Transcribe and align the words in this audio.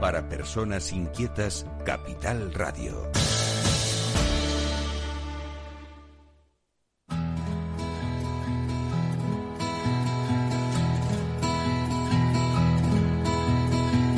Para 0.00 0.28
personas 0.28 0.92
inquietas, 0.92 1.66
Capital 1.84 2.54
Radio. 2.54 3.10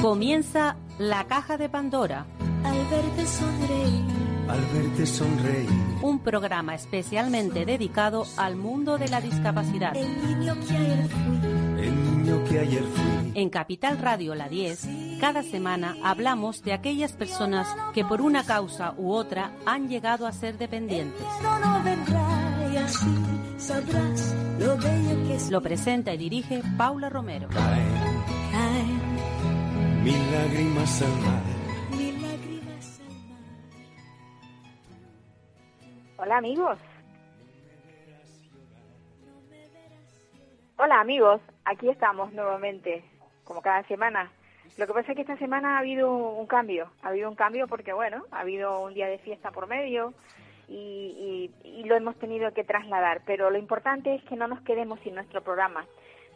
Comienza 0.03 0.77
la 0.99 1.25
caja 1.25 1.57
de 1.57 1.71
Pandora. 1.71 2.27
Al 2.63 2.87
verte 2.91 3.27
sonreír. 3.27 4.05
Al 4.49 4.61
verte 4.75 5.07
sonreír. 5.07 5.71
Un 6.03 6.19
programa 6.19 6.75
especialmente 6.75 7.65
dedicado 7.65 8.27
al 8.37 8.57
mundo 8.57 8.99
de 8.99 9.09
la 9.09 9.23
discapacidad. 9.23 9.97
El 9.97 10.39
niño 10.39 10.55
que 10.67 11.60
que 12.51 12.59
ayer 12.59 12.83
fui. 12.83 13.33
En 13.41 13.49
Capital 13.49 13.99
Radio 13.99 14.35
La 14.35 14.49
10, 14.49 15.19
cada 15.21 15.43
semana 15.43 15.97
hablamos 16.03 16.63
de 16.63 16.73
aquellas 16.73 17.13
personas 17.13 17.69
que 17.95 18.05
por 18.05 18.21
una 18.21 18.45
causa 18.45 18.95
u 18.99 19.13
otra 19.13 19.53
han 19.67 19.89
llegado 19.89 20.27
a 20.27 20.33
ser 20.33 20.59
dependientes. 20.59 21.23
Lo 25.51 25.63
presenta 25.63 26.13
y 26.15 26.19
dirige 26.19 26.61
Paula 26.77 27.09
Romero. 27.09 27.49
Mil 30.03 30.33
lágrimas 30.33 31.03
al 31.03 31.17
mar. 31.21 31.43
Hola 36.17 36.37
amigos. 36.37 36.79
Hola 40.83 41.01
amigos, 41.03 41.43
aquí 41.71 41.89
estamos 41.89 42.33
nuevamente, 42.33 43.05
como 43.45 43.63
cada 43.63 43.85
semana. 43.85 44.31
Lo 44.77 44.87
que 44.87 44.93
pasa 44.93 45.13
es 45.13 45.17
que 45.17 45.23
esta 45.23 45.37
semana 45.37 45.77
ha 45.77 45.79
habido 45.79 46.13
un 46.13 46.47
cambio, 46.47 46.91
ha 47.03 47.09
habido 47.09 47.29
un 47.29 47.37
cambio 47.37 47.69
porque 47.69 47.93
bueno, 47.93 48.25
ha 48.33 48.41
habido 48.41 48.81
un 48.81 48.95
día 48.95 49.07
de 49.07 49.19
fiesta 49.19 49.51
por 49.53 49.69
medio 49.69 50.13
y, 50.69 51.51
lo 51.85 51.97
hemos 51.97 52.17
tenido 52.17 52.53
que 52.53 52.63
trasladar. 52.63 53.23
Pero 53.27 53.51
lo 53.51 53.59
importante 53.59 54.15
es 54.15 54.23
que 54.25 54.37
no 54.37 54.47
nos 54.47 54.61
quedemos 54.61 55.01
sin 55.01 55.15
nuestro 55.15 55.43
programa, 55.43 55.87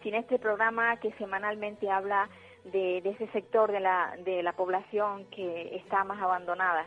sin 0.02 0.14
este 0.14 0.38
programa 0.38 0.96
que 0.96 1.12
semanalmente 1.12 1.88
habla 1.90 2.28
de, 2.64 2.98
ese 2.98 3.28
sector 3.28 3.70
de 3.70 3.78
la, 3.78 4.16
de 4.24 4.42
la 4.42 4.52
población 4.52 5.26
que 5.26 5.76
está 5.76 6.02
más 6.02 6.20
abandonada. 6.20 6.86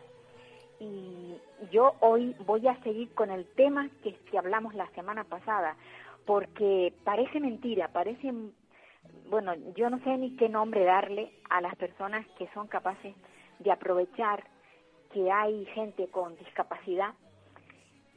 Y 0.79 1.37
yo 1.71 1.95
hoy 2.01 2.35
voy 2.45 2.67
a 2.67 2.75
seguir 2.83 3.13
con 3.13 3.31
el 3.31 3.45
tema 3.55 3.89
que, 4.03 4.13
que 4.29 4.37
hablamos 4.37 4.73
la 4.75 4.87
semana 4.91 5.23
pasada, 5.23 5.75
porque 6.27 6.93
parece 7.05 7.39
mentira, 7.39 7.87
parece, 7.87 8.31
bueno, 9.29 9.55
yo 9.75 9.89
no 9.89 9.97
sé 10.03 10.17
ni 10.17 10.35
qué 10.35 10.49
nombre 10.49 10.83
darle 10.83 11.31
a 11.49 11.61
las 11.61 11.75
personas 11.77 12.27
que 12.37 12.49
son 12.53 12.67
capaces 12.67 13.15
de 13.59 13.71
aprovechar 13.71 14.43
que 15.13 15.31
hay 15.31 15.65
gente 15.67 16.07
con 16.09 16.37
discapacidad 16.37 17.13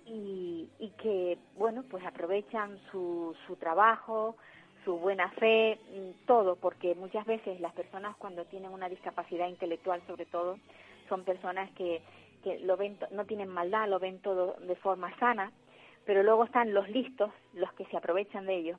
y, 0.04 0.68
y 0.80 0.88
que, 1.00 1.38
bueno, 1.56 1.84
pues 1.88 2.04
aprovechan 2.04 2.80
su, 2.90 3.34
su 3.46 3.54
trabajo, 3.54 4.36
su 4.84 4.98
buena 4.98 5.30
fe, 5.30 5.78
mm, 5.94 6.26
todo, 6.26 6.56
porque 6.56 6.96
muchas 6.96 7.24
veces 7.26 7.60
las 7.60 7.72
personas 7.74 8.16
cuando 8.16 8.44
tienen 8.46 8.72
una 8.72 8.88
discapacidad 8.88 9.48
intelectual, 9.48 10.02
sobre 10.08 10.26
todo, 10.26 10.58
son 11.08 11.22
personas 11.22 11.70
que, 11.76 12.02
que 12.42 12.58
lo 12.58 12.76
ven, 12.76 12.98
no 13.12 13.24
tienen 13.24 13.48
maldad, 13.48 13.88
lo 13.88 14.00
ven 14.00 14.18
todo 14.18 14.56
de 14.66 14.74
forma 14.74 15.16
sana, 15.18 15.52
pero 16.10 16.24
luego 16.24 16.42
están 16.42 16.74
los 16.74 16.88
listos, 16.88 17.30
los 17.54 17.72
que 17.74 17.84
se 17.84 17.96
aprovechan 17.96 18.44
de 18.44 18.56
ello. 18.56 18.78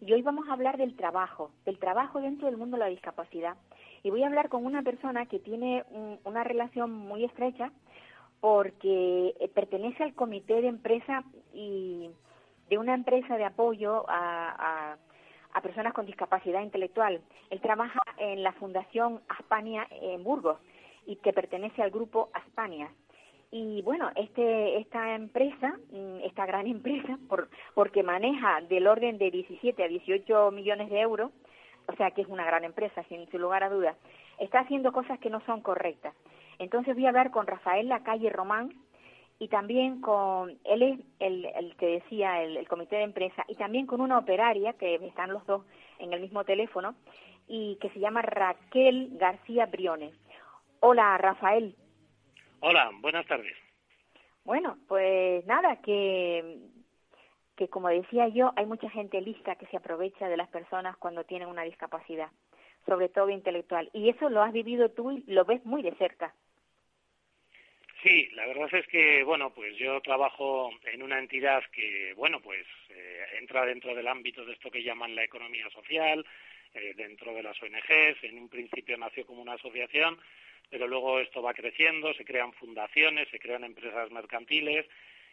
Y 0.00 0.14
hoy 0.14 0.22
vamos 0.22 0.48
a 0.48 0.54
hablar 0.54 0.78
del 0.78 0.96
trabajo, 0.96 1.50
del 1.66 1.78
trabajo 1.78 2.22
dentro 2.22 2.46
del 2.46 2.56
mundo 2.56 2.78
de 2.78 2.84
la 2.84 2.88
discapacidad. 2.88 3.54
Y 4.02 4.08
voy 4.08 4.22
a 4.22 4.28
hablar 4.28 4.48
con 4.48 4.64
una 4.64 4.80
persona 4.80 5.26
que 5.26 5.38
tiene 5.40 5.84
un- 5.90 6.18
una 6.24 6.42
relación 6.42 6.90
muy 6.90 7.22
estrecha 7.26 7.70
porque 8.40 9.34
eh, 9.38 9.48
pertenece 9.48 10.02
al 10.04 10.14
comité 10.14 10.62
de 10.62 10.68
empresa 10.68 11.22
y 11.52 12.08
de 12.70 12.78
una 12.78 12.94
empresa 12.94 13.36
de 13.36 13.44
apoyo 13.44 14.08
a, 14.08 14.92
a- 14.92 14.96
a 15.52 15.60
personas 15.60 15.92
con 15.92 16.06
discapacidad 16.06 16.62
intelectual. 16.62 17.20
Él 17.50 17.60
trabaja 17.60 18.00
en 18.16 18.42
la 18.42 18.52
Fundación 18.52 19.20
Aspania 19.28 19.86
en 19.90 20.24
Burgos 20.24 20.56
y 21.04 21.16
que 21.16 21.34
pertenece 21.34 21.82
al 21.82 21.90
grupo 21.90 22.30
Aspania. 22.32 22.90
Y 23.52 23.82
bueno, 23.82 24.10
este, 24.14 24.78
esta 24.78 25.14
empresa, 25.14 25.74
mm, 25.90 26.20
esta 26.24 26.46
gran 26.46 26.66
empresa, 26.68 27.18
por, 27.28 27.48
porque 27.74 28.02
maneja 28.02 28.60
del 28.62 28.86
orden 28.86 29.18
de 29.18 29.30
17 29.30 29.82
a 29.82 29.88
18 29.88 30.50
millones 30.52 30.90
de 30.90 31.00
euros, 31.00 31.32
o 31.86 31.92
sea 31.96 32.12
que 32.12 32.22
es 32.22 32.28
una 32.28 32.44
gran 32.44 32.64
empresa, 32.64 33.02
sin, 33.08 33.26
lugar 33.32 33.64
a 33.64 33.70
dudas, 33.70 33.96
está 34.38 34.60
haciendo 34.60 34.92
cosas 34.92 35.18
que 35.18 35.30
no 35.30 35.40
son 35.46 35.60
correctas. 35.60 36.14
Entonces 36.58 36.94
voy 36.94 37.06
a 37.06 37.08
hablar 37.08 37.30
con 37.30 37.46
Rafael 37.46 37.88
Lacalle 37.88 38.30
Román 38.30 38.72
y 39.38 39.48
también 39.48 40.00
con, 40.00 40.58
él 40.64 40.82
es 40.82 41.00
el, 41.18 41.46
el 41.46 41.74
que 41.76 41.86
decía 41.86 42.42
el, 42.42 42.58
el 42.58 42.68
comité 42.68 42.96
de 42.96 43.04
empresa, 43.04 43.42
y 43.48 43.54
también 43.54 43.86
con 43.86 44.02
una 44.02 44.18
operaria, 44.18 44.74
que 44.74 44.96
están 44.96 45.32
los 45.32 45.44
dos 45.46 45.64
en 45.98 46.12
el 46.12 46.20
mismo 46.20 46.44
teléfono, 46.44 46.94
y 47.48 47.76
que 47.80 47.88
se 47.90 47.98
llama 48.00 48.20
Raquel 48.20 49.08
García 49.18 49.64
Briones. 49.66 50.14
Hola, 50.80 51.16
Rafael. 51.16 51.74
Hola, 52.60 52.90
buenas 53.00 53.26
tardes. 53.26 53.56
Bueno, 54.44 54.78
pues 54.86 55.44
nada, 55.46 55.80
que, 55.82 56.58
que 57.56 57.68
como 57.68 57.88
decía 57.88 58.28
yo, 58.28 58.52
hay 58.56 58.66
mucha 58.66 58.90
gente 58.90 59.20
lista 59.20 59.56
que 59.56 59.66
se 59.66 59.78
aprovecha 59.78 60.28
de 60.28 60.36
las 60.36 60.48
personas 60.48 60.96
cuando 60.98 61.24
tienen 61.24 61.48
una 61.48 61.62
discapacidad, 61.62 62.30
sobre 62.86 63.08
todo 63.08 63.30
intelectual. 63.30 63.90
Y 63.92 64.10
eso 64.10 64.28
lo 64.28 64.42
has 64.42 64.52
vivido 64.52 64.90
tú 64.90 65.10
y 65.12 65.24
lo 65.26 65.44
ves 65.44 65.64
muy 65.64 65.82
de 65.82 65.94
cerca. 65.96 66.34
Sí, 68.02 68.28
la 68.32 68.46
verdad 68.46 68.68
es 68.72 68.86
que, 68.86 69.22
bueno, 69.24 69.52
pues 69.52 69.76
yo 69.76 70.00
trabajo 70.00 70.70
en 70.90 71.02
una 71.02 71.18
entidad 71.18 71.62
que, 71.70 72.14
bueno, 72.16 72.40
pues 72.40 72.66
eh, 72.88 73.24
entra 73.38 73.66
dentro 73.66 73.94
del 73.94 74.08
ámbito 74.08 74.44
de 74.44 74.54
esto 74.54 74.70
que 74.70 74.82
llaman 74.82 75.14
la 75.14 75.24
economía 75.24 75.68
social, 75.68 76.24
eh, 76.72 76.94
dentro 76.96 77.34
de 77.34 77.42
las 77.42 77.60
ONGs. 77.62 78.24
En 78.24 78.38
un 78.38 78.48
principio 78.48 78.96
nació 78.96 79.26
como 79.26 79.42
una 79.42 79.54
asociación, 79.54 80.18
pero 80.70 80.86
luego 80.86 81.20
esto 81.20 81.42
va 81.42 81.52
creciendo, 81.52 82.14
se 82.14 82.24
crean 82.24 82.52
fundaciones, 82.54 83.28
se 83.28 83.38
crean 83.38 83.64
empresas 83.64 84.10
mercantiles 84.10 84.86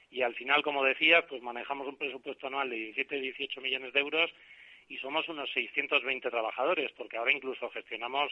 y 0.09 0.21
al 0.21 0.33
final, 0.35 0.63
como 0.63 0.83
decías, 0.83 1.23
pues 1.29 1.41
manejamos 1.41 1.87
un 1.87 1.97
presupuesto 1.97 2.47
anual 2.47 2.69
de 2.69 2.93
17-18 2.95 3.61
millones 3.61 3.93
de 3.93 3.99
euros 3.99 4.31
y 4.89 4.97
somos 4.97 5.27
unos 5.27 5.51
620 5.51 6.29
trabajadores, 6.29 6.91
porque 6.93 7.17
ahora 7.17 7.31
incluso 7.31 7.69
gestionamos 7.69 8.31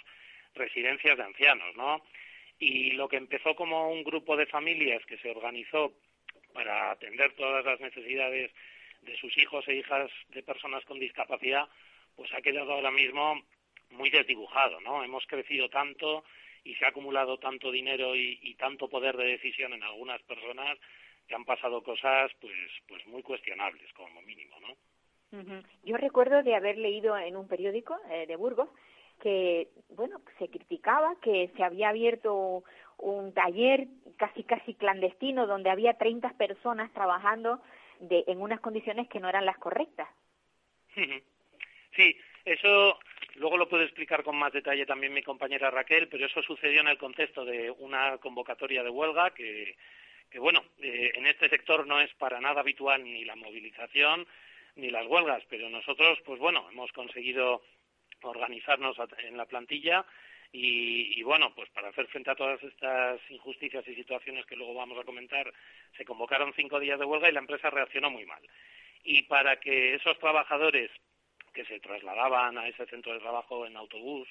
residencias 0.54 1.18
de 1.18 1.24
ancianos, 1.24 1.76
¿no? 1.76 2.02
Y 2.60 2.92
lo 2.92 3.10
que 3.10 3.18
empezó 3.18 3.56
como 3.56 3.92
un 3.92 4.04
grupo 4.04 4.38
de 4.38 4.46
familias 4.46 5.06
que 5.06 5.18
se 5.18 5.30
organizó 5.30 5.94
para 6.54 6.92
atender 6.92 7.34
todas 7.34 7.66
las 7.66 7.80
necesidades 7.82 8.52
de 9.02 9.18
sus 9.18 9.38
hijos 9.38 9.68
e 9.68 9.76
hijas 9.76 10.10
de 10.30 10.42
personas 10.42 10.86
con 10.86 10.98
discapacidad, 10.98 11.68
pues 12.16 12.34
ha 12.34 12.42
quedado 12.42 12.72
ahora 12.72 12.92
mismo 12.92 13.44
muy 13.92 14.10
desdibujado, 14.10 14.80
¿no? 14.80 15.04
Hemos 15.04 15.28
crecido 15.28 15.70
tanto 15.70 16.24
y 16.66 16.76
se 16.76 16.86
ha 16.86 16.90
acumulado 16.90 17.38
tanto 17.38 17.72
dinero 17.72 18.16
y, 18.16 18.40
y 18.42 18.56
tanto 18.56 18.90
poder 18.90 19.16
de 19.16 19.26
decisión 19.26 19.72
en 19.72 19.84
algunas 19.84 20.22
personas 20.24 20.78
que 21.28 21.36
han 21.36 21.46
pasado 21.46 21.82
cosas 21.82 22.32
pues 22.42 22.54
pues 22.88 23.06
muy 23.08 23.24
cuestionables 23.24 23.92
como 23.94 24.22
mínimo, 24.22 24.60
¿no? 24.60 25.40
Ujú. 25.40 25.64
Yo 25.84 25.98
recuerdo 25.98 26.44
de 26.44 26.56
haber 26.56 26.78
leído 26.78 27.18
en 27.18 27.36
un 27.36 27.48
periódico 27.48 27.98
eh, 28.10 28.26
de 28.28 28.36
Burgos 28.36 28.70
que, 29.22 29.70
bueno, 29.90 30.22
se 30.40 30.50
criticaba 30.50 31.16
que 31.22 31.50
se 31.56 31.64
había 31.64 31.90
abierto 31.90 32.64
un 32.98 33.34
taller 33.34 33.88
casi 34.18 34.44
casi 34.44 34.74
clandestino 34.76 35.48
donde 35.48 35.70
había 35.70 35.98
30 35.98 36.34
personas 36.34 36.92
trabajando 36.94 37.62
de, 38.00 38.24
en 38.28 38.42
unas 38.42 38.60
condiciones 38.60 39.08
que 39.08 39.20
no 39.20 39.30
eran 39.30 39.46
las 39.46 39.58
correctas. 39.58 40.08
Sí, 41.96 42.18
eso 42.46 43.00
luego 43.36 43.58
lo 43.58 43.70
puede 43.70 43.86
explicar 43.86 44.24
con 44.24 44.36
más 44.36 44.54
detalle 44.54 44.86
también 44.86 45.14
mi 45.14 45.24
compañera 45.24 45.72
Raquel, 45.72 46.08
pero 46.08 46.26
eso 46.26 46.42
sucedió 46.42 46.82
en 46.82 46.88
el 46.88 46.98
contexto 46.98 47.46
de 47.46 47.72
una 47.72 48.18
convocatoria 48.18 48.84
de 48.84 48.90
huelga 48.90 49.34
que, 49.34 49.76
que 50.30 50.40
bueno, 50.40 50.64
eh, 50.80 51.12
en 51.16 51.28
este 51.28 51.50
sector 51.50 51.86
no 51.88 52.02
es 52.02 52.14
para 52.16 52.42
nada 52.42 52.62
habitual 52.62 53.04
ni 53.04 53.26
la 53.26 53.36
movilización 53.36 54.28
ni 54.76 54.90
las 54.90 55.08
huelgas, 55.08 55.44
pero 55.50 55.70
nosotros, 55.70 56.20
pues 56.26 56.40
bueno, 56.40 56.68
hemos 56.70 56.92
conseguido 56.92 57.62
organizarnos 58.22 58.98
en 59.20 59.38
la 59.38 59.46
plantilla 59.46 60.06
y, 60.52 61.20
y, 61.20 61.24
bueno, 61.24 61.54
pues 61.56 61.70
para 61.70 61.90
hacer 61.90 62.08
frente 62.08 62.32
a 62.32 62.36
todas 62.36 62.62
estas 62.64 63.20
injusticias 63.30 63.88
y 63.88 63.96
situaciones 63.96 64.46
que 64.46 64.56
luego 64.56 64.74
vamos 64.74 64.98
a 65.00 65.04
comentar, 65.04 65.52
se 65.98 66.06
convocaron 66.06 66.54
cinco 66.56 66.80
días 66.80 67.00
de 67.00 67.06
huelga 67.06 67.30
y 67.30 67.34
la 67.34 67.40
empresa 67.40 67.70
reaccionó 67.70 68.10
muy 68.10 68.26
mal. 68.26 68.42
Y 69.04 69.24
para 69.24 69.60
que 69.60 69.96
esos 69.96 70.18
trabajadores 70.20 70.90
que 71.56 71.66
se 71.66 71.80
trasladaban 71.80 72.58
a 72.58 72.68
ese 72.68 72.86
centro 72.86 73.14
de 73.14 73.20
trabajo 73.20 73.66
en 73.66 73.78
autobús, 73.78 74.28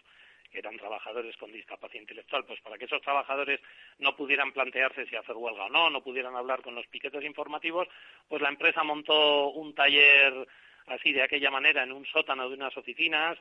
que 0.52 0.58
eran 0.58 0.76
trabajadores 0.76 1.36
con 1.36 1.50
discapacidad 1.50 2.02
intelectual, 2.02 2.44
pues 2.44 2.60
para 2.60 2.78
que 2.78 2.84
esos 2.84 3.02
trabajadores 3.02 3.60
no 3.98 4.14
pudieran 4.14 4.52
plantearse 4.52 5.06
si 5.06 5.16
hacer 5.16 5.34
huelga 5.34 5.64
o 5.64 5.70
no, 5.70 5.90
no 5.90 6.02
pudieran 6.02 6.36
hablar 6.36 6.62
con 6.62 6.76
los 6.76 6.86
piquetes 6.86 7.24
informativos, 7.24 7.88
pues 8.28 8.40
la 8.40 8.50
empresa 8.50 8.84
montó 8.84 9.48
un 9.48 9.74
taller 9.74 10.46
así 10.86 11.12
de 11.12 11.22
aquella 11.22 11.50
manera 11.50 11.82
en 11.82 11.90
un 11.90 12.06
sótano 12.06 12.48
de 12.48 12.54
unas 12.54 12.76
oficinas, 12.76 13.36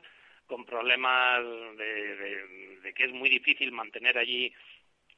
con 0.46 0.64
problemas 0.64 1.42
de, 1.76 2.78
de 2.82 2.94
que 2.94 3.04
es 3.04 3.12
muy 3.12 3.28
difícil 3.28 3.70
mantener 3.70 4.18
allí 4.18 4.52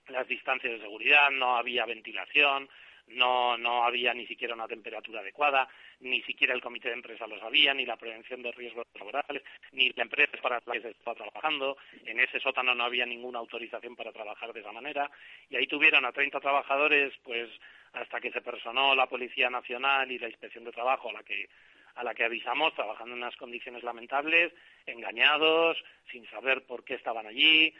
las 0.09 0.27
distancias 0.29 0.75
de 0.75 0.81
seguridad, 0.81 1.31
no 1.31 1.57
había 1.57 1.87
ventilación, 1.87 2.69
no, 3.09 3.57
no 3.57 3.85
había 3.85 4.13
ni 4.15 4.27
siquiera 4.27 4.55
una 4.55 4.67
temperatura 4.67 5.21
adecuada, 5.21 5.69
ni 6.01 6.23
siquiera 6.23 6.55
el 6.55 6.61
comité 6.61 6.89
de 6.89 6.95
empresa 6.95 7.27
lo 7.27 7.39
sabía, 7.39 7.73
ni 7.73 7.87
la 7.87 7.97
prevención 7.97 8.43
de 8.43 8.53
riesgos 8.53 8.87
laborales, 8.95 9.43
ni 9.73 9.91
la 9.91 10.03
empresa 10.03 10.37
para 10.43 10.61
la 10.65 10.73
que 10.73 10.81
se 10.81 10.91
estaba 10.91 11.15
trabajando. 11.15 11.77
En 12.05 12.21
ese 12.21 12.41
sótano 12.41 12.75
no 12.75 12.85
había 12.85 13.07
ninguna 13.07 13.39
autorización 13.39 13.97
para 13.97 14.13
trabajar 14.13 14.53
de 14.53 14.61
esa 14.61 14.73
manera. 14.73 15.11
Y 15.49 15.57
ahí 15.57 15.67
tuvieron 15.67 16.05
a 16.05 16.13
30 16.13 16.41
trabajadores, 16.41 17.13
pues 17.23 17.49
hasta 17.93 18.21
que 18.21 18.33
se 18.33 18.43
personó 18.43 18.95
la 18.95 19.07
Policía 19.07 19.49
Nacional 19.49 20.11
y 20.11 20.19
la 20.19 20.29
Inspección 20.29 20.65
de 20.65 20.73
Trabajo 20.73 21.11
a 21.11 21.15
la 21.15 21.23
que 21.23 21.49
a 21.95 22.05
la 22.05 22.15
que 22.15 22.25
avisamos, 22.25 22.75
trabajando 22.75 23.15
en 23.15 23.23
unas 23.23 23.37
condiciones 23.37 23.83
lamentables, 23.83 24.53
engañados, 24.85 25.83
sin 26.13 26.29
saber 26.29 26.67
por 26.67 26.85
qué 26.85 26.93
estaban 26.93 27.27
allí, 27.27 27.73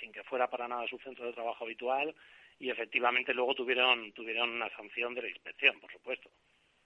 sin 0.00 0.10
que 0.10 0.24
fuera 0.24 0.50
para 0.50 0.66
nada 0.66 0.88
su 0.88 0.98
centro 0.98 1.24
de 1.26 1.32
trabajo 1.32 1.62
habitual 1.62 2.12
y 2.62 2.70
efectivamente 2.70 3.34
luego 3.34 3.54
tuvieron 3.54 4.12
tuvieron 4.12 4.50
una 4.50 4.70
sanción 4.70 5.14
de 5.14 5.22
la 5.22 5.28
inspección, 5.28 5.80
por 5.80 5.90
supuesto. 5.90 6.30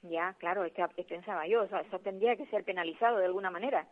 Ya, 0.01 0.35
claro, 0.39 0.65
es 0.65 0.73
que 0.73 1.05
pensaba 1.05 1.47
yo, 1.47 1.65
eso 1.65 1.99
tendría 2.01 2.35
que 2.35 2.47
ser 2.47 2.65
penalizado 2.65 3.19
de 3.19 3.27
alguna 3.27 3.51
manera 3.51 3.87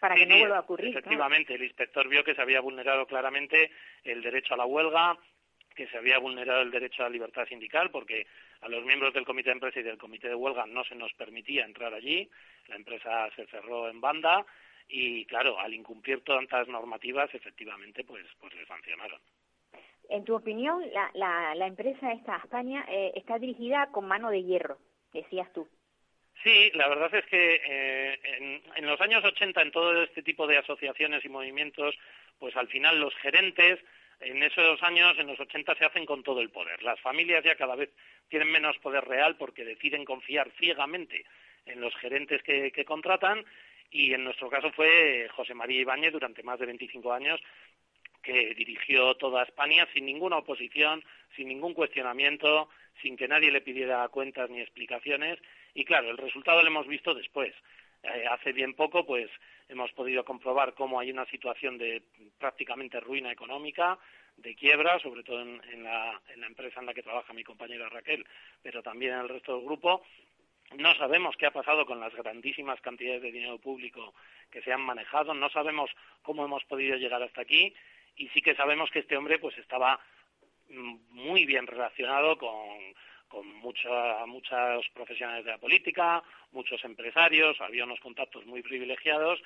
para 0.00 0.16
que 0.16 0.26
no 0.26 0.36
vuelva 0.36 0.56
a 0.56 0.60
ocurrir. 0.60 0.88
Efectivamente, 0.88 1.54
el 1.54 1.62
inspector 1.62 2.08
vio 2.08 2.24
que 2.24 2.34
se 2.34 2.42
había 2.42 2.60
vulnerado 2.60 3.06
claramente 3.06 3.70
el 4.02 4.20
derecho 4.20 4.54
a 4.54 4.56
la 4.56 4.66
huelga, 4.66 5.16
que 5.76 5.86
se 5.86 5.96
había 5.96 6.18
vulnerado 6.18 6.60
el 6.60 6.72
derecho 6.72 7.02
a 7.02 7.06
la 7.06 7.12
libertad 7.12 7.46
sindical, 7.46 7.92
porque 7.92 8.26
a 8.60 8.68
los 8.68 8.84
miembros 8.84 9.14
del 9.14 9.24
comité 9.24 9.50
de 9.50 9.54
empresa 9.54 9.78
y 9.78 9.84
del 9.84 9.98
comité 9.98 10.28
de 10.28 10.34
huelga 10.34 10.66
no 10.66 10.82
se 10.82 10.96
nos 10.96 11.12
permitía 11.12 11.64
entrar 11.64 11.94
allí, 11.94 12.28
la 12.66 12.74
empresa 12.74 13.30
se 13.36 13.46
cerró 13.46 13.88
en 13.88 14.00
banda 14.00 14.44
y, 14.88 15.24
claro, 15.26 15.60
al 15.60 15.72
incumplir 15.72 16.24
tantas 16.24 16.66
normativas, 16.66 17.32
efectivamente, 17.32 18.02
pues, 18.02 18.26
pues 18.40 18.52
le 18.54 18.66
sancionaron. 18.66 19.20
En 20.12 20.24
tu 20.24 20.34
opinión, 20.34 20.84
la, 20.92 21.10
la, 21.14 21.54
la 21.54 21.66
empresa 21.66 22.12
esta 22.12 22.36
España 22.36 22.84
eh, 22.86 23.12
está 23.14 23.38
dirigida 23.38 23.88
con 23.92 24.06
mano 24.06 24.30
de 24.30 24.42
hierro, 24.42 24.76
decías 25.10 25.50
tú. 25.54 25.66
Sí, 26.42 26.70
la 26.74 26.86
verdad 26.88 27.14
es 27.14 27.24
que 27.24 27.54
eh, 27.64 28.20
en, 28.22 28.62
en, 28.76 28.86
los 28.86 29.00
años 29.00 29.24
80 29.24 29.62
en 29.62 29.70
todo 29.70 30.02
este 30.02 30.22
tipo 30.22 30.46
de 30.46 30.58
asociaciones 30.58 31.24
y 31.24 31.30
movimientos, 31.30 31.94
pues 32.38 32.54
al 32.58 32.68
final 32.68 33.00
los 33.00 33.14
gerentes 33.16 33.80
en 34.20 34.42
esos 34.42 34.82
años, 34.82 35.18
en 35.18 35.28
los 35.28 35.40
80, 35.40 35.76
se 35.76 35.84
hacen 35.86 36.04
con 36.04 36.22
todo 36.22 36.42
el 36.42 36.50
poder. 36.50 36.82
Las 36.82 37.00
familias 37.00 37.42
ya 37.42 37.56
cada 37.56 37.74
vez 37.74 37.88
tienen 38.28 38.52
menos 38.52 38.76
poder 38.78 39.04
real 39.06 39.36
porque 39.36 39.64
deciden 39.64 40.04
confiar 40.04 40.50
ciegamente 40.58 41.24
en 41.64 41.80
los 41.80 41.94
gerentes 41.96 42.42
que, 42.42 42.70
que 42.70 42.84
contratan 42.84 43.46
y 43.92 44.14
en 44.14 44.24
nuestro 44.24 44.48
caso 44.48 44.72
fue 44.72 45.28
José 45.36 45.54
María 45.54 45.82
Ibáñez 45.82 46.12
durante 46.12 46.42
más 46.42 46.58
de 46.58 46.66
25 46.66 47.12
años 47.12 47.40
que 48.22 48.54
dirigió 48.54 49.14
toda 49.14 49.42
España 49.42 49.86
sin 49.92 50.06
ninguna 50.06 50.38
oposición, 50.38 51.04
sin 51.36 51.48
ningún 51.48 51.74
cuestionamiento, 51.74 52.68
sin 53.00 53.16
que 53.16 53.28
nadie 53.28 53.50
le 53.50 53.60
pidiera 53.60 54.08
cuentas 54.08 54.48
ni 54.48 54.60
explicaciones. 54.60 55.38
Y 55.74 55.84
claro, 55.84 56.10
el 56.10 56.18
resultado 56.18 56.62
lo 56.62 56.68
hemos 56.68 56.86
visto 56.86 57.14
después. 57.14 57.52
Eh, 58.02 58.24
hace 58.30 58.52
bien 58.52 58.74
poco, 58.74 59.06
pues 59.06 59.30
hemos 59.68 59.92
podido 59.92 60.24
comprobar 60.24 60.74
cómo 60.74 60.98
hay 60.98 61.10
una 61.10 61.26
situación 61.26 61.78
de 61.78 62.02
prácticamente 62.38 63.00
ruina 63.00 63.30
económica, 63.30 63.98
de 64.36 64.54
quiebra, 64.54 64.98
sobre 64.98 65.22
todo 65.22 65.40
en, 65.40 65.82
la, 65.82 66.20
en 66.28 66.40
la 66.40 66.46
empresa 66.46 66.80
en 66.80 66.86
la 66.86 66.94
que 66.94 67.02
trabaja 67.02 67.32
mi 67.32 67.44
compañera 67.44 67.88
Raquel, 67.88 68.26
pero 68.62 68.82
también 68.82 69.14
en 69.14 69.20
el 69.20 69.28
resto 69.28 69.56
del 69.56 69.64
grupo. 69.64 70.02
No 70.76 70.94
sabemos 70.94 71.36
qué 71.36 71.46
ha 71.46 71.52
pasado 71.52 71.84
con 71.84 72.00
las 72.00 72.14
grandísimas 72.14 72.80
cantidades 72.80 73.22
de 73.22 73.32
dinero 73.32 73.58
público 73.58 74.14
que 74.50 74.62
se 74.62 74.72
han 74.72 74.80
manejado, 74.80 75.34
no 75.34 75.50
sabemos 75.50 75.90
cómo 76.22 76.44
hemos 76.44 76.64
podido 76.64 76.96
llegar 76.96 77.22
hasta 77.22 77.42
aquí 77.42 77.74
y 78.16 78.28
sí 78.28 78.42
que 78.42 78.54
sabemos 78.54 78.90
que 78.90 79.00
este 79.00 79.16
hombre 79.16 79.38
pues 79.38 79.56
estaba 79.58 80.00
muy 81.10 81.44
bien 81.44 81.66
relacionado 81.66 82.38
con, 82.38 82.94
con 83.28 83.46
mucha, 83.56 84.24
muchos 84.26 84.88
profesionales 84.94 85.44
de 85.44 85.52
la 85.52 85.58
política, 85.58 86.22
muchos 86.52 86.84
empresarios, 86.84 87.60
había 87.60 87.84
unos 87.84 88.00
contactos 88.00 88.46
muy 88.46 88.62
privilegiados 88.62 89.42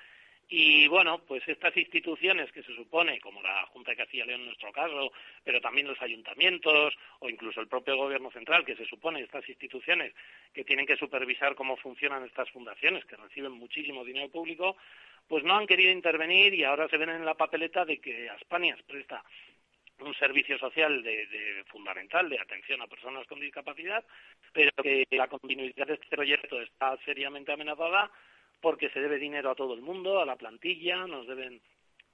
y 0.49 0.87
bueno, 0.87 1.19
pues 1.27 1.43
estas 1.49 1.77
instituciones 1.77 2.53
que 2.53 2.63
se 2.63 2.75
supone, 2.75 3.19
como 3.21 3.43
la 3.43 3.67
Junta 3.67 3.91
de 3.91 3.97
Castilla 3.97 4.25
y 4.25 4.27
León 4.29 4.41
en 4.43 4.47
nuestro 4.47 4.71
caso, 4.71 5.13
pero 5.43 5.61
también 5.61 5.89
los 5.89 6.01
ayuntamientos 6.01 6.95
o 7.19 7.29
incluso 7.29 7.61
el 7.61 7.67
propio 7.67 7.97
Gobierno 7.97 8.31
central, 8.31 8.65
que 8.65 8.77
se 8.77 8.87
supone 8.87 9.23
estas 9.23 9.49
instituciones 9.49 10.15
que 10.55 10.65
tienen 10.65 10.87
que 10.87 10.97
supervisar 10.97 11.57
cómo 11.57 11.77
funcionan 11.77 12.25
estas 12.25 12.49
fundaciones, 12.51 13.05
que 13.07 13.17
reciben 13.17 13.53
muchísimo 13.53 14.05
dinero 14.05 14.29
público, 14.29 14.77
pues 15.29 15.45
no 15.45 15.57
han 15.57 15.67
querido 15.67 15.91
intervenir 15.91 16.55
y 16.55 16.65
ahora 16.65 16.89
se 16.89 16.97
ven 16.97 17.11
en 17.11 17.25
la 17.25 17.35
papeleta 17.35 17.85
de 17.85 18.01
que 18.01 18.29
a 18.31 18.35
España 18.35 18.77
presta 18.87 19.25
un 20.01 20.15
servicio 20.15 20.59
social 20.59 21.03
de, 21.03 21.27
de, 21.27 21.65
fundamental 21.65 22.29
de 22.29 22.39
atención 22.39 22.83
a 22.83 22.87
personas 22.87 23.27
con 23.27 23.41
discapacidad, 23.41 24.05
pero 24.53 24.71
que 24.83 25.07
la 25.11 25.29
continuidad 25.29 25.87
de 25.87 25.95
este 25.95 26.09
proyecto 26.09 26.61
está 26.61 26.97
seriamente 27.05 27.53
amenazada 27.53 28.11
porque 28.61 28.91
se 28.91 29.01
debe 29.01 29.19
dinero 29.19 29.51
a 29.51 29.55
todo 29.55 29.75
el 29.75 29.81
mundo, 29.81 30.21
a 30.21 30.27
la 30.27 30.37
plantilla, 30.37 31.07
nos 31.07 31.27
deben 31.27 31.61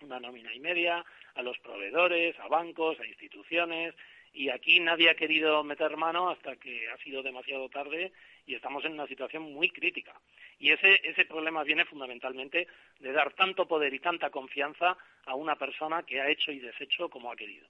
una 0.00 0.20
nómina 0.20 0.52
y 0.54 0.60
media, 0.60 1.04
a 1.34 1.42
los 1.42 1.58
proveedores, 1.58 2.38
a 2.40 2.48
bancos, 2.48 2.98
a 3.00 3.06
instituciones, 3.06 3.94
y 4.32 4.48
aquí 4.48 4.80
nadie 4.80 5.10
ha 5.10 5.14
querido 5.14 5.62
meter 5.62 5.96
mano 5.96 6.30
hasta 6.30 6.56
que 6.56 6.88
ha 6.90 6.96
sido 6.98 7.22
demasiado 7.22 7.68
tarde 7.68 8.12
y 8.46 8.54
estamos 8.54 8.84
en 8.84 8.92
una 8.92 9.06
situación 9.06 9.52
muy 9.52 9.70
crítica. 9.70 10.18
Y 10.58 10.70
ese, 10.70 11.00
ese 11.04 11.24
problema 11.24 11.62
viene 11.64 11.84
fundamentalmente 11.84 12.66
de 13.00 13.12
dar 13.12 13.32
tanto 13.34 13.66
poder 13.66 13.92
y 13.92 14.00
tanta 14.00 14.30
confianza 14.30 14.96
a 15.26 15.34
una 15.34 15.56
persona 15.56 16.02
que 16.02 16.20
ha 16.20 16.28
hecho 16.28 16.52
y 16.52 16.60
deshecho 16.60 17.10
como 17.10 17.30
ha 17.30 17.36
querido. 17.36 17.66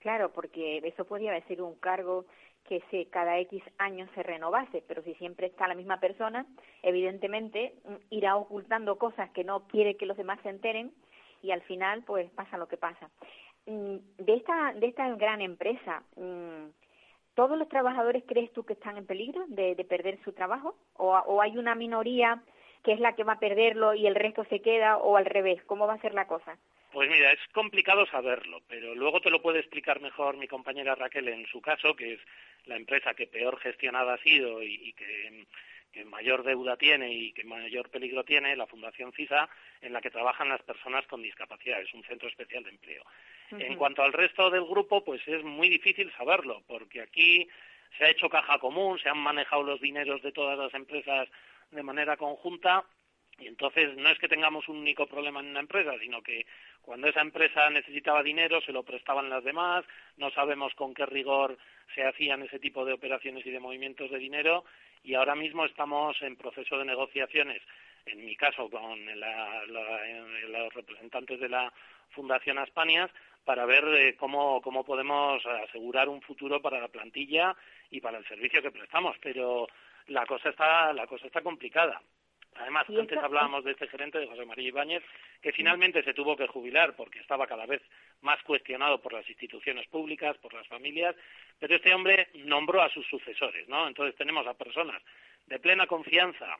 Claro, 0.00 0.32
porque 0.32 0.78
eso 0.82 1.04
podría 1.04 1.38
ser 1.46 1.60
un 1.60 1.78
cargo 1.78 2.26
que 2.66 2.82
se, 2.90 3.06
cada 3.08 3.38
X 3.40 3.62
años 3.78 4.08
se 4.14 4.22
renovase, 4.22 4.82
pero 4.86 5.02
si 5.02 5.14
siempre 5.14 5.48
está 5.48 5.68
la 5.68 5.74
misma 5.74 6.00
persona, 6.00 6.46
evidentemente 6.82 7.74
mm, 7.84 7.94
irá 8.10 8.36
ocultando 8.36 8.98
cosas 8.98 9.30
que 9.30 9.44
no 9.44 9.66
quiere 9.68 9.96
que 9.96 10.06
los 10.06 10.16
demás 10.16 10.40
se 10.42 10.48
enteren 10.48 10.92
y 11.42 11.52
al 11.52 11.62
final 11.62 12.02
pues 12.04 12.30
pasa 12.30 12.58
lo 12.58 12.68
que 12.68 12.76
pasa. 12.76 13.10
Mm, 13.66 13.96
de 14.18 14.34
esta, 14.34 14.72
de 14.74 14.86
esta 14.86 15.08
gran 15.16 15.40
empresa, 15.40 16.02
mm, 16.16 16.70
¿todos 17.34 17.58
los 17.58 17.68
trabajadores 17.68 18.24
crees 18.26 18.52
tú 18.52 18.64
que 18.64 18.72
están 18.72 18.96
en 18.96 19.06
peligro 19.06 19.44
de, 19.48 19.74
de 19.74 19.84
perder 19.84 20.18
su 20.24 20.32
trabajo? 20.32 20.76
¿O, 20.94 21.12
¿O 21.12 21.40
hay 21.40 21.56
una 21.58 21.74
minoría 21.74 22.42
que 22.82 22.92
es 22.92 23.00
la 23.00 23.14
que 23.14 23.24
va 23.24 23.34
a 23.34 23.38
perderlo 23.38 23.94
y 23.94 24.06
el 24.06 24.14
resto 24.14 24.44
se 24.44 24.60
queda 24.60 24.96
o 24.96 25.16
al 25.16 25.26
revés? 25.26 25.62
¿Cómo 25.64 25.86
va 25.86 25.94
a 25.94 26.00
ser 26.00 26.14
la 26.14 26.26
cosa? 26.26 26.58
Pues 26.92 27.08
mira, 27.08 27.32
es 27.32 27.38
complicado 27.52 28.04
saberlo, 28.06 28.62
pero 28.66 28.96
luego 28.96 29.20
te 29.20 29.30
lo 29.30 29.40
puede 29.40 29.60
explicar 29.60 30.00
mejor 30.00 30.36
mi 30.36 30.48
compañera 30.48 30.96
Raquel 30.96 31.28
en 31.28 31.46
su 31.46 31.60
caso, 31.60 31.94
que 31.94 32.14
es 32.14 32.20
la 32.64 32.76
empresa 32.76 33.14
que 33.14 33.28
peor 33.28 33.60
gestionada 33.60 34.14
ha 34.14 34.18
sido 34.18 34.60
y, 34.60 34.92
que, 34.94 35.46
que, 35.92 36.04
mayor 36.04 36.42
deuda 36.42 36.76
tiene 36.76 37.12
y 37.12 37.32
que 37.32 37.44
mayor 37.44 37.90
peligro 37.90 38.24
tiene, 38.24 38.56
la 38.56 38.66
Fundación 38.66 39.12
CISA, 39.12 39.48
en 39.80 39.92
la 39.92 40.00
que 40.00 40.10
trabajan 40.10 40.48
las 40.48 40.62
personas 40.62 41.06
con 41.06 41.22
discapacidad. 41.22 41.80
Es 41.80 41.94
un 41.94 42.02
centro 42.02 42.28
especial 42.28 42.64
de 42.64 42.70
empleo. 42.70 43.04
En 43.58 43.76
cuanto 43.76 44.02
al 44.02 44.12
resto 44.12 44.50
del 44.50 44.64
grupo, 44.64 45.04
pues 45.04 45.26
es 45.26 45.42
muy 45.42 45.68
difícil 45.68 46.12
saberlo, 46.16 46.62
porque 46.66 47.00
aquí 47.00 47.48
se 47.98 48.04
ha 48.04 48.10
hecho 48.10 48.28
caja 48.28 48.58
común, 48.58 48.98
se 48.98 49.08
han 49.08 49.18
manejado 49.18 49.62
los 49.62 49.80
dineros 49.80 50.22
de 50.22 50.32
todas 50.32 50.58
las 50.58 50.72
empresas 50.74 51.28
de 51.70 51.82
manera 51.82 52.16
conjunta 52.16 52.84
y 53.40 53.46
entonces 53.46 53.96
no 53.96 54.10
es 54.10 54.18
que 54.18 54.28
tengamos 54.28 54.68
un 54.68 54.78
único 54.78 55.06
problema 55.06 55.40
en 55.40 55.46
una 55.46 55.60
empresa, 55.60 55.92
sino 55.98 56.22
que 56.22 56.46
cuando 56.82 57.08
esa 57.08 57.22
empresa 57.22 57.70
necesitaba 57.70 58.22
dinero 58.22 58.60
se 58.60 58.72
lo 58.72 58.82
prestaban 58.82 59.30
las 59.30 59.42
demás, 59.42 59.84
no 60.18 60.30
sabemos 60.30 60.74
con 60.74 60.92
qué 60.92 61.06
rigor 61.06 61.56
se 61.94 62.04
hacían 62.04 62.42
ese 62.42 62.58
tipo 62.58 62.84
de 62.84 62.92
operaciones 62.92 63.44
y 63.46 63.50
de 63.50 63.60
movimientos 63.60 64.10
de 64.10 64.18
dinero 64.18 64.64
y 65.02 65.14
ahora 65.14 65.34
mismo 65.34 65.64
estamos 65.64 66.20
en 66.20 66.36
proceso 66.36 66.76
de 66.76 66.84
negociaciones, 66.84 67.62
en 68.04 68.24
mi 68.24 68.36
caso 68.36 68.68
con 68.68 69.06
la, 69.18 69.64
la, 69.66 70.06
los 70.48 70.74
representantes 70.74 71.40
de 71.40 71.48
la 71.48 71.72
Fundación 72.10 72.58
Aspanias, 72.58 73.10
para 73.44 73.64
ver 73.66 73.84
eh, 73.96 74.16
cómo, 74.16 74.60
cómo 74.62 74.84
podemos 74.84 75.44
asegurar 75.46 76.08
un 76.08 76.22
futuro 76.22 76.60
para 76.60 76.80
la 76.80 76.88
plantilla 76.88 77.56
y 77.90 78.00
para 78.00 78.18
el 78.18 78.26
servicio 78.26 78.62
que 78.62 78.70
prestamos, 78.70 79.16
pero 79.22 79.66
la 80.08 80.26
cosa 80.26 80.50
está, 80.50 80.92
la 80.92 81.06
cosa 81.06 81.26
está 81.26 81.42
complicada. 81.42 82.00
Además, 82.56 82.86
antes 82.88 83.16
hablábamos 83.16 83.64
de 83.64 83.70
este 83.72 83.86
gerente, 83.86 84.18
de 84.18 84.26
José 84.26 84.44
María 84.44 84.68
Ibáñez, 84.68 85.02
que 85.40 85.52
finalmente 85.52 86.02
se 86.02 86.12
tuvo 86.12 86.36
que 86.36 86.46
jubilar 86.46 86.94
porque 86.94 87.20
estaba 87.20 87.46
cada 87.46 87.64
vez 87.64 87.80
más 88.20 88.42
cuestionado 88.42 89.00
por 89.00 89.12
las 89.12 89.28
instituciones 89.28 89.86
públicas, 89.86 90.36
por 90.38 90.52
las 90.52 90.66
familias, 90.66 91.14
pero 91.58 91.76
este 91.76 91.94
hombre 91.94 92.28
nombró 92.34 92.82
a 92.82 92.90
sus 92.90 93.06
sucesores, 93.06 93.66
¿no? 93.68 93.86
Entonces 93.86 94.16
tenemos 94.16 94.46
a 94.46 94.54
personas 94.54 95.00
de 95.46 95.58
plena 95.58 95.86
confianza 95.86 96.58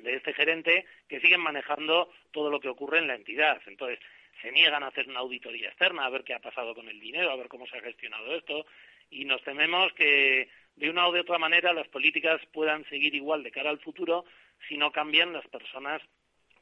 de 0.00 0.14
este 0.14 0.32
gerente 0.32 0.86
que 1.08 1.20
siguen 1.20 1.40
manejando 1.40 2.10
todo 2.30 2.50
lo 2.50 2.60
que 2.60 2.68
ocurre 2.68 2.98
en 2.98 3.08
la 3.08 3.14
entidad. 3.14 3.60
Entonces, 3.66 3.98
se 4.40 4.50
niegan 4.52 4.82
a 4.82 4.88
hacer 4.88 5.08
una 5.08 5.20
auditoría 5.20 5.68
externa, 5.68 6.04
a 6.04 6.10
ver 6.10 6.24
qué 6.24 6.34
ha 6.34 6.40
pasado 6.40 6.74
con 6.74 6.88
el 6.88 6.98
dinero, 6.98 7.30
a 7.30 7.36
ver 7.36 7.48
cómo 7.48 7.66
se 7.66 7.76
ha 7.76 7.82
gestionado 7.82 8.34
esto, 8.34 8.66
y 9.10 9.24
nos 9.24 9.42
tememos 9.42 9.92
que 9.92 10.48
de 10.76 10.90
una 10.90 11.06
o 11.06 11.12
de 11.12 11.20
otra 11.20 11.38
manera 11.38 11.72
las 11.72 11.88
políticas 11.88 12.40
puedan 12.52 12.84
seguir 12.88 13.14
igual 13.14 13.42
de 13.42 13.50
cara 13.50 13.70
al 13.70 13.80
futuro 13.80 14.24
si 14.68 14.76
no 14.76 14.90
cambian 14.90 15.32
las 15.32 15.46
personas 15.48 16.00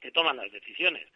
que 0.00 0.10
toman 0.10 0.36
las 0.36 0.50
decisiones. 0.50 1.06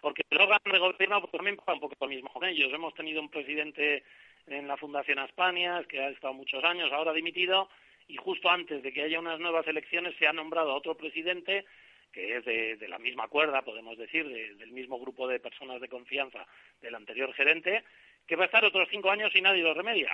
porque 0.00 0.22
el 0.30 0.40
órgano 0.40 0.72
de 0.72 0.78
gobierno 0.78 1.20
pues, 1.20 1.32
también 1.32 1.56
pasa 1.56 1.72
un 1.72 1.80
poco 1.80 1.96
lo 2.00 2.08
mismo 2.08 2.28
con 2.28 2.44
ellos. 2.44 2.72
Hemos 2.72 2.94
tenido 2.94 3.20
un 3.20 3.30
presidente 3.30 4.04
en 4.46 4.68
la 4.68 4.76
Fundación 4.76 5.18
España 5.18 5.82
que 5.84 6.00
ha 6.00 6.10
estado 6.10 6.34
muchos 6.34 6.62
años, 6.62 6.92
ahora 6.92 7.12
dimitido, 7.12 7.68
y 8.06 8.16
justo 8.16 8.48
antes 8.48 8.82
de 8.82 8.92
que 8.92 9.02
haya 9.02 9.18
unas 9.18 9.40
nuevas 9.40 9.66
elecciones 9.66 10.14
se 10.18 10.28
ha 10.28 10.32
nombrado 10.32 10.70
a 10.70 10.76
otro 10.76 10.96
presidente 10.96 11.64
que 12.16 12.38
es 12.38 12.44
de, 12.46 12.88
la 12.88 12.98
misma 12.98 13.28
cuerda, 13.28 13.60
podemos 13.60 13.98
decir, 13.98 14.26
del 14.26 14.72
mismo 14.72 14.98
grupo 14.98 15.28
de 15.28 15.38
personas 15.38 15.82
de 15.82 15.88
confianza 15.90 16.46
del 16.80 16.94
anterior 16.94 17.30
gerente, 17.34 17.84
que 18.26 18.36
va 18.36 18.44
a 18.44 18.46
estar 18.46 18.64
otros 18.64 18.88
cinco 18.90 19.10
años 19.10 19.34
y 19.34 19.42
nadie 19.42 19.62
lo 19.62 19.74
remedia. 19.74 20.10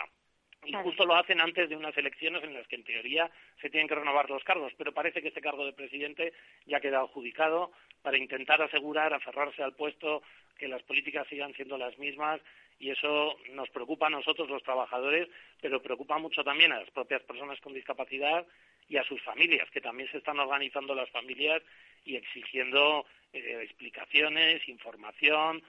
Y 0.65 0.73
justo 0.73 1.07
lo 1.07 1.15
hacen 1.15 1.41
antes 1.41 1.69
de 1.69 1.77
unas 1.77 1.97
elecciones 1.97 2.43
en 2.43 2.55
las 2.55 2.67
que 2.67 2.75
en 2.75 2.83
teoría 2.83 3.31
se 3.61 3.71
tienen 3.71 3.87
que 3.87 3.95
renovar 3.95 4.29
los 4.29 4.43
cargos, 4.43 4.73
pero 4.77 4.93
parece 4.93 5.23
que 5.23 5.29
este 5.29 5.41
cargo 5.41 5.65
de 5.65 5.75
presidente 5.75 6.33
ya 6.67 6.81
queda 6.81 6.99
adjudicado 6.99 7.71
para 8.03 8.19
intentar 8.19 8.61
asegurar, 8.61 9.15
aferrarse 9.15 9.63
al 9.63 9.77
puesto, 9.77 10.25
que 10.59 10.67
las 10.67 10.83
políticas 10.83 11.29
sigan 11.29 11.55
siendo 11.55 11.79
las 11.79 11.97
mismas 11.99 12.41
y 12.81 12.91
eso 12.91 13.37
nos 13.53 13.71
preocupa 13.71 14.09
a 14.09 14.11
nosotros 14.11 14.49
los 14.51 14.65
trabajadores, 14.65 15.29
pero 15.61 15.81
preocupa 15.81 16.19
mucho 16.19 16.43
también 16.43 16.73
a 16.73 16.81
las 16.81 16.91
propias 16.91 17.23
personas 17.23 17.61
con 17.61 17.75
discapacidad 17.75 18.45
y 18.89 18.97
a 18.97 19.05
sus 19.05 19.23
familias, 19.23 19.71
que 19.71 19.81
también 19.81 20.11
se 20.11 20.19
están 20.19 20.39
organizando 20.39 20.95
las 20.95 21.11
familias 21.11 21.63
y 22.05 22.17
exigiendo 22.17 23.07
eh, 23.33 23.61
explicaciones, 23.63 24.69
información, 24.69 25.63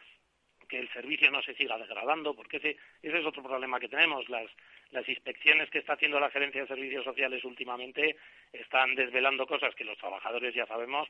que 0.67 0.79
el 0.79 0.91
servicio 0.91 1.29
no 1.29 1.41
se 1.41 1.53
siga 1.55 1.77
degradando, 1.77 2.33
porque 2.33 2.57
ese, 2.57 2.77
ese 3.01 3.19
es 3.19 3.25
otro 3.25 3.43
problema 3.43 3.79
que 3.79 3.89
tenemos. 3.89 4.27
Las, 4.29 4.49
las 4.91 5.07
inspecciones 5.07 5.69
que 5.69 5.79
está 5.79 5.93
haciendo 5.93 6.19
la 6.19 6.31
Gerencia 6.31 6.61
de 6.61 6.67
Servicios 6.67 7.03
Sociales 7.03 7.43
últimamente 7.43 8.15
están 8.51 8.95
desvelando 8.95 9.45
cosas 9.45 9.75
que 9.75 9.83
los 9.83 9.97
trabajadores 9.97 10.53
ya 10.55 10.65
sabemos, 10.65 11.07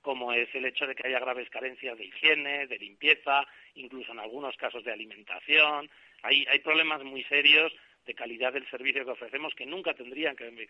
como 0.00 0.32
es 0.32 0.52
el 0.54 0.64
hecho 0.64 0.86
de 0.86 0.94
que 0.94 1.06
haya 1.06 1.20
graves 1.20 1.48
carencias 1.50 1.96
de 1.96 2.06
higiene, 2.06 2.66
de 2.66 2.78
limpieza, 2.78 3.46
incluso 3.74 4.12
en 4.12 4.18
algunos 4.18 4.56
casos 4.56 4.84
de 4.84 4.92
alimentación. 4.92 5.88
Hay, 6.22 6.44
hay 6.50 6.58
problemas 6.60 7.02
muy 7.04 7.22
serios 7.24 7.72
de 8.06 8.14
calidad 8.14 8.52
del 8.52 8.68
servicio 8.68 9.04
que 9.04 9.10
ofrecemos 9.10 9.54
que 9.54 9.66
nunca 9.66 9.94
tendrían 9.94 10.36
que, 10.36 10.68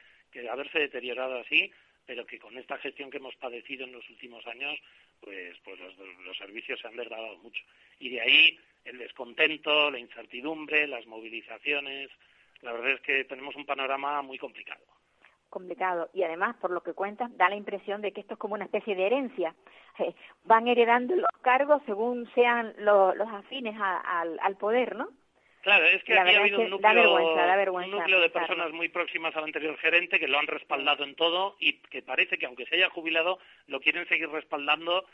haberse 0.49 0.79
deteriorado 0.79 1.39
así 1.39 1.71
pero 2.05 2.27
que 2.27 2.39
con 2.39 2.59
esta 2.59 2.79
gestión 2.79 3.11
que 3.11 3.19
hemos 3.19 3.37
padecido 3.37 3.85
en 3.85 3.93
los 3.93 4.09
últimos 4.11 4.45
años, 4.49 4.77
pues, 5.21 5.57
pues 5.65 5.79
los, 5.79 6.37
servicios 6.37 6.81
se 6.81 6.89
han 6.89 6.97
degradado 6.97 7.39
mucho. 7.39 7.63
Y 8.01 8.11
de 8.11 8.21
ahí 8.21 8.59
el 8.85 8.99
descontento, 8.99 9.89
la 9.89 10.01
incertidumbre, 10.01 10.89
las 10.89 11.07
movilizaciones. 11.07 12.11
La 12.61 12.73
verdad 12.73 12.95
es 12.95 13.01
que 13.03 13.25
tenemos 13.25 13.55
un 13.55 13.65
panorama 13.65 14.21
muy 14.23 14.37
complicado. 14.37 14.85
Complicado. 15.49 16.11
Y 16.13 16.25
además, 16.25 16.57
por 16.57 16.73
lo 16.73 16.83
que 16.83 16.93
cuentas, 16.93 17.31
da 17.37 17.49
la 17.49 17.55
impresión 17.55 18.03
de 18.03 18.13
que 18.13 18.23
esto 18.23 18.35
es 18.35 18.41
como 18.41 18.55
una 18.55 18.65
especie 18.65 18.97
de 18.97 19.07
herencia. 19.07 19.55
Eh, 19.99 20.15
van 20.45 20.67
heredando 20.67 21.15
los 21.15 21.31
cargos 21.43 21.83
según 21.87 22.29
sean 22.35 22.75
los 22.79 23.29
afines 23.29 23.77
al 23.79 24.57
poder, 24.57 24.97
¿no? 24.97 25.09
Claro, 25.63 25.85
es 25.87 26.03
que 26.03 26.19
aquí 26.19 26.35
ha 26.35 26.41
habido 26.41 26.61
un 26.61 26.71
núcleo, 26.71 28.21
de 28.21 28.31
personas 28.31 28.73
muy 28.73 28.89
próximas 28.89 29.35
al 29.37 29.45
anterior 29.45 29.79
gerente 29.79 30.19
que 30.19 30.27
lo 30.27 30.39
han 30.39 30.49
respaldado 30.49 31.05
en 31.05 31.15
todo 31.15 31.57
y 31.61 31.75
que 31.75 32.03
parece 32.03 32.37
que 32.37 32.47
aunque 32.47 32.67
se 32.67 32.75
haya 32.75 32.91
jubilado 32.91 33.39
lo 33.69 33.81
quieren 33.81 34.07
seguir 34.09 34.29
respaldando 34.29 35.07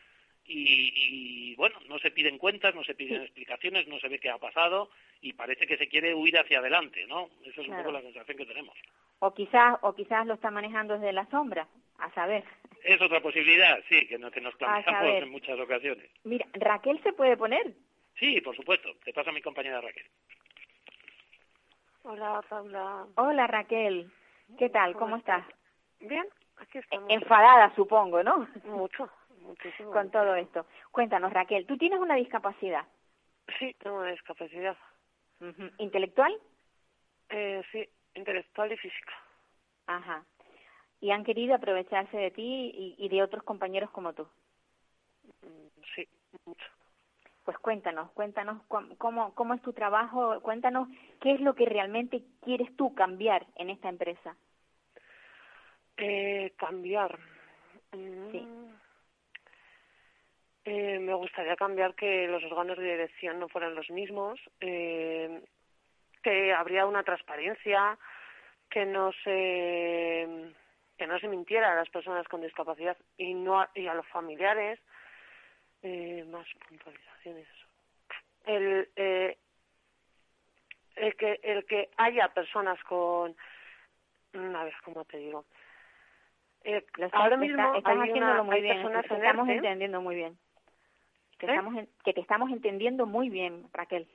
y, 0.51 1.55
bueno, 1.57 1.79
no 1.89 1.99
se 1.99 2.11
piden 2.11 2.39
cuentas, 2.39 2.75
no 2.75 2.83
se 2.83 2.95
piden 2.95 3.21
explicaciones, 3.21 3.87
no 3.87 3.99
se 3.99 4.09
ve 4.09 4.19
qué 4.19 4.31
ha 4.31 4.39
pasado 4.39 4.89
y 5.21 5.35
parece 5.35 5.67
que 5.67 5.77
se 5.77 5.89
quiere 5.89 6.15
huir 6.15 6.39
hacia 6.39 6.61
adelante, 6.61 7.07
¿no? 7.07 7.29
Esa 7.45 7.61
es 7.61 7.69
un 7.69 7.77
poco 7.77 7.93
la 7.93 8.01
sensación 8.01 8.39
que 8.39 8.47
tenemos. 8.47 8.75
O 9.19 9.35
quizás, 9.35 9.77
o 9.83 9.95
quizás 9.95 10.27
lo 10.27 10.35
está 10.35 10.51
manejando 10.51 10.95
desde 10.95 11.13
la 11.13 11.27
sombra, 11.27 11.69
a 11.99 12.11
saber. 12.15 12.45
Es 12.83 12.99
otra 13.03 13.21
posibilidad, 13.21 13.79
sí, 13.91 14.07
que, 14.07 14.19
que 14.19 14.41
nos 14.41 14.55
planteamos 14.55 15.23
en 15.23 15.29
muchas 15.29 15.61
ocasiones. 15.61 16.09
Mira, 16.25 16.47
¿Raquel 16.55 16.99
se 17.03 17.13
puede 17.13 17.37
poner? 17.37 17.75
Sí, 18.19 18.41
por 18.41 18.57
supuesto. 18.57 18.89
Te 19.05 19.13
pasa 19.13 19.31
a 19.31 19.33
mi 19.33 19.43
compañera 19.43 19.81
Raquel. 19.81 20.07
Hola, 22.03 22.43
Paula. 22.49 23.07
Hola, 23.17 23.47
Raquel. 23.47 24.11
¿Qué 24.59 24.71
tal? 24.71 24.95
¿Cómo, 24.95 25.17
estás? 25.17 25.45
Bien, 26.01 26.25
aquí 26.57 26.79
estamos. 26.79 27.11
Enfadada, 27.11 27.75
supongo, 27.75 28.23
¿no? 28.23 28.49
Mucho, 28.65 29.11
muchísimo. 29.41 29.91
Con 29.91 30.11
todo 30.11 30.35
esto. 30.35 30.67
Cuéntanos, 30.91 31.33
Raquel, 31.33 31.67
¿tú 31.67 31.77
tienes 31.77 31.99
una 31.99 32.15
discapacidad? 32.15 32.87
Sí, 33.59 33.75
tengo 33.83 33.99
una 33.99 34.13
discapacidad. 34.13 34.77
¿Intelectual? 35.79 36.37
Eh, 37.31 37.63
sí, 37.71 37.89
intelectual 38.15 38.73
y 38.73 38.77
física. 38.77 39.13
Ajá. 39.87 40.25
¿Y 41.01 41.11
han 41.11 41.25
querido 41.25 41.55
aprovecharse 41.55 42.17
de 42.17 42.31
ti 42.31 42.73
y, 42.75 42.95
y 42.99 43.09
de 43.09 43.23
otros 43.23 43.43
compañeros 43.45 43.91
como 43.91 44.13
tú? 44.13 44.27
Mm, 45.43 45.83
sí, 45.95 46.09
mucho 46.45 46.78
pues 47.49 47.57
cuéntanos, 47.61 48.11
cuéntanos 48.11 48.61
cómo, 48.99 49.35
cómo 49.35 49.55
es 49.55 49.63
tu 49.63 49.73
trabajo, 49.73 50.39
cuéntanos 50.43 50.87
qué 51.19 51.33
es 51.33 51.41
lo 51.41 51.55
que 51.55 51.65
realmente 51.65 52.23
quieres 52.45 52.77
tú 52.77 52.95
cambiar 52.95 53.47
en 53.57 53.71
esta 53.71 53.89
empresa. 53.89 54.37
Eh, 55.97 56.53
cambiar. 56.59 57.19
Sí. 57.91 58.41
Mm. 58.41 58.75
Eh, 60.67 60.99
me 60.99 61.15
gustaría 61.15 61.57
cambiar 61.57 61.95
que 61.95 62.29
los 62.29 62.45
órganos 62.45 62.77
de 62.77 62.85
dirección 62.85 63.39
no 63.39 63.49
fueran 63.49 63.75
los 63.75 63.89
mismos, 63.89 64.39
eh, 64.61 65.43
que 66.23 66.53
habría 66.53 66.85
una 66.85 67.03
transparencia, 67.03 67.97
que 68.69 68.85
no 68.85 69.11
se 69.25 70.53
que 70.99 71.07
no 71.07 71.19
se 71.19 71.29
mintiera 71.29 71.73
a 71.73 71.77
las 71.77 71.89
personas 71.89 72.29
con 72.29 72.43
discapacidad 72.43 72.99
y 73.17 73.33
no 73.33 73.67
y 73.75 73.87
a 73.87 73.95
los 73.95 74.07
familiares 74.09 74.79
eh, 75.83 76.25
más 76.31 76.47
puntualizaciones. 76.69 77.47
El, 78.47 78.89
eh, 78.97 79.37
el 80.99 81.15
que 81.17 81.41
el 81.43 81.65
que 81.65 81.89
haya 81.97 82.29
personas 82.29 82.83
con 82.85 83.35
mm, 84.33 84.57
a 84.57 84.65
ver 84.65 84.75
cómo 84.85 85.05
te 85.05 85.19
digo 85.19 85.45
eh, 86.65 86.85
ahora 87.13 87.37
mismo 87.37 87.75
estás 87.75 87.97
haciéndolo 87.97 88.45
muy 88.45 88.61
bien 88.61 88.83
te 88.83 89.15
estamos 89.15 89.49
entendiendo 89.49 90.01
muy 90.01 90.17
bien 90.17 90.39
que 91.39 91.47
¿Eh? 91.47 91.51
estamos 91.51 91.85
que 92.05 92.13
te 92.13 92.21
estamos 92.21 92.51
entendiendo 92.51 93.07
muy 93.07 93.31
bien 93.31 93.67
Raquel 93.73 94.07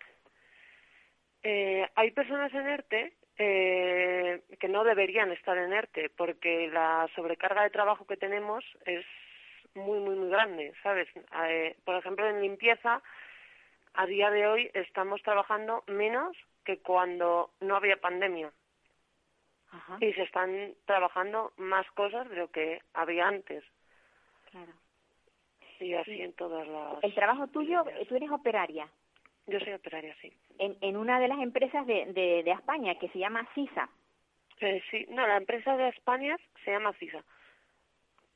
eh, 1.44 1.90
hay 1.96 2.12
personas 2.12 2.54
en 2.54 2.68
ERTE 2.68 3.14
eh, 3.38 4.42
que 4.60 4.68
no 4.68 4.84
deberían 4.84 5.32
estar 5.32 5.58
en 5.58 5.74
ERTE 5.74 6.10
porque 6.16 6.70
la 6.72 7.10
sobrecarga 7.16 7.64
de 7.64 7.70
trabajo 7.70 8.06
que 8.06 8.18
tenemos 8.18 8.64
es 8.86 9.06
muy, 9.76 10.00
muy, 10.00 10.16
muy 10.16 10.30
grande, 10.30 10.74
¿sabes? 10.84 11.08
Eh, 11.16 11.76
por 11.84 11.96
ejemplo, 11.96 12.28
en 12.28 12.42
limpieza, 12.42 13.02
a 13.94 14.06
día 14.06 14.30
de 14.30 14.48
hoy 14.48 14.72
estamos 14.74 15.22
trabajando 15.22 15.84
menos 15.88 16.36
que 16.64 16.80
cuando 16.80 17.52
no 17.60 17.76
había 17.76 17.98
pandemia. 17.98 18.52
Y 20.00 20.14
se 20.14 20.22
están 20.22 20.76
trabajando 20.86 21.52
más 21.58 21.90
cosas 21.92 22.30
de 22.30 22.36
lo 22.36 22.52
que 22.52 22.80
había 22.94 23.28
antes. 23.28 23.64
Claro. 24.52 24.72
Y 25.80 25.96
así 25.96 26.22
en 26.22 26.34
todas 26.34 26.68
las... 26.68 27.04
El 27.04 27.16
trabajo 27.16 27.48
tuyo, 27.48 27.84
tú 28.08 28.16
eres 28.16 28.30
operaria. 28.30 28.88
Yo 29.48 29.60
soy 29.60 29.74
operaria, 29.74 30.16
sí. 30.22 30.32
En, 30.60 30.78
en 30.80 30.96
una 30.96 31.20
de 31.20 31.28
las 31.28 31.40
empresas 31.40 31.88
de, 31.88 32.06
de, 32.14 32.44
de 32.44 32.52
España 32.52 33.00
que 33.00 33.10
se 33.10 33.18
llama 33.18 33.50
CISA. 33.56 33.90
Eh, 34.60 34.82
sí, 34.92 35.08
no, 35.10 35.26
la 35.26 35.38
empresa 35.38 35.76
de 35.76 35.90
España 35.90 36.38
se 36.64 36.72
llama 36.72 36.94
CISA 36.94 37.24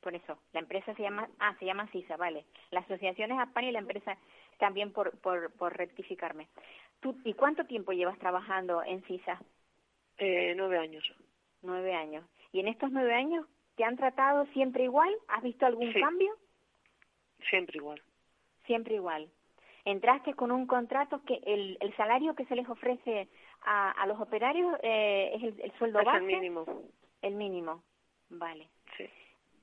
por 0.00 0.14
eso. 0.14 0.38
La 0.52 0.60
empresa 0.60 0.94
se 0.94 1.02
llama, 1.02 1.28
ah, 1.38 1.54
se 1.58 1.64
llama 1.64 1.88
CISA, 1.88 2.16
vale. 2.16 2.44
La 2.70 2.80
asociación 2.80 3.32
es 3.32 3.38
APAN 3.38 3.64
y 3.64 3.72
la 3.72 3.80
empresa 3.80 4.16
también 4.58 4.92
por, 4.92 5.16
por, 5.18 5.52
por 5.52 5.76
rectificarme. 5.76 6.48
¿Tú, 7.00 7.16
¿Y 7.24 7.34
cuánto 7.34 7.64
tiempo 7.64 7.92
llevas 7.92 8.18
trabajando 8.18 8.82
en 8.82 9.02
CISA? 9.02 9.40
Eh, 10.18 10.54
nueve 10.56 10.78
años. 10.78 11.04
Nueve 11.62 11.94
años. 11.94 12.24
¿Y 12.52 12.60
en 12.60 12.68
estos 12.68 12.90
nueve 12.90 13.14
años 13.14 13.46
te 13.76 13.84
han 13.84 13.96
tratado 13.96 14.46
siempre 14.46 14.84
igual? 14.84 15.14
¿Has 15.28 15.42
visto 15.42 15.66
algún 15.66 15.92
cambio? 15.92 16.34
Siempre 17.50 17.78
igual. 17.78 18.02
Siempre 18.66 18.94
igual. 18.96 19.28
Entraste 19.84 20.34
con 20.34 20.50
un 20.50 20.66
contrato 20.66 21.22
que 21.24 21.40
el, 21.46 21.78
el 21.80 21.96
salario 21.96 22.34
que 22.34 22.44
se 22.46 22.56
les 22.56 22.68
ofrece 22.68 23.28
a, 23.62 23.92
a 23.92 24.06
los 24.06 24.20
operarios 24.20 24.76
eh, 24.82 25.32
es 25.34 25.42
el, 25.42 25.60
el 25.60 25.72
sueldo 25.78 26.00
es 26.00 26.08
el 26.14 26.22
mínimo. 26.22 26.66
El 27.22 27.34
mínimo, 27.34 27.82
vale. 28.28 28.68
Sí. 28.96 29.08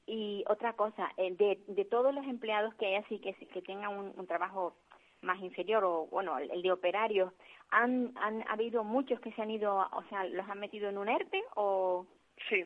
Y 0.07 0.43
otra 0.47 0.73
cosa, 0.73 1.11
eh, 1.17 1.33
de, 1.35 1.59
de 1.67 1.85
todos 1.85 2.13
los 2.13 2.25
empleados 2.25 2.75
que 2.75 2.85
hay 2.85 2.95
así 2.95 3.19
que, 3.19 3.33
que 3.33 3.61
tengan 3.61 4.13
un, 4.15 4.27
trabajo 4.27 4.75
más 5.21 5.41
inferior 5.41 5.83
o 5.83 6.05
bueno 6.07 6.37
el, 6.37 6.61
de 6.61 6.71
operarios 6.71 7.33
han 7.71 8.13
han 8.17 8.47
habido 8.47 8.83
muchos 8.83 9.19
que 9.19 9.31
se 9.31 9.41
han 9.41 9.49
ido 9.49 9.75
o 9.75 10.03
sea 10.09 10.23
los 10.25 10.47
han 10.47 10.59
metido 10.59 10.89
en 10.89 10.99
un 10.99 11.09
ERTE 11.09 11.43
o 11.55 12.05
sí. 12.49 12.65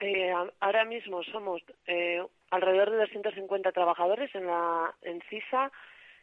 Eh, 0.00 0.30
ahora 0.60 0.84
mismo 0.84 1.22
somos 1.22 1.62
eh, 1.86 2.22
alrededor 2.50 2.90
de 2.90 2.98
250 2.98 3.72
trabajadores 3.72 4.34
en 4.34 4.46
la 4.46 4.94
en 5.00 5.22
CISA 5.30 5.72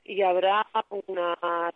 y 0.04 0.22
habrá 0.22 0.68
unas 1.08 1.74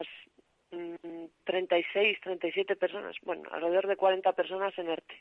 36 1.45 2.19
37 2.21 2.75
personas 2.75 3.15
bueno 3.23 3.49
alrededor 3.51 3.87
de 3.87 3.95
40 3.95 4.31
personas 4.33 4.77
en 4.77 4.89
ERTE 4.89 5.15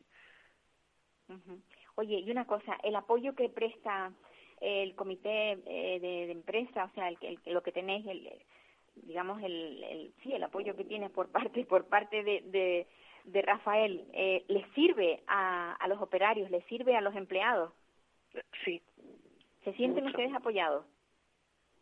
Oye, 1.97 2.21
y 2.21 2.31
una 2.31 2.47
cosa, 2.47 2.79
el 2.83 2.95
apoyo 2.97 3.35
que 3.35 3.49
presta 3.49 4.12
el 4.61 4.95
comité 4.95 5.59
eh, 5.67 5.99
de, 6.00 6.31
empresa, 6.31 6.85
o 6.85 6.95
sea, 6.95 7.09
el, 7.09 7.38
lo 7.47 7.62
que 7.62 7.73
tenéis, 7.73 8.07
el, 8.07 8.31
digamos, 8.95 9.43
el, 9.43 9.83
el, 9.85 10.12
sí, 10.23 10.33
el 10.33 10.43
apoyo 10.43 10.76
que 10.76 10.85
tienes 10.85 11.11
por 11.11 11.29
parte, 11.31 11.65
por 11.65 11.87
parte 11.87 12.23
de, 12.23 12.87
de, 13.25 13.43
Rafael, 13.43 14.05
eh, 14.12 14.45
¿les 14.49 14.67
sirve 14.73 15.23
a, 15.26 15.75
a 15.75 15.88
los 15.88 16.00
operarios, 16.00 16.50
les 16.50 16.65
sirve 16.67 16.97
a 16.97 17.00
los 17.00 17.15
empleados? 17.17 17.73
Sí. 18.65 18.81
¿Se 19.65 19.73
sienten 19.75 20.07
ustedes 20.07 20.33
apoyados? 20.33 20.87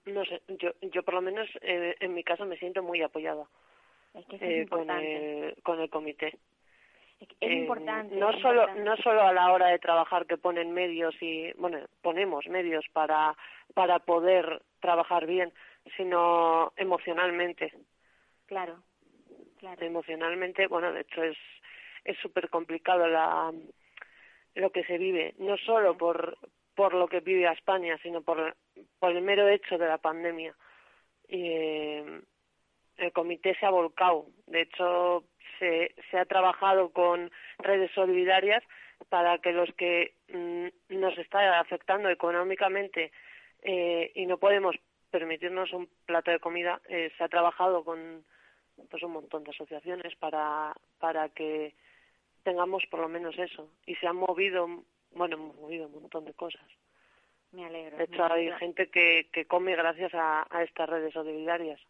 No 0.06 0.24
sé, 0.24 0.42
yo, 0.58 0.70
yo 0.80 1.02
por 1.02 1.14
lo 1.14 1.22
menos 1.22 1.48
eh, 1.62 1.96
en 2.00 2.14
mi 2.14 2.24
caso 2.24 2.44
me 2.46 2.58
siento 2.58 2.82
muy 2.82 3.02
apoyada 3.02 3.46
es 4.14 4.26
que 4.26 4.62
es 4.62 4.70
con, 4.70 4.88
el, 4.90 5.56
con 5.62 5.80
el 5.80 5.90
comité. 5.90 6.38
Es, 7.20 7.52
importante. 7.52 8.16
No 8.16 8.32
solo 8.40 8.66
no 8.74 8.96
solo 8.96 9.22
a 9.22 9.32
la 9.32 9.52
hora 9.52 9.68
de 9.68 9.78
trabajar 9.78 10.26
que 10.26 10.36
ponen 10.36 10.72
medios 10.72 11.14
y 11.20 11.52
bueno 11.52 11.78
ponemos 12.02 12.46
medios 12.48 12.84
para 12.92 13.36
para 13.74 13.98
poder 14.00 14.62
trabajar 14.80 15.26
bien, 15.26 15.52
sino 15.96 16.72
emocionalmente. 16.76 17.72
Claro, 18.46 18.82
claro. 19.58 19.84
Emocionalmente, 19.84 20.66
bueno, 20.66 20.92
de 20.92 21.00
hecho 21.00 21.22
es 21.22 21.38
es 22.04 22.18
súper 22.18 22.50
complicado 22.50 23.06
la 23.06 23.52
lo 24.54 24.70
que 24.70 24.84
se 24.84 24.98
vive, 24.98 25.34
no 25.38 25.56
solo 25.56 25.96
por 25.96 26.36
por 26.74 26.94
lo 26.94 27.08
que 27.08 27.20
vive 27.20 27.50
España, 27.52 27.98
sino 28.02 28.22
por 28.22 28.56
por 28.98 29.12
el 29.12 29.22
mero 29.22 29.48
hecho 29.48 29.78
de 29.78 29.86
la 29.86 29.98
pandemia. 29.98 30.54
Y, 31.28 31.46
eh, 31.46 32.22
el 32.96 33.12
comité 33.12 33.54
se 33.58 33.66
ha 33.66 33.70
volcado. 33.70 34.26
De 34.46 34.62
hecho, 34.62 35.24
se, 35.58 35.94
se 36.10 36.18
ha 36.18 36.24
trabajado 36.24 36.90
con 36.90 37.30
redes 37.58 37.90
solidarias 37.92 38.62
para 39.08 39.38
que 39.38 39.52
los 39.52 39.72
que 39.74 40.14
mm, 40.32 40.98
nos 40.98 41.16
está 41.18 41.60
afectando 41.60 42.08
económicamente 42.08 43.12
eh, 43.62 44.12
y 44.14 44.26
no 44.26 44.38
podemos 44.38 44.76
permitirnos 45.10 45.72
un 45.72 45.88
plato 46.06 46.30
de 46.30 46.40
comida, 46.40 46.80
eh, 46.88 47.10
se 47.16 47.24
ha 47.24 47.28
trabajado 47.28 47.84
con 47.84 48.24
pues 48.90 49.02
un 49.04 49.12
montón 49.12 49.44
de 49.44 49.50
asociaciones 49.50 50.16
para, 50.16 50.74
para 50.98 51.28
que 51.28 51.74
tengamos 52.42 52.84
por 52.90 53.00
lo 53.00 53.08
menos 53.08 53.38
eso. 53.38 53.68
Y 53.86 53.94
se 53.96 54.06
han 54.06 54.16
movido, 54.16 54.66
bueno, 55.12 55.36
hemos 55.36 55.56
movido 55.56 55.86
un 55.86 56.02
montón 56.02 56.24
de 56.24 56.34
cosas. 56.34 56.66
Me 57.52 57.66
alegro. 57.66 57.96
De 57.96 58.04
hecho, 58.04 58.24
hay 58.24 58.50
gente 58.58 58.88
que, 58.88 59.28
que 59.32 59.44
come 59.44 59.76
gracias 59.76 60.12
a, 60.14 60.44
a 60.50 60.64
estas 60.64 60.88
redes 60.88 61.12
solidarias 61.12 61.80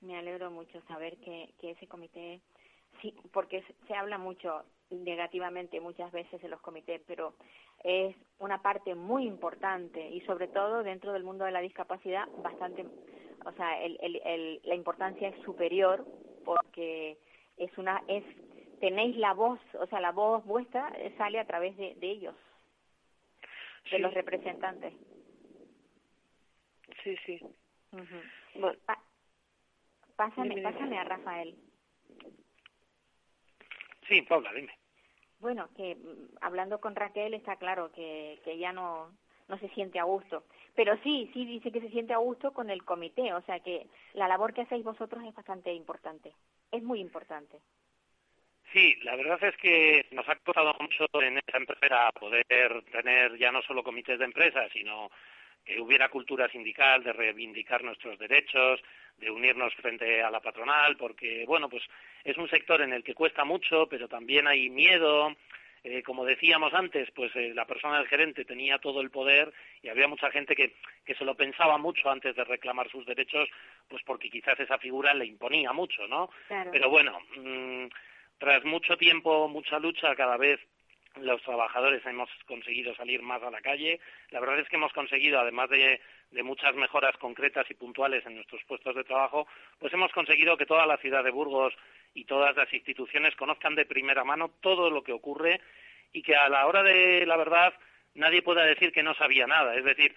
me 0.00 0.16
alegro 0.16 0.50
mucho 0.50 0.80
saber 0.82 1.16
que, 1.18 1.50
que 1.60 1.70
ese 1.70 1.86
comité, 1.86 2.40
sí, 3.00 3.14
porque 3.32 3.64
se 3.86 3.94
habla 3.94 4.18
mucho 4.18 4.64
negativamente 4.90 5.80
muchas 5.80 6.12
veces 6.12 6.42
en 6.44 6.50
los 6.50 6.60
comités, 6.60 7.00
pero 7.06 7.34
es 7.82 8.14
una 8.38 8.62
parte 8.62 8.94
muy 8.94 9.26
importante 9.26 10.08
y 10.10 10.20
sobre 10.22 10.48
todo 10.48 10.82
dentro 10.82 11.12
del 11.12 11.24
mundo 11.24 11.44
de 11.44 11.52
la 11.52 11.60
discapacidad 11.60 12.28
bastante, 12.42 12.86
o 13.44 13.52
sea, 13.52 13.82
el, 13.82 13.98
el, 14.00 14.60
la 14.64 14.74
importancia 14.74 15.28
es 15.28 15.42
superior 15.42 16.06
porque 16.44 17.18
es 17.56 17.76
una, 17.78 18.02
es, 18.06 18.24
tenéis 18.80 19.16
la 19.16 19.32
voz, 19.32 19.58
o 19.80 19.86
sea, 19.86 20.00
la 20.00 20.12
voz 20.12 20.44
vuestra 20.44 20.92
sale 21.18 21.40
a 21.40 21.46
través 21.46 21.76
de, 21.76 21.94
de 21.96 22.10
ellos, 22.10 22.34
de 23.90 23.98
los 23.98 24.14
representantes. 24.14 24.94
Sí, 27.02 27.16
sí. 27.26 27.40
bueno. 28.54 28.78
Pásame, 30.16 30.62
pásame 30.62 30.98
a 30.98 31.04
Rafael. 31.04 31.54
Sí, 34.08 34.22
Paula, 34.22 34.52
dime. 34.52 34.72
Bueno, 35.38 35.68
que 35.76 35.94
mm, 35.96 36.36
hablando 36.40 36.80
con 36.80 36.96
Raquel 36.96 37.34
está 37.34 37.56
claro 37.56 37.90
que, 37.92 38.40
que 38.44 38.52
ella 38.52 38.72
no, 38.72 39.12
no 39.48 39.58
se 39.58 39.68
siente 39.70 39.98
a 39.98 40.04
gusto. 40.04 40.44
Pero 40.74 40.96
sí, 41.02 41.30
sí 41.32 41.44
dice 41.44 41.72
que 41.72 41.80
se 41.80 41.90
siente 41.90 42.12
a 42.12 42.18
gusto 42.18 42.52
con 42.52 42.70
el 42.70 42.84
comité, 42.84 43.32
o 43.32 43.42
sea 43.42 43.60
que 43.60 43.86
la 44.14 44.28
labor 44.28 44.52
que 44.52 44.62
hacéis 44.62 44.84
vosotros 44.84 45.24
es 45.24 45.34
bastante 45.34 45.72
importante, 45.72 46.32
es 46.70 46.82
muy 46.82 47.00
importante. 47.00 47.58
Sí, 48.72 48.94
la 49.04 49.16
verdad 49.16 49.42
es 49.42 49.56
que 49.56 50.06
nos 50.10 50.28
ha 50.28 50.36
costado 50.36 50.74
mucho 50.80 51.06
en 51.22 51.38
esta 51.38 51.56
empresa 51.56 52.10
poder 52.18 52.82
tener 52.90 53.38
ya 53.38 53.52
no 53.52 53.62
solo 53.62 53.82
comités 53.82 54.18
de 54.18 54.24
empresa, 54.24 54.68
sino 54.72 55.08
que 55.66 55.80
hubiera 55.80 56.08
cultura 56.08 56.48
sindical 56.48 57.02
de 57.02 57.12
reivindicar 57.12 57.82
nuestros 57.82 58.16
derechos, 58.18 58.80
de 59.18 59.30
unirnos 59.30 59.74
frente 59.74 60.22
a 60.22 60.30
la 60.30 60.40
patronal, 60.40 60.96
porque, 60.96 61.44
bueno, 61.44 61.68
pues 61.68 61.82
es 62.22 62.36
un 62.38 62.48
sector 62.48 62.80
en 62.82 62.92
el 62.92 63.02
que 63.02 63.14
cuesta 63.14 63.44
mucho, 63.44 63.88
pero 63.88 64.08
también 64.08 64.46
hay 64.46 64.70
miedo. 64.70 65.34
Eh, 65.82 66.02
como 66.02 66.24
decíamos 66.24 66.72
antes, 66.72 67.10
pues 67.12 67.34
eh, 67.36 67.52
la 67.54 67.64
persona 67.64 67.98
del 67.98 68.08
gerente 68.08 68.44
tenía 68.44 68.78
todo 68.78 69.00
el 69.00 69.10
poder 69.10 69.52
y 69.82 69.88
había 69.88 70.08
mucha 70.08 70.30
gente 70.30 70.54
que, 70.54 70.74
que 71.04 71.14
se 71.14 71.24
lo 71.24 71.36
pensaba 71.36 71.78
mucho 71.78 72.10
antes 72.10 72.34
de 72.34 72.44
reclamar 72.44 72.90
sus 72.90 73.06
derechos, 73.06 73.48
pues 73.88 74.02
porque 74.04 74.30
quizás 74.30 74.58
esa 74.58 74.78
figura 74.78 75.14
le 75.14 75.26
imponía 75.26 75.72
mucho, 75.72 76.06
¿no? 76.08 76.30
Pero 76.48 76.90
bueno, 76.90 77.20
mm, 77.36 77.86
tras 78.38 78.64
mucho 78.64 78.96
tiempo, 78.96 79.48
mucha 79.48 79.78
lucha, 79.78 80.14
cada 80.16 80.36
vez 80.36 80.60
los 81.20 81.42
trabajadores 81.42 82.04
hemos 82.06 82.28
conseguido 82.46 82.94
salir 82.94 83.22
más 83.22 83.42
a 83.42 83.50
la 83.50 83.60
calle. 83.60 84.00
La 84.30 84.40
verdad 84.40 84.58
es 84.60 84.68
que 84.68 84.76
hemos 84.76 84.92
conseguido, 84.92 85.38
además 85.38 85.70
de, 85.70 86.00
muchas 86.42 86.74
mejoras 86.74 87.16
concretas 87.16 87.66
y 87.70 87.74
puntuales 87.74 88.24
en 88.26 88.34
nuestros 88.34 88.62
puestos 88.64 88.94
de 88.94 89.04
trabajo, 89.04 89.46
pues 89.78 89.92
hemos 89.92 90.12
conseguido 90.12 90.56
que 90.56 90.66
toda 90.66 90.86
la 90.86 90.98
ciudad 90.98 91.24
de 91.24 91.30
Burgos 91.30 91.74
y 92.14 92.24
todas 92.24 92.54
las 92.56 92.72
instituciones 92.72 93.34
conozcan 93.36 93.74
de 93.74 93.86
primera 93.86 94.24
mano 94.24 94.50
todo 94.60 94.90
lo 94.90 95.02
que 95.02 95.12
ocurre 95.12 95.60
y 96.12 96.22
que 96.22 96.36
a 96.36 96.48
la 96.48 96.66
hora 96.66 96.82
de 96.82 97.24
la 97.26 97.36
verdad 97.36 97.74
nadie 98.14 98.42
pueda 98.42 98.64
decir 98.64 98.92
que 98.92 99.02
no 99.02 99.14
sabía 99.14 99.46
nada. 99.46 99.74
Es 99.74 99.84
decir, 99.84 100.14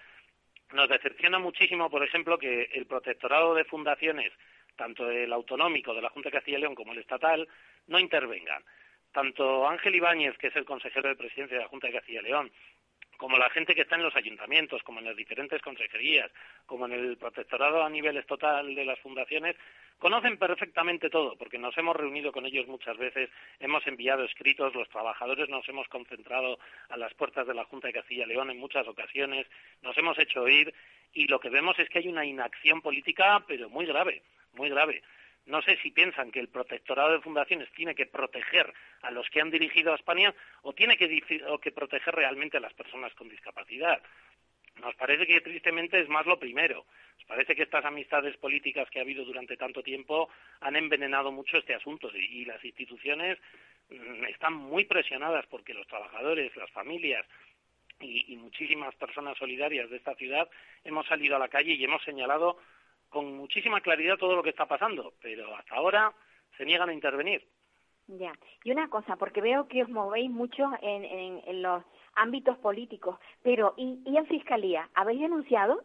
nos 0.74 0.90
decepciona 0.90 1.40
muchísimo, 1.40 1.90
por 1.90 2.04
ejemplo, 2.04 2.38
que 2.38 2.70
el 2.74 2.86
protectorado 2.86 3.56
de 3.56 3.64
fundaciones, 3.64 4.32
tanto 4.76 5.10
el 5.10 5.32
autonómico 5.32 5.94
de 5.94 6.02
la 6.02 6.10
Junta 6.10 6.30
de 6.30 6.34
Castilla 6.34 6.58
y 6.58 6.62
León 6.62 6.76
como 6.76 6.92
el 6.92 7.00
estatal, 7.00 7.48
no 7.88 8.00
intervengan 8.00 8.64
tanto 9.12 9.68
Ángel 9.68 9.96
Ibáñez, 9.96 10.38
que 10.38 10.48
es 10.48 10.56
el 10.56 10.66
consejero 10.66 11.10
de 11.10 11.16
presidencia 11.16 11.58
de 11.58 11.64
la 11.64 11.70
Junta 11.70 11.88
de 11.88 11.94
Castilla 11.94 12.22
y 12.22 12.24
León, 12.24 12.52
como 13.20 13.38
la 13.38 13.50
gente 13.50 13.76
que 13.76 13.82
está 13.82 13.98
en 13.98 14.04
los 14.04 14.16
ayuntamientos, 14.16 14.82
como 14.82 15.00
en 15.00 15.06
las 15.06 15.16
diferentes 15.16 15.62
consejerías, 15.62 16.32
como 16.66 16.86
en 16.86 16.94
el 16.94 17.18
protectorado 17.18 17.84
a 17.84 17.90
nivel 17.90 18.26
total 18.26 18.74
de 18.74 18.86
las 18.86 18.98
fundaciones, 19.00 19.58
conocen 19.98 20.38
perfectamente 20.38 21.10
todo, 21.10 21.36
porque 21.36 21.60
nos 21.60 21.78
hemos 21.78 21.98
reunido 21.98 22.32
con 22.32 22.46
ellos 22.46 22.66
muchas 22.68 22.98
veces, 22.98 23.30
hemos 23.60 23.86
enviado 23.88 24.24
escritos, 24.24 24.74
los 24.74 24.88
trabajadores 24.88 25.50
nos 25.50 25.68
hemos 25.68 25.90
concentrado 25.90 26.60
a 26.88 26.96
las 26.96 27.14
puertas 27.14 27.46
de 27.46 27.54
la 27.54 27.66
Junta 27.66 27.88
de 27.88 27.94
Castilla 27.96 28.24
y 28.24 28.30
León 28.30 28.52
en 28.52 28.58
muchas 28.58 28.88
ocasiones, 28.88 29.46
nos 29.82 29.98
hemos 29.98 30.18
hecho 30.18 30.44
oír 30.44 30.74
y 31.12 31.28
lo 31.28 31.42
que 31.42 31.50
vemos 31.50 31.78
es 31.78 31.90
que 31.90 32.00
hay 32.00 32.08
una 32.08 32.26
inacción 32.26 32.82
política, 32.82 33.44
pero 33.46 33.70
muy 33.70 33.86
grave, 33.86 34.22
muy 34.54 34.70
grave. 34.70 35.04
No 35.46 35.62
sé 35.62 35.78
si 35.82 35.92
piensan 35.92 36.32
que 36.32 36.40
el 36.40 36.50
protectorado 36.50 37.12
de 37.12 37.22
fundaciones 37.22 37.72
tiene 37.72 37.96
que 37.96 38.06
proteger 38.06 38.72
a 39.02 39.12
los 39.12 39.28
que 39.30 39.42
han 39.42 39.50
dirigido 39.50 39.92
a 39.92 39.96
España 39.96 40.34
o 40.62 40.74
tiene 40.74 40.98
que, 40.98 41.44
o 41.48 41.60
que 41.60 41.72
proteger 41.72 42.14
realmente 42.14 42.58
a 42.58 42.62
las 42.62 42.74
personas 42.74 43.14
con 43.16 43.30
discapacidad. 43.30 44.02
Nos 44.82 44.96
parece 44.96 45.26
que 45.26 45.42
tristemente 45.42 46.00
es 46.00 46.08
más 46.08 46.26
lo 46.26 46.40
primero. 46.40 46.86
Nos 47.18 47.26
parece 47.26 47.56
que 47.56 47.64
estas 47.64 47.84
amistades 47.84 48.38
políticas 48.38 48.90
que 48.90 49.00
ha 49.00 49.02
habido 49.02 49.26
durante 49.26 49.58
tanto 49.58 49.84
tiempo 49.84 50.30
han 50.62 50.76
envenenado 50.76 51.32
mucho 51.32 51.58
este 51.58 51.74
asunto 51.74 52.10
y, 52.14 52.46
las 52.46 52.64
instituciones 52.64 53.38
mm, 53.90 54.26
están 54.26 54.54
muy 54.54 54.86
presionadas 54.86 55.46
porque 55.48 55.74
los 55.74 55.88
trabajadores, 55.88 56.56
las 56.56 56.72
familias 56.72 57.26
y 58.02 58.38
muchísimas 58.38 58.96
personas 58.96 59.38
solidarias 59.38 59.90
de 59.90 59.98
esta 59.98 60.16
ciudad 60.16 60.50
hemos 60.86 61.06
salido 61.06 61.36
a 61.36 61.40
la 61.40 61.50
calle 61.50 61.74
y 61.74 61.84
hemos 61.84 62.02
señalado 62.04 62.58
con 63.10 63.36
muchísima 63.36 63.82
claridad 63.82 64.18
todo 64.18 64.36
lo 64.36 64.44
que 64.44 64.50
está 64.52 64.66
pasando, 64.66 65.14
pero 65.22 65.56
hasta 65.56 65.76
ahora 65.76 66.14
se 66.58 66.66
niegan 66.66 66.90
a 66.90 66.94
intervenir. 66.94 67.46
Ya, 68.08 68.34
y 68.64 68.72
una 68.72 68.90
cosa, 68.90 69.18
porque 69.18 69.42
veo 69.42 69.68
que 69.68 69.84
os 69.84 69.90
movéis 69.90 70.32
mucho 70.32 70.72
en, 70.82 71.06
en, 71.06 71.62
los 71.62 71.84
ámbitos 72.16 72.58
políticos, 72.58 73.20
pero 73.44 73.76
¿y, 73.78 74.02
¿y 74.06 74.18
en 74.18 74.26
Fiscalía? 74.26 74.90
¿Habéis 74.96 75.22
denunciado? 75.22 75.84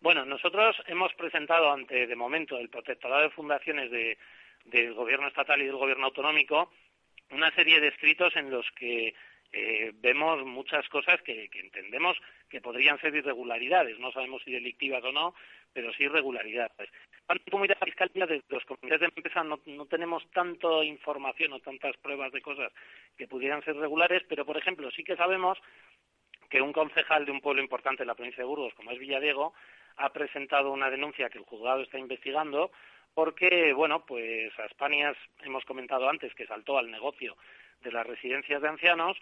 Bueno, 0.00 0.24
nosotros 0.26 0.76
hemos 0.86 1.12
presentado 1.14 1.72
ante, 1.72 2.06
de 2.06 2.16
momento, 2.16 2.58
el 2.58 2.68
protectorado 2.68 3.22
de 3.22 3.30
fundaciones 3.30 3.90
de, 3.90 4.18
del 4.64 4.92
Gobierno 4.94 5.28
estatal 5.28 5.60
y 5.62 5.66
del 5.66 5.76
Gobierno 5.76 6.06
autonómico 6.06 6.70
una 7.30 7.50
serie 7.54 7.80
de 7.80 7.88
escritos 7.88 8.34
en 8.36 8.50
los 8.50 8.66
que 8.72 9.14
eh, 9.52 9.92
vemos 9.94 10.44
muchas 10.44 10.88
cosas 10.88 11.20
que, 11.22 11.48
que, 11.48 11.60
entendemos 11.60 12.16
que 12.48 12.60
podrían 12.60 13.00
ser 13.00 13.14
irregularidades, 13.14 13.98
no 13.98 14.12
sabemos 14.12 14.42
si 14.44 14.52
delictivas 14.52 15.02
o 15.04 15.12
no, 15.12 15.34
pero 15.72 15.92
sí 15.92 16.04
irregularidades. 16.04 16.90
Como 17.50 17.64
ir 17.64 17.72
a 17.72 17.78
la 17.78 17.86
fiscalía, 17.86 18.26
de 18.26 18.42
los 18.48 18.64
comités 18.64 19.00
de 19.00 19.06
empresa 19.06 19.44
no, 19.44 19.60
no 19.66 19.86
tenemos 19.86 20.28
tanta 20.30 20.84
información 20.84 21.52
o 21.52 21.60
tantas 21.60 21.96
pruebas 21.98 22.32
de 22.32 22.42
cosas 22.42 22.72
que 23.16 23.28
pudieran 23.28 23.62
ser 23.62 23.76
regulares, 23.76 24.22
pero 24.28 24.44
por 24.44 24.56
ejemplo 24.56 24.90
sí 24.90 25.04
que 25.04 25.16
sabemos 25.16 25.58
que 26.48 26.60
un 26.60 26.72
concejal 26.72 27.24
de 27.24 27.32
un 27.32 27.40
pueblo 27.40 27.62
importante 27.62 28.02
en 28.02 28.08
la 28.08 28.16
provincia 28.16 28.42
de 28.42 28.48
Burgos, 28.48 28.74
como 28.74 28.90
es 28.90 28.98
Villadiego, 28.98 29.54
ha 29.96 30.12
presentado 30.12 30.72
una 30.72 30.90
denuncia 30.90 31.30
que 31.30 31.38
el 31.38 31.44
juzgado 31.44 31.82
está 31.82 31.98
investigando 31.98 32.72
porque, 33.14 33.72
bueno, 33.72 34.04
pues 34.04 34.56
a 34.58 34.66
España 34.66 35.12
hemos 35.42 35.64
comentado 35.64 36.08
antes 36.08 36.34
que 36.34 36.46
saltó 36.46 36.78
al 36.78 36.90
negocio 36.90 37.36
de 37.80 37.92
las 37.92 38.06
residencias 38.06 38.60
de 38.62 38.68
ancianos 38.68 39.16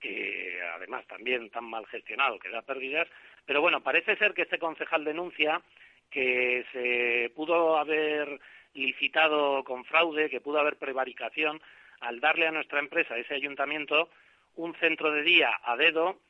que 0.00 0.60
además 0.74 1.06
también 1.06 1.50
tan 1.50 1.64
mal 1.64 1.86
gestionado 1.86 2.38
que 2.38 2.50
da 2.50 2.62
pérdidas, 2.62 3.08
Pero 3.46 3.60
bueno, 3.60 3.82
parece 3.82 4.16
ser 4.16 4.34
que 4.34 4.42
este 4.42 4.58
concejal 4.58 5.04
denuncia 5.04 5.62
que 6.10 6.64
se 6.72 7.30
pudo 7.34 7.78
haber 7.78 8.40
licitado 8.74 9.64
con 9.64 9.84
fraude, 9.84 10.30
que 10.30 10.40
pudo 10.40 10.58
haber 10.58 10.76
prevaricación 10.76 11.60
al 12.00 12.20
darle 12.20 12.46
a 12.46 12.52
nuestra 12.52 12.78
empresa, 12.78 13.16
ese 13.16 13.34
ayuntamiento, 13.34 14.10
un 14.54 14.74
centro 14.76 15.10
de 15.12 15.22
día 15.22 15.50
a 15.62 15.76
dedo, 15.76 16.20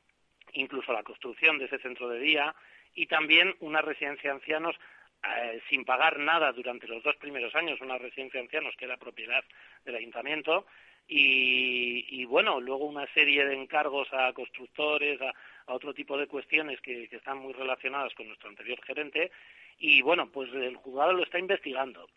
incluso 0.52 0.92
la 0.92 1.02
construcción 1.02 1.58
de 1.58 1.66
ese 1.66 1.78
centro 1.78 2.08
de 2.08 2.20
día, 2.20 2.54
y 2.94 3.06
también 3.06 3.54
una 3.60 3.82
residencia 3.82 4.30
de 4.30 4.36
ancianos 4.36 4.76
eh, 5.24 5.60
sin 5.68 5.84
pagar 5.84 6.18
nada 6.18 6.52
durante 6.52 6.86
los 6.86 7.02
dos 7.02 7.16
primeros 7.16 7.54
años, 7.54 7.80
una 7.80 7.98
residencia 7.98 8.38
de 8.38 8.46
ancianos 8.46 8.74
que 8.76 8.84
era 8.84 8.96
propiedad 8.96 9.44
del 9.84 9.96
ayuntamiento, 9.96 10.66
y, 11.08 12.24
bueno, 12.24 12.60
luego 12.60 12.84
una 12.84 13.06
serie 13.14 13.46
de 13.46 13.54
encargos 13.54 14.08
a 14.12 14.32
constructores, 14.32 15.20
a, 15.20 15.32
otro 15.66 15.94
tipo 15.94 16.18
de 16.18 16.26
cuestiones 16.26 16.80
que, 16.80 17.08
que, 17.08 17.16
están 17.16 17.38
muy 17.38 17.52
relacionadas 17.52 18.12
con 18.14 18.26
nuestro 18.26 18.48
anterior 18.48 18.80
gerente, 18.84 19.30
y 19.78 20.02
bueno, 20.02 20.30
pues 20.30 20.52
el 20.52 20.76
juzgado 20.76 21.12
lo 21.12 21.22
está 21.22 21.38
investigando. 21.38 22.08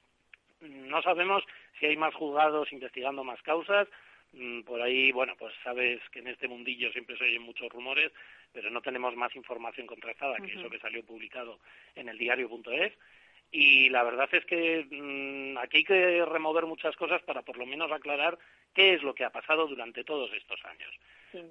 No 0.62 1.02
sabemos 1.02 1.44
si 1.80 1.86
hay 1.86 1.98
más 1.98 2.14
juzgados 2.14 2.72
investigando 2.74 3.24
más 3.24 3.42
causas, 3.42 3.88
Mm, 4.34 4.62
por 4.62 4.82
ahí, 4.82 5.12
bueno, 5.12 5.36
pues 5.38 5.54
sabes 5.64 6.00
que 6.12 6.20
en 6.20 6.28
este 6.28 6.48
mundillo 6.48 6.92
siempre 6.92 7.18
se 7.18 7.24
oyen 7.24 7.42
muchos 7.42 7.70
rumores, 7.70 8.12
pero 8.54 8.70
no 8.70 8.82
tenemos 8.82 9.16
más 9.16 9.36
información 9.36 9.88
contrastada 9.88 10.38
que 10.38 10.54
eso 10.54 10.70
que 10.70 10.80
salió 10.80 11.04
publicado 11.04 11.60
en 11.96 12.10
el 12.10 12.18
diario.es. 12.18 12.94
Y 13.52 13.90
la 13.90 14.04
verdad 14.04 14.30
es 14.32 14.46
que 14.46 14.86
mm, 14.90 15.58
aquí 15.58 15.78
hay 15.78 15.84
que 15.84 16.26
remover 16.26 16.68
muchas 16.68 16.96
cosas 16.96 17.24
para 17.24 17.42
por 17.42 17.58
lo 17.58 17.66
menos 17.66 17.92
aclarar 17.92 18.38
qué 18.76 18.94
es 18.94 19.02
lo 19.02 19.16
que 19.16 19.26
ha 19.26 19.32
pasado 19.32 19.68
durante 19.68 20.04
todos 20.04 20.32
estos 20.34 20.64
años. 20.66 20.94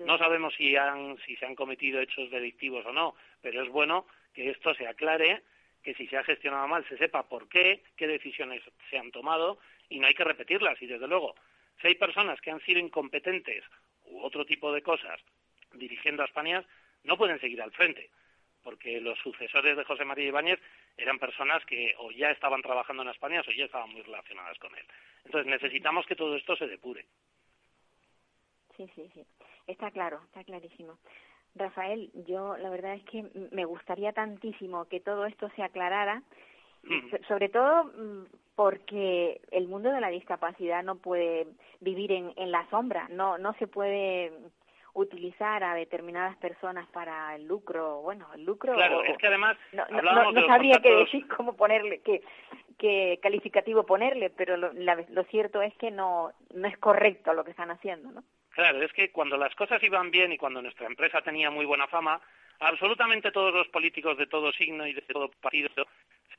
No 0.05 0.19
sabemos 0.19 0.55
si, 0.55 0.77
han, 0.77 1.19
si 1.25 1.37
se 1.37 1.47
han 1.47 1.55
cometido 1.55 2.01
hechos 2.01 2.31
delictivos 2.31 2.87
o 2.87 2.93
no, 2.93 3.15
pero 3.41 3.63
es 3.63 3.69
bueno 3.69 4.07
que 4.35 4.51
esto 4.51 4.75
se 4.75 4.87
aclare, 4.87 5.43
que 5.83 5.95
si 5.95 6.07
se 6.07 6.17
ha 6.17 6.25
gestionado 6.25 6.69
mal 6.69 6.87
se 6.89 6.99
sepa 6.99 7.29
por 7.29 7.49
qué, 7.49 7.83
qué 7.97 8.07
decisiones 8.07 8.63
se 8.91 8.99
han 8.99 9.11
tomado 9.11 9.59
y 9.89 9.99
no 10.01 10.07
hay 10.07 10.15
que 10.15 10.25
repetirlas. 10.25 10.81
Y 10.83 10.87
desde 10.87 11.09
luego, 11.09 11.35
si 11.81 11.89
hay 11.89 11.95
personas 11.95 12.41
que 12.41 12.51
han 12.51 12.61
sido 12.61 12.81
incompetentes 12.81 13.65
u 14.07 14.21
otro 14.21 14.45
tipo 14.45 14.73
de 14.73 14.83
cosas 14.83 15.21
dirigiendo 15.75 16.23
a 16.23 16.27
España, 16.27 16.65
no 17.05 17.17
pueden 17.17 17.41
seguir 17.41 17.61
al 17.63 17.73
frente, 17.73 18.11
porque 18.63 19.01
los 19.01 19.19
sucesores 19.21 19.77
de 19.77 19.85
José 19.85 20.05
María 20.05 20.27
Ibáñez 20.27 20.61
eran 20.97 21.19
personas 21.19 21.65
que 21.65 21.95
o 21.99 22.11
ya 22.11 22.31
estaban 22.31 22.63
trabajando 22.63 23.03
en 23.03 23.11
España 23.11 23.43
o 23.47 23.51
ya 23.53 23.67
estaban 23.67 23.91
muy 23.91 24.03
relacionadas 24.03 24.59
con 24.59 24.75
él. 24.77 24.85
Entonces 25.25 25.51
necesitamos 25.51 26.07
que 26.07 26.17
todo 26.17 26.37
esto 26.37 26.57
se 26.57 26.67
depure. 26.67 27.07
Sí, 28.77 28.89
sí, 28.95 29.09
sí. 29.15 29.25
Está 29.67 29.91
claro, 29.91 30.23
está 30.25 30.43
clarísimo. 30.45 30.99
Rafael, 31.59 32.11
yo 32.27 32.57
la 32.57 32.71
verdad 32.71 32.95
es 32.95 33.05
que 33.05 33.25
me 33.53 33.65
gustaría 33.65 34.13
tantísimo 34.13 34.87
que 34.87 35.01
todo 35.01 35.27
esto 35.27 35.49
se 35.57 35.63
aclarara, 35.63 36.23
sobre 37.27 37.49
todo 37.49 37.85
mm, 37.85 38.27
porque 38.55 39.41
el 39.51 39.69
mundo 39.69 39.91
de 39.91 40.01
la 40.01 40.09
discapacidad 40.09 40.83
no 40.83 40.97
puede 40.97 41.47
vivir 41.81 42.13
en, 42.13 42.33
en 42.37 42.51
la 42.51 42.69
sombra, 42.71 43.09
no, 43.11 43.39
no 43.39 43.53
se 43.55 43.67
puede 43.67 44.33
utilizar 44.95 45.63
a 45.63 45.75
determinadas 45.75 46.37
personas 46.39 46.87
para 46.89 47.35
el 47.37 47.47
lucro, 47.47 48.01
bueno, 48.03 48.27
el 48.35 48.45
lucro... 48.45 48.75
Claro, 48.75 49.03
es 49.05 49.17
que 49.17 49.27
además... 49.27 49.57
No, 49.73 49.85
no, 49.89 50.47
sabría 50.47 50.81
qué 50.83 50.93
decir, 50.93 51.27
cómo 51.29 51.55
ponerle, 51.55 52.01
qué, 52.01 52.23
qué 52.79 53.19
calificativo 53.23 53.85
ponerle, 53.85 54.31
pero 54.31 54.57
lo, 54.57 54.73
lo 54.73 55.25
cierto 55.25 55.63
es 55.63 55.75
que 55.77 55.91
no, 55.91 56.33
no 56.55 56.69
es 56.69 56.77
correcto 56.79 57.33
lo 57.33 57.45
que 57.45 57.53
están 57.53 57.71
haciendo, 57.71 58.11
¿no? 58.11 58.25
Claro, 58.59 58.83
es 58.83 58.93
que 58.93 59.13
cuando 59.13 59.37
las 59.37 59.55
cosas 59.55 59.81
iban 59.85 60.11
bien 60.11 60.33
y 60.33 60.37
cuando 60.37 60.61
nuestra 60.61 60.89
empresa 60.89 61.23
tenía 61.23 61.49
muy 61.49 61.65
buena 61.65 61.87
fama, 61.87 62.21
absolutamente 62.59 63.31
todos 63.31 63.55
los 63.55 63.69
políticos 63.69 64.19
de 64.19 64.27
todo 64.27 64.51
signo 64.51 64.85
y 64.85 64.95
de 64.95 65.03
todo 65.03 65.31
partido 65.41 65.71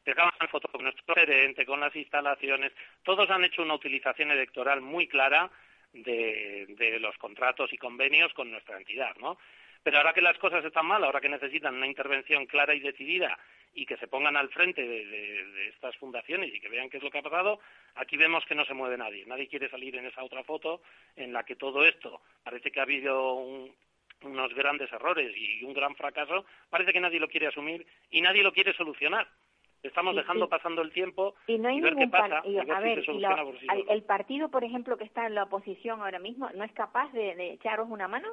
sacaban 0.03 0.34
fotos 0.51 0.69
con 0.69 0.84
nuestro 0.84 1.15
gerente, 1.15 1.65
con 1.65 1.79
las 1.79 1.95
instalaciones, 1.95 2.73
todos 3.03 3.29
han 3.29 3.45
hecho 3.45 3.62
una 3.62 3.75
utilización 3.75 4.32
electoral 4.32 4.82
muy 4.82 5.08
clara 5.08 5.49
de, 5.93 6.65
de 6.77 6.99
los 6.99 7.17
contratos 7.17 7.71
y 7.71 7.77
convenios 7.77 8.34
con 8.34 8.51
nuestra 8.51 8.75
entidad, 8.75 9.15
¿no? 9.21 9.38
Pero 9.82 9.99
ahora 9.99 10.12
que 10.12 10.21
las 10.21 10.38
cosas 10.39 10.65
están 10.65 10.88
mal, 10.88 11.01
ahora 11.05 11.21
que 11.21 11.29
necesitan 11.29 11.75
una 11.75 11.88
intervención 11.88 12.47
clara 12.47 12.75
y 12.75 12.82
decidida 12.82 13.39
y 13.73 13.86
que 13.86 13.97
se 13.97 14.08
pongan 14.08 14.36
al 14.36 14.49
frente 14.49 14.82
de, 14.82 15.05
de, 15.05 15.67
estas 15.69 15.95
fundaciones 15.97 16.53
y 16.53 16.60
que 16.60 16.69
vean 16.69 16.89
qué 16.89 16.97
es 16.97 17.03
lo 17.03 17.12
que 17.12 17.19
ha 17.19 17.23
pasado, 17.23 17.60
aquí 17.95 18.17
vemos 18.17 18.45
que 18.45 18.55
no 18.55 18.65
se 18.65 18.73
mueve 18.73 18.97
nadie. 18.97 19.25
Nadie 19.25 19.47
quiere 19.47 19.69
salir 19.69 19.95
en 19.95 20.05
esa 20.05 20.23
otra 20.23 20.43
foto 20.43 20.82
en 21.15 21.34
la 21.34 21.43
que 21.43 21.55
todo 21.55 21.86
esto 21.86 22.21
parece 22.43 22.71
que 22.71 22.79
ha 22.79 22.84
habido 22.84 23.36
unos 24.21 24.53
grandes 24.53 24.91
errores 24.91 25.34
y 25.36 25.63
un 25.63 25.73
gran 25.73 25.95
fracaso, 25.95 26.45
parece 26.69 26.91
que 26.91 26.99
nadie 26.99 27.19
lo 27.19 27.29
quiere 27.29 27.47
asumir 27.47 27.86
y 28.10 28.21
nadie 28.21 28.43
lo 28.43 28.51
quiere 28.51 28.73
solucionar. 28.73 29.27
Estamos 29.82 30.13
dejando 30.13 30.49
pasando 30.49 30.82
el 30.82 30.91
tiempo 30.91 31.36
y, 31.47 31.58
no 31.58 31.69
hay 31.69 31.79
ver 31.79 31.95
qué 31.95 32.08
pasa. 32.08 32.39
a 32.39 32.79
ver, 32.82 33.01
el 33.88 34.03
partido, 34.03 34.49
por 34.49 34.65
ejemplo, 34.65 34.97
que 34.97 35.05
está 35.05 35.25
en 35.25 35.36
la 35.36 35.43
oposición 35.43 36.01
ahora 36.01 36.19
mismo, 36.19 36.49
¿no 36.53 36.65
es 36.65 36.71
capaz 36.73 37.12
de, 37.13 37.53
echaros 37.53 37.88
una 37.89 38.08
mano? 38.10 38.27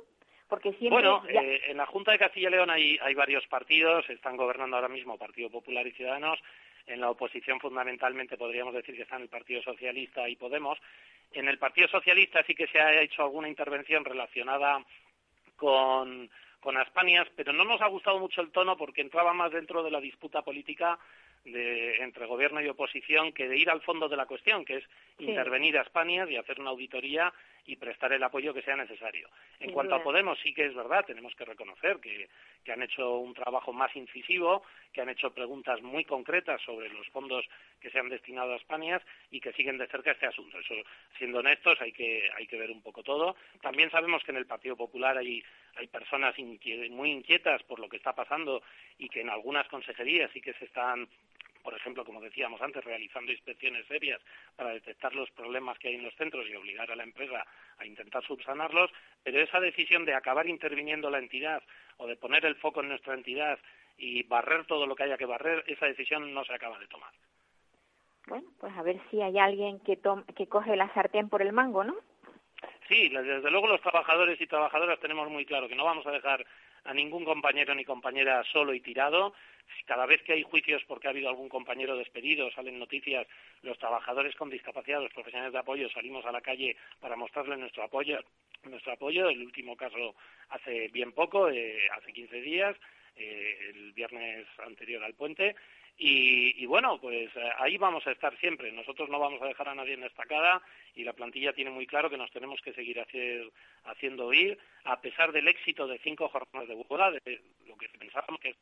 Porque 0.49 0.73
siempre 0.75 1.03
bueno, 1.03 1.25
eh, 1.29 1.61
en 1.67 1.77
la 1.77 1.87
Junta 1.87 2.13
de 2.13 2.19
Castilla 2.19 2.49
y 2.49 2.53
León 2.53 2.71
hay, 2.71 2.99
hay 3.03 3.15
varios 3.15 3.47
partidos, 3.49 4.09
están 4.09 4.37
gobernando 4.37 4.77
ahora 4.77 4.89
mismo 4.89 5.19
Partido 5.19 5.51
Popular 5.51 5.87
y 5.87 5.93
Ciudadanos, 5.93 6.39
en 6.87 7.01
la 7.01 7.11
oposición 7.11 7.59
fundamentalmente 7.59 8.37
podríamos 8.37 8.73
decir 8.73 8.95
que 8.95 9.03
están 9.03 9.23
el 9.23 9.29
Partido 9.29 9.61
Socialista 9.63 10.29
y 10.29 10.37
Podemos. 10.37 10.79
En 11.33 11.49
el 11.49 11.59
Partido 11.59 11.89
Socialista 11.89 12.45
sí 12.47 12.55
que 12.55 12.69
se 12.69 12.81
ha 12.81 13.01
hecho 13.01 13.23
alguna 13.23 13.49
intervención 13.49 14.05
relacionada 14.05 14.85
con, 15.57 16.31
con 16.61 16.77
Aspanias, 16.77 17.27
pero 17.35 17.53
no 17.53 17.65
nos 17.65 17.81
ha 17.81 17.89
gustado 17.89 18.21
mucho 18.21 18.41
el 18.41 18.53
tono 18.53 18.77
porque 18.77 19.01
entraba 19.01 19.33
más 19.33 19.51
dentro 19.51 19.83
de 19.83 19.91
la 19.91 20.01
disputa 20.01 20.43
política 20.43 20.97
de, 21.47 21.97
entre 22.03 22.27
gobierno 22.27 22.61
y 22.61 22.69
oposición 22.69 23.33
que 23.33 23.49
de 23.49 23.57
ir 23.57 23.71
al 23.71 23.83
fondo 23.83 24.09
de 24.09 24.17
la 24.17 24.27
cuestión, 24.27 24.65
que 24.65 24.79
es 24.79 24.85
intervenir 25.19 25.79
a 25.79 25.83
España 25.83 26.27
y 26.29 26.37
hacer 26.37 26.61
una 26.61 26.71
auditoría 26.71 27.33
y 27.67 27.77
prestar 27.77 28.13
el 28.13 28.23
apoyo 28.23 28.55
que 28.55 28.63
sea 28.63 28.77
necesario. 28.77 29.29
En 29.59 29.73
cuanto 29.73 29.95
a 29.95 30.03
Podemos, 30.03 30.39
sí 30.41 30.55
que 30.55 30.67
es 30.67 30.75
verdad, 30.75 31.05
tenemos 31.05 31.35
que 31.35 31.45
reconocer 31.45 31.99
que, 31.99 32.29
que 32.65 32.73
han 32.73 32.83
hecho 32.83 33.19
un 33.19 33.35
trabajo 33.35 33.73
más 33.73 33.95
incisivo, 33.97 34.63
que 34.93 35.01
han 35.01 35.09
hecho 35.09 35.33
preguntas 35.35 35.83
muy 35.83 36.05
concretas 36.05 36.61
sobre 36.63 36.89
los 36.91 37.09
fondos 37.09 37.45
que 37.81 37.91
se 37.91 37.99
han 37.99 38.09
destinado 38.09 38.53
a 38.53 38.57
España 38.57 39.01
y 39.31 39.41
que 39.41 39.53
siguen 39.53 39.79
de 39.79 39.89
cerca 39.89 40.13
este 40.13 40.27
asunto. 40.27 40.59
Eso, 40.59 40.75
siendo 41.19 41.41
honestos, 41.41 41.81
hay 41.81 41.93
que, 41.93 42.31
hay 42.37 42.47
que 42.47 42.57
ver 42.57 42.71
un 42.71 42.83
poco 42.83 43.03
todo. 43.03 43.35
También 43.61 43.91
sabemos 43.91 44.23
que 44.23 44.31
en 44.31 44.39
el 44.39 44.47
Partido 44.47 44.77
Popular 44.77 45.19
hay, 45.19 45.43
hay 45.75 45.89
personas 45.89 46.37
muy 46.91 47.11
inquietas 47.11 47.63
por 47.65 47.81
lo 47.81 47.89
que 47.89 47.97
está 47.97 48.15
pasando 48.15 48.63
y 48.99 49.09
que 49.09 49.23
en 49.23 49.31
algunas 49.31 49.67
consejerías 49.69 50.31
sí 50.33 50.41
que 50.41 50.55
se 50.55 50.67
están 50.67 51.09
por 51.66 51.74
ejemplo, 51.74 52.05
como 52.05 52.20
decíamos 52.20 52.62
antes, 52.62 52.85
realizando 52.85 53.33
inspecciones 53.33 53.85
serias 53.88 54.20
para 54.55 54.70
detectar 54.70 55.12
los 55.16 55.29
problemas 55.33 55.76
que 55.81 55.88
hay 55.88 55.96
en 55.96 56.05
los 56.05 56.14
centros 56.14 56.46
y 56.48 56.55
obligar 56.55 56.88
a 56.92 56.94
la 56.94 57.02
empresa 57.02 57.44
a 57.79 57.85
intentar 57.85 58.22
subsanarlos, 58.22 58.88
pero 59.24 59.40
esa 59.40 59.59
decisión 59.59 60.05
de 60.05 60.14
acabar 60.14 60.46
interviniendo 60.46 61.11
la 61.11 61.18
entidad 61.18 61.61
o 61.96 62.07
de 62.07 62.14
poner 62.14 62.46
el 62.46 62.55
foco 62.55 62.83
en 62.83 62.90
nuestra 62.90 63.14
entidad 63.14 63.59
y 63.98 64.22
barrer 64.22 64.64
todo 64.66 64.87
lo 64.87 64.94
que 64.94 65.02
haya 65.02 65.18
que 65.18 65.26
barrer, 65.26 65.64
esa 65.66 65.87
decisión 65.87 66.33
no 66.33 66.44
se 66.44 66.55
acaba 66.55 66.79
de 66.79 66.87
tomar. 66.87 67.11
Bueno, 68.29 68.46
pues 68.61 68.72
a 68.76 68.83
ver 68.85 69.00
si 69.11 69.20
hay 69.20 69.37
alguien 69.37 69.81
que, 69.81 69.98
que 70.37 70.46
coge 70.46 70.76
la 70.76 70.94
sartén 70.94 71.29
por 71.29 71.42
el 71.42 71.52
mango, 71.52 71.83
¿no? 71.83 71.96
Sí, 72.87 73.09
desde 73.09 73.50
luego 73.50 73.66
los 73.66 73.81
trabajadores 73.81 74.40
y 74.40 74.46
trabajadoras 74.46 75.00
tenemos 75.00 75.29
muy 75.29 75.44
claro 75.44 75.66
que 75.66 75.74
no 75.74 75.85
vamos 75.85 76.07
a 76.07 76.12
dejar 76.12 76.46
a 76.85 76.94
ningún 76.94 77.24
compañero 77.24 77.74
ni 77.74 77.85
compañera 77.85 78.44
solo 78.44 78.72
y 78.72 78.81
tirado. 78.81 79.35
Cada 79.85 80.07
vez 80.07 80.22
que 80.22 80.33
hay 80.33 80.42
juicios 80.42 80.83
porque 80.87 81.07
ha 81.07 81.11
habido 81.11 81.29
algún 81.29 81.48
compañero 81.48 81.96
despedido, 81.96 82.50
salen 82.50 82.79
noticias, 82.79 83.26
los 83.62 83.79
trabajadores 83.79 84.35
con 84.37 84.50
discapacidad, 84.50 85.00
los 85.00 85.12
profesionales 85.12 85.52
de 85.52 85.59
apoyo, 85.59 85.88
salimos 85.90 86.24
a 86.26 86.33
la 86.33 86.40
calle 86.40 86.76
para 87.00 87.16
mostrarles 87.16 87.59
nuestro 87.59 87.85
apoyo. 87.85 88.18
Nuestro 88.64 88.92
apoyo, 88.92 89.29
el 89.29 89.42
último 89.42 89.76
caso 89.76 90.14
hace 90.48 90.88
bien 90.88 91.12
poco, 91.12 91.48
eh, 91.48 91.88
hace 91.96 92.12
15 92.12 92.40
días, 92.40 92.76
eh, 93.16 93.70
el 93.70 93.92
viernes 93.92 94.46
anterior 94.59 95.02
al 95.02 95.14
puente, 95.14 95.55
y, 95.99 96.67
bueno, 96.67 96.99
pues 97.01 97.35
eh, 97.37 97.51
ahí 97.59 97.79
vamos 97.79 98.07
a 98.07 98.13
estar 98.13 98.37
siempre. 98.39 98.71
Nosotros 98.71 99.09
no 99.09 99.19
vamos 99.19 99.41
a 99.41 99.47
dejar 99.47 99.71
a 99.71 99.75
nadie 99.75 99.95
en 99.95 100.05
estacada 100.05 100.61
y 100.95 101.05
la 101.05 101.15
plantilla 101.15 101.55
tiene 101.55 101.71
muy 101.71 101.87
claro 101.87 102.11
que 102.11 102.19
nos 102.19 102.31
tenemos 102.31 102.61
que 102.61 102.75
seguir 102.75 103.03
haciendo 103.85 104.27
oír, 104.27 104.59
a 104.85 105.01
pesar 105.01 105.33
del 105.33 105.49
éxito 105.49 105.87
de 105.87 105.99
cinco 105.99 106.29
jornadas 106.29 106.69
de 106.69 106.75
huelga, 106.75 107.11
de 107.11 107.41
lo 107.67 107.77
que 107.77 107.89
pensábamos 107.89 108.41
que 108.41 108.51
es 108.51 108.57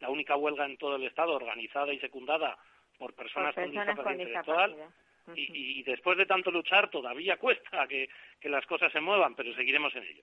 la 0.00 0.10
única 0.10 0.36
huelga 0.36 0.66
en 0.66 0.76
todo 0.76 0.96
el 0.96 1.04
Estado 1.04 1.32
organizada 1.32 1.92
y 1.92 1.98
secundada 2.00 2.58
por 2.98 3.14
personas, 3.14 3.54
con 3.54 3.70
discapacidad 3.70 4.12
intelectual. 4.12 4.76
Y, 5.34 5.82
después 5.84 6.18
de 6.18 6.26
tanto 6.26 6.50
luchar 6.50 6.90
todavía 6.90 7.36
cuesta 7.40 7.88
que 7.88 8.08
las 8.42 8.66
cosas 8.66 8.92
se 8.92 9.00
muevan, 9.00 9.34
pero 9.34 9.54
seguiremos 9.54 9.94
en 9.96 10.02
ello. 10.02 10.22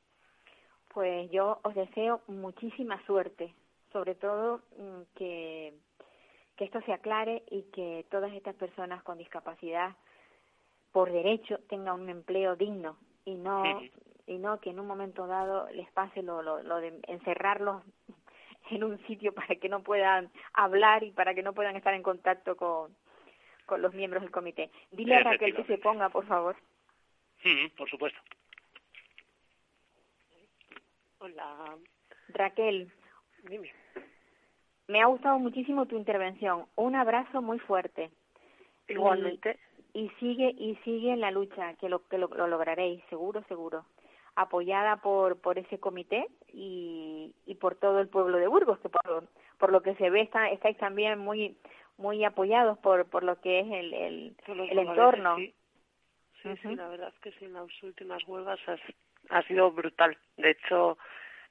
Pues 0.93 1.31
yo 1.31 1.59
os 1.63 1.73
deseo 1.73 2.21
muchísima 2.27 3.03
suerte, 3.05 3.53
sobre 3.93 4.15
todo 4.15 4.61
mm, 4.77 5.01
que 5.17 5.73
que 6.61 6.65
esto 6.65 6.81
se 6.81 6.93
aclare 6.93 7.41
y 7.49 7.63
que 7.73 8.05
todas 8.11 8.31
estas 8.33 8.53
personas 8.53 9.01
con 9.01 9.17
discapacidad 9.17 9.95
por 10.91 11.11
derecho 11.11 11.57
tengan 11.67 12.01
un 12.01 12.09
empleo 12.09 12.55
digno 12.55 12.99
y 13.25 13.33
no 13.33 13.81
y 14.27 14.37
no 14.37 14.59
que 14.59 14.69
en 14.69 14.79
un 14.79 14.85
momento 14.85 15.25
dado 15.25 15.67
les 15.71 15.89
pase 15.89 16.21
lo, 16.21 16.43
lo, 16.43 16.75
de 16.77 17.01
encerrarlos 17.07 17.81
en 18.69 18.83
un 18.83 18.99
sitio 19.07 19.33
para 19.33 19.55
que 19.55 19.69
no 19.69 19.81
puedan 19.81 20.29
hablar 20.53 21.03
y 21.03 21.09
para 21.09 21.33
que 21.33 21.41
no 21.41 21.53
puedan 21.53 21.75
estar 21.77 21.95
en 21.95 22.03
contacto 22.03 22.55
con, 22.55 22.95
con 23.65 23.81
los 23.81 23.95
miembros 23.95 24.21
del 24.21 24.29
comité. 24.29 24.69
Dile 24.91 25.15
a 25.15 25.23
Raquel 25.23 25.55
que 25.55 25.63
se 25.63 25.79
ponga, 25.79 26.09
por 26.09 26.27
favor. 26.27 26.55
por 27.75 27.89
supuesto. 27.89 28.19
Hola. 31.17 31.75
Raquel. 32.29 32.91
Me 34.91 35.01
ha 35.01 35.05
gustado 35.05 35.39
muchísimo 35.39 35.85
tu 35.85 35.95
intervención. 35.95 36.65
Un 36.75 36.95
abrazo 36.95 37.41
muy 37.41 37.59
fuerte. 37.59 38.11
Igualmente. 38.89 39.57
Y, 39.93 40.09
sigue 40.19 40.53
y 40.57 40.75
sigue 40.83 41.13
en 41.13 41.21
la 41.21 41.31
lucha, 41.31 41.75
que 41.75 41.87
lo 41.87 42.05
que 42.09 42.17
lo, 42.17 42.27
lograréis, 42.27 43.01
seguro, 43.09 43.41
seguro. 43.47 43.85
Apoyada 44.35 44.97
por 44.97 45.39
por 45.39 45.57
ese 45.57 45.79
comité 45.79 46.27
y, 46.51 47.33
y 47.45 47.55
por 47.55 47.75
todo 47.75 48.01
el 48.01 48.09
pueblo 48.09 48.37
de 48.37 48.47
Burgos, 48.47 48.79
que 48.79 48.89
por, 48.89 49.29
por 49.57 49.71
lo 49.71 49.81
que 49.81 49.95
se 49.95 50.09
ve 50.09 50.21
está, 50.21 50.49
estáis 50.49 50.77
también 50.77 51.19
muy 51.19 51.57
muy 51.97 52.25
apoyados 52.25 52.77
por 52.79 53.09
por 53.09 53.23
lo 53.23 53.39
que 53.39 53.61
es 53.61 53.67
el 53.67 53.93
el, 53.93 54.35
el 54.47 54.79
entorno. 54.79 55.37
Sí. 55.37 55.53
Sí, 56.41 56.75
la 56.75 56.87
verdad 56.89 57.13
es 57.13 57.19
que 57.19 57.31
sí, 57.37 57.45
en 57.45 57.53
las 57.53 57.83
últimas 57.83 58.27
huelgas 58.27 58.59
ha 59.29 59.41
sido 59.43 59.71
brutal. 59.71 60.17
De 60.37 60.49
hecho, 60.49 60.97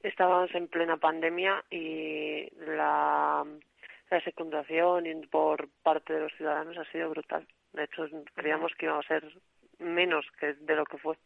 estábamos 0.02 0.54
en 0.54 0.68
plena 0.68 0.96
pandemia 0.96 1.64
y 1.70 2.48
la, 2.66 3.44
la 4.10 4.20
secundación 4.22 5.04
por 5.30 5.68
parte 5.82 6.12
de 6.12 6.20
los 6.20 6.32
ciudadanos 6.34 6.76
ha 6.78 6.84
sido 6.90 7.10
brutal. 7.10 7.46
De 7.72 7.84
hecho, 7.84 8.04
creíamos 8.34 8.72
que 8.74 8.86
iba 8.86 8.98
a 8.98 9.02
ser 9.02 9.24
menos 9.78 10.26
que 10.38 10.54
de 10.54 10.76
lo 10.76 10.84
que 10.84 10.98
fue. 10.98 11.16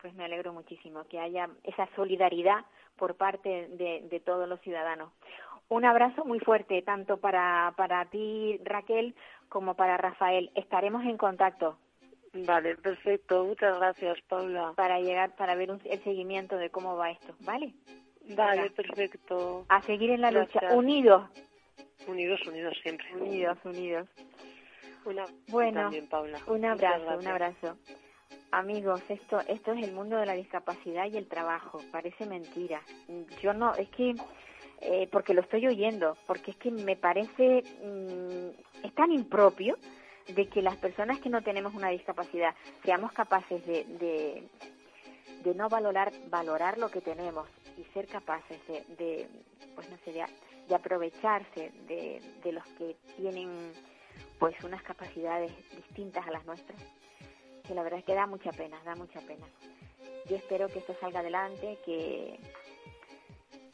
Pues 0.00 0.14
me 0.14 0.24
alegro 0.24 0.52
muchísimo 0.52 1.06
que 1.08 1.18
haya 1.18 1.48
esa 1.62 1.88
solidaridad 1.96 2.64
por 2.96 3.16
parte 3.16 3.68
de, 3.70 4.02
de 4.10 4.20
todos 4.20 4.48
los 4.48 4.60
ciudadanos. 4.60 5.12
Un 5.68 5.84
abrazo 5.84 6.24
muy 6.24 6.40
fuerte, 6.40 6.82
tanto 6.82 7.16
para, 7.16 7.72
para 7.76 8.04
ti, 8.06 8.60
Raquel, 8.64 9.14
como 9.48 9.74
para 9.74 9.96
Rafael. 9.96 10.50
Estaremos 10.54 11.04
en 11.04 11.16
contacto. 11.16 11.78
Vale, 12.34 12.76
perfecto. 12.76 13.44
Muchas 13.44 13.78
gracias, 13.78 14.18
Paula. 14.28 14.72
Para 14.74 14.98
llegar, 14.98 15.34
para 15.36 15.54
ver 15.54 15.70
el 15.70 16.04
seguimiento 16.04 16.56
de 16.56 16.70
cómo 16.70 16.96
va 16.96 17.12
esto, 17.12 17.34
¿vale? 17.40 17.72
Vale, 18.30 18.70
perfecto. 18.70 19.64
A 19.68 19.80
seguir 19.82 20.10
en 20.10 20.20
la 20.20 20.30
lucha, 20.30 20.60
unidos. 20.72 21.30
Unidos, 22.06 22.40
unidos 22.46 22.76
siempre. 22.82 23.06
Unidos, 23.14 23.58
unidos. 23.64 24.08
Una, 25.04 25.24
bueno, 25.48 25.82
también, 25.82 26.08
Paula. 26.08 26.38
un 26.46 26.64
abrazo, 26.64 27.18
un 27.18 27.26
abrazo. 27.26 27.78
Amigos, 28.50 29.02
esto, 29.08 29.40
esto 29.48 29.72
es 29.72 29.84
el 29.84 29.92
mundo 29.92 30.16
de 30.16 30.26
la 30.26 30.34
discapacidad 30.34 31.06
y 31.10 31.16
el 31.16 31.28
trabajo. 31.28 31.80
Parece 31.92 32.26
mentira. 32.26 32.80
Yo 33.42 33.52
no, 33.52 33.74
es 33.74 33.88
que, 33.90 34.14
eh, 34.80 35.08
porque 35.12 35.34
lo 35.34 35.42
estoy 35.42 35.66
oyendo, 35.66 36.16
porque 36.26 36.52
es 36.52 36.56
que 36.56 36.70
me 36.70 36.96
parece, 36.96 37.62
mm, 37.82 38.84
es 38.86 38.94
tan 38.94 39.12
impropio 39.12 39.76
de 40.28 40.48
que 40.48 40.62
las 40.62 40.76
personas 40.76 41.18
que 41.20 41.28
no 41.28 41.42
tenemos 41.42 41.74
una 41.74 41.90
discapacidad 41.90 42.54
seamos 42.84 43.12
capaces 43.12 43.64
de, 43.66 43.84
de, 45.44 45.54
no 45.54 45.68
valorar, 45.68 46.12
valorar 46.28 46.78
lo 46.78 46.90
que 46.90 47.00
tenemos 47.00 47.46
y 47.76 47.84
ser 47.92 48.06
capaces 48.06 48.58
de, 48.66 48.84
de 48.96 49.28
pues 49.74 49.88
no 49.90 49.96
sé, 50.04 50.12
de, 50.12 50.24
de 50.68 50.74
aprovecharse 50.74 51.70
de, 51.86 52.20
de 52.42 52.52
los 52.52 52.64
que 52.78 52.96
tienen 53.16 53.72
pues 54.38 54.54
unas 54.64 54.82
capacidades 54.82 55.52
distintas 55.76 56.26
a 56.26 56.30
las 56.30 56.44
nuestras, 56.44 56.80
que 57.66 57.74
la 57.74 57.82
verdad 57.82 58.00
es 58.00 58.04
que 58.04 58.14
da 58.14 58.26
mucha 58.26 58.50
pena, 58.50 58.80
da 58.84 58.94
mucha 58.94 59.20
pena. 59.20 59.46
Yo 60.28 60.36
espero 60.36 60.68
que 60.68 60.78
esto 60.78 60.96
salga 61.00 61.20
adelante, 61.20 61.78
que, 61.84 62.38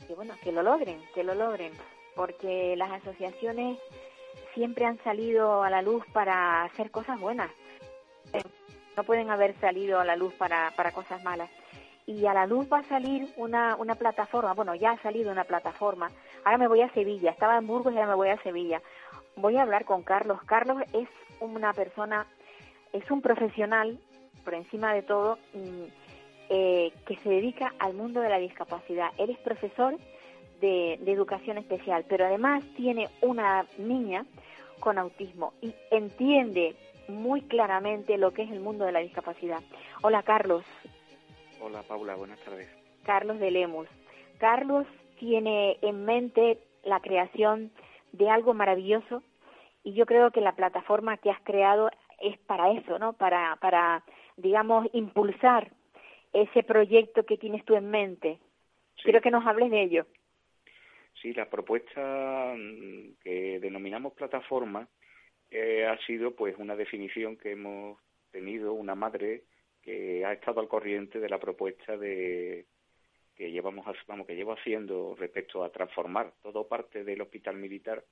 que 0.07 0.15
bueno, 0.15 0.35
que 0.43 0.53
lo 0.53 0.63
logren, 0.63 1.01
que 1.15 1.25
lo 1.25 1.35
logren, 1.35 1.73
porque 2.15 2.75
las 2.77 2.91
asociaciones 2.91 3.79
siempre 4.55 4.85
han 4.85 4.99
salido 5.03 5.63
a 5.63 5.71
la 5.71 5.83
luz 5.83 6.05
para 6.13 6.65
hacer 6.65 6.91
cosas 6.91 7.19
buenas. 7.21 7.51
No 8.97 9.05
pueden 9.05 9.31
haber 9.31 9.59
salido 9.61 10.01
a 10.01 10.05
la 10.05 10.17
luz 10.17 10.35
para, 10.35 10.73
para 10.77 10.93
cosas 10.93 11.23
malas. 11.23 11.51
Y 12.07 12.27
a 12.27 12.35
la 12.35 12.47
luz 12.47 12.67
va 12.71 12.79
a 12.79 12.89
salir 12.89 13.29
una, 13.37 13.77
una 13.77 13.95
plataforma, 13.95 14.53
bueno, 14.53 14.75
ya 14.75 14.93
ha 14.93 15.03
salido 15.03 15.31
una 15.31 15.45
plataforma. 15.45 16.11
Ahora 16.45 16.59
me 16.59 16.69
voy 16.69 16.81
a 16.81 16.93
Sevilla, 16.93 17.31
estaba 17.31 17.57
en 17.57 17.67
Burgos 17.67 17.93
y 17.93 17.97
ahora 17.97 18.09
me 18.09 18.17
voy 18.17 18.31
a 18.31 18.43
Sevilla. 18.43 18.83
Voy 19.37 19.57
a 19.57 19.63
hablar 19.63 19.85
con 19.85 20.03
Carlos. 20.03 20.43
Carlos 20.45 20.83
es 20.93 21.09
una 21.41 21.73
persona, 21.73 22.27
es 22.93 23.09
un 23.11 23.23
profesional, 23.23 23.99
por 24.45 24.55
encima 24.55 24.93
de 24.93 25.03
todo, 25.03 25.39
mm, 25.55 25.85
eh, 26.49 26.93
que 27.07 27.17
se 27.19 27.29
dedica 27.29 27.73
al 27.79 27.95
mundo 27.95 28.21
de 28.21 28.29
la 28.29 28.39
discapacidad. 28.39 29.11
Él 29.17 29.31
es 29.31 29.39
profesor 29.39 29.97
de, 30.61 30.95
educación 31.07 31.59
especial, 31.59 32.05
pero 32.09 32.27
además 32.27 32.65
tiene 32.77 33.09
una 33.21 33.67
niña 33.79 34.25
con 34.81 34.99
autismo 34.99 35.53
y 35.61 35.75
entiende 35.91 36.75
muy 37.09 37.43
claramente 37.43 38.17
lo 38.19 38.33
que 38.33 38.43
es 38.43 38.51
el 38.51 38.61
mundo 38.61 38.85
de 38.85 38.93
la 38.93 39.01
discapacidad. 39.01 39.61
Hola 40.03 40.23
Carlos. 40.23 40.65
Hola 41.61 41.83
Paula, 41.83 42.15
buenas 42.15 42.39
tardes. 42.41 42.69
Carlos 43.05 43.39
de 43.39 43.51
Lemus. 43.51 43.89
Carlos 44.39 44.87
tiene 45.19 45.79
en 45.83 46.05
mente 46.05 46.59
la 46.85 47.01
creación 47.01 47.71
de 48.13 48.31
algo 48.31 48.55
maravilloso 48.55 49.23
y 49.83 49.93
yo 49.93 50.07
creo 50.07 50.31
que 50.31 50.41
la 50.41 50.53
plataforma 50.53 51.17
que 51.17 51.31
has 51.31 51.41
creado 51.43 51.91
es 52.21 52.39
para 52.39 52.73
eso, 52.73 52.99
¿no? 52.99 53.15
Para, 53.15 53.57
para 53.61 54.05
digamos, 54.37 54.87
impulsar 54.93 55.73
ese 56.33 56.63
proyecto 56.63 57.25
que 57.25 57.37
tienes 57.37 57.65
tú 57.65 57.75
en 57.75 57.91
mente. 57.91 58.39
Quiero 59.03 59.21
que 59.21 59.31
nos 59.31 59.47
hables 59.47 59.71
de 59.71 59.83
ello. 59.83 60.07
Sí, 61.15 61.33
la 61.35 61.51
propuesta 61.51 62.55
mm, 62.57 63.15
que 63.23 63.61
denominamos 63.61 64.15
plataforma 64.15 64.89
eh, 65.51 65.85
ha 65.85 65.99
sido 66.07 66.35
pues 66.35 66.57
una 66.59 66.77
definición 66.77 67.37
que 67.37 67.53
hemos 67.53 67.99
tenido 68.31 68.73
una 68.73 68.95
madre 68.95 69.45
que 69.83 70.25
ha 70.25 70.33
estado 70.33 70.61
al 70.61 70.69
corriente 70.69 71.19
de 71.19 71.29
la 71.29 71.39
propuesta 71.39 71.97
de 71.97 72.67
que 73.35 73.51
llevamos 73.51 73.87
vamos 74.07 74.27
que 74.27 74.37
llevo 74.37 74.53
haciendo 74.53 75.17
respecto 75.19 75.65
a 75.65 75.73
transformar 75.73 76.35
todo 76.43 76.69
parte 76.69 77.05
del 77.05 77.23
Hospital 77.23 77.57
Militar 77.57 78.05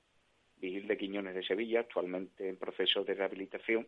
Vigil 0.57 0.89
de 0.89 0.97
Quiñones 0.97 1.35
de 1.35 1.45
Sevilla, 1.45 1.81
actualmente 1.81 2.49
en 2.49 2.57
proceso 2.57 3.05
de 3.05 3.15
rehabilitación, 3.15 3.87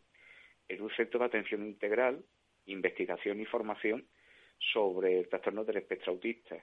en 0.69 0.83
un 0.83 0.91
centro 0.91 1.19
de 1.19 1.27
atención 1.27 1.67
integral, 1.67 2.25
investigación 2.67 3.41
y 3.41 3.47
formación 3.47 4.07
sobre 4.73 5.19
el 5.19 5.29
trastorno 5.29 5.65
del 5.65 5.79
espectro 5.79 6.13
autista 6.13 6.63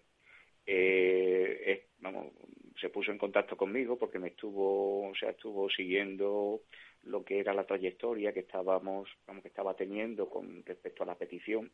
eh, 0.67 1.87
vamos, 1.99 2.33
se 2.79 2.89
puso 2.89 3.11
en 3.11 3.17
contacto 3.17 3.55
conmigo 3.57 3.97
porque 3.97 4.19
me 4.19 4.29
estuvo, 4.29 5.09
o 5.09 5.15
sea, 5.15 5.31
estuvo 5.31 5.69
siguiendo 5.69 6.61
lo 7.03 7.23
que 7.23 7.39
era 7.39 7.53
la 7.53 7.65
trayectoria 7.65 8.33
que 8.33 8.41
estábamos, 8.41 9.09
vamos, 9.25 9.41
que 9.41 9.47
estaba 9.49 9.75
teniendo 9.75 10.29
con 10.29 10.63
respecto 10.65 11.03
a 11.03 11.07
la 11.07 11.17
petición 11.17 11.71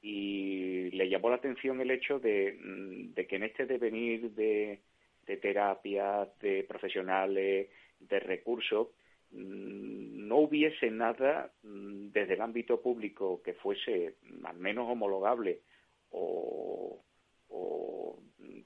y 0.00 0.90
le 0.90 1.08
llamó 1.08 1.30
la 1.30 1.36
atención 1.36 1.80
el 1.80 1.90
hecho 1.90 2.18
de, 2.20 2.58
mm, 2.60 3.14
que 3.14 3.36
en 3.36 3.42
este 3.44 3.66
devenir 3.66 4.30
de, 4.32 4.80
de 5.26 5.36
terapias, 5.38 6.28
de 6.38 6.64
profesionales, 6.64 7.68
de 7.98 8.20
recursos, 8.20 8.88
mm, 9.32 10.28
no 10.28 10.36
hubiese 10.38 10.90
nada 10.90 11.52
mm, 11.62 12.10
desde 12.10 12.34
el 12.34 12.42
ámbito 12.42 12.80
público 12.80 13.42
que 13.42 13.54
fuese 13.54 14.16
al 14.44 14.58
menos 14.58 14.88
homologable 14.88 15.62
o, 16.10 17.02
o 17.48 18.18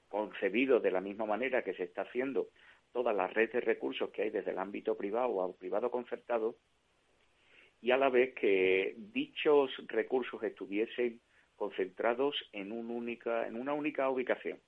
concebido 0.09 0.81
de 0.81 0.91
la 0.91 1.01
misma 1.01 1.25
manera 1.25 1.65
que 1.65 1.75
se 1.75 1.85
está 1.85 2.03
haciendo 2.03 2.49
toda 2.93 3.13
la 3.13 3.27
red 3.27 3.51
de 3.51 3.61
recursos 3.61 4.11
que 4.11 4.23
hay 4.23 4.31
desde 4.31 4.51
el 4.51 4.59
ámbito 4.59 4.97
privado 4.97 5.31
o 5.31 5.57
privado 5.57 5.91
concertado 5.91 6.57
y 7.81 7.91
a 7.91 7.97
la 7.97 8.11
vez 8.11 8.35
que 8.35 8.95
dichos 8.97 9.71
recursos 9.89 10.43
estuviesen 10.43 11.21
concentrados 11.57 12.37
en, 12.53 12.73
un 12.73 12.91
única, 12.91 13.47
en 13.47 13.57
una 13.57 13.73
única 13.73 14.09
ubicación, 14.09 14.59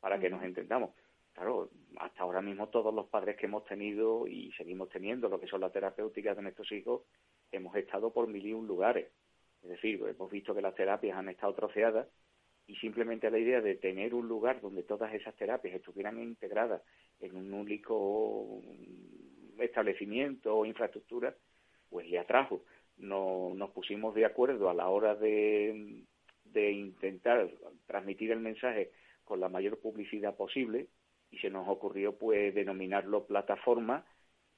para 0.00 0.18
que 0.18 0.28
nos 0.28 0.42
entendamos. 0.42 0.90
Claro, 1.32 1.70
hasta 1.98 2.22
ahora 2.22 2.42
mismo 2.42 2.68
todos 2.68 2.92
los 2.92 3.06
padres 3.08 3.36
que 3.36 3.46
hemos 3.46 3.64
tenido 3.64 4.26
y 4.26 4.52
seguimos 4.52 4.88
teniendo 4.88 5.28
lo 5.28 5.40
que 5.40 5.46
son 5.46 5.60
las 5.60 5.72
terapéuticas 5.72 6.36
de 6.36 6.42
nuestros 6.42 6.70
hijos, 6.72 7.02
hemos 7.52 7.74
estado 7.76 8.12
por 8.12 8.26
mil 8.26 8.44
y 8.44 8.52
un 8.52 8.66
lugares. 8.66 9.08
Es 9.62 9.68
decir, 9.68 10.02
hemos 10.06 10.30
visto 10.30 10.54
que 10.54 10.62
las 10.62 10.74
terapias 10.74 11.16
han 11.16 11.28
estado 11.28 11.54
troceadas 11.54 12.08
y 12.72 12.76
simplemente 12.76 13.30
la 13.30 13.38
idea 13.38 13.60
de 13.60 13.74
tener 13.74 14.14
un 14.14 14.26
lugar 14.26 14.62
donde 14.62 14.82
todas 14.82 15.12
esas 15.12 15.36
terapias 15.36 15.74
estuvieran 15.74 16.18
integradas 16.18 16.80
en 17.20 17.36
un 17.36 17.52
único 17.52 18.62
establecimiento 19.58 20.56
o 20.56 20.64
infraestructura, 20.64 21.36
pues 21.90 22.08
le 22.08 22.18
atrajo. 22.18 22.64
No, 22.96 23.52
nos 23.54 23.70
pusimos 23.72 24.14
de 24.14 24.24
acuerdo 24.24 24.70
a 24.70 24.74
la 24.74 24.88
hora 24.88 25.14
de, 25.14 26.04
de 26.44 26.72
intentar 26.72 27.50
transmitir 27.86 28.30
el 28.32 28.40
mensaje 28.40 28.90
con 29.22 29.38
la 29.38 29.50
mayor 29.50 29.78
publicidad 29.78 30.34
posible 30.34 30.86
y 31.30 31.36
se 31.38 31.50
nos 31.50 31.68
ocurrió 31.68 32.16
pues 32.16 32.54
denominarlo 32.54 33.26
plataforma 33.26 34.06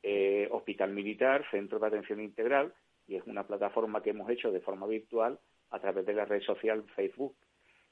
eh, 0.05 0.47
Hospital 0.53 0.93
Militar, 0.93 1.45
Centro 1.51 1.81
de 1.81 1.87
Atención 1.89 2.21
Integral, 2.21 2.75
y 3.09 3.17
es 3.17 3.25
una 3.27 3.45
plataforma 3.45 4.03
que 4.05 4.11
hemos 4.11 4.31
hecho 4.31 4.53
de 4.53 4.61
forma 4.61 4.87
virtual 4.87 5.41
a 5.71 5.81
través 5.81 6.07
de 6.07 6.15
la 6.15 6.27
red 6.27 6.43
social 6.43 6.85
Facebook 6.95 7.35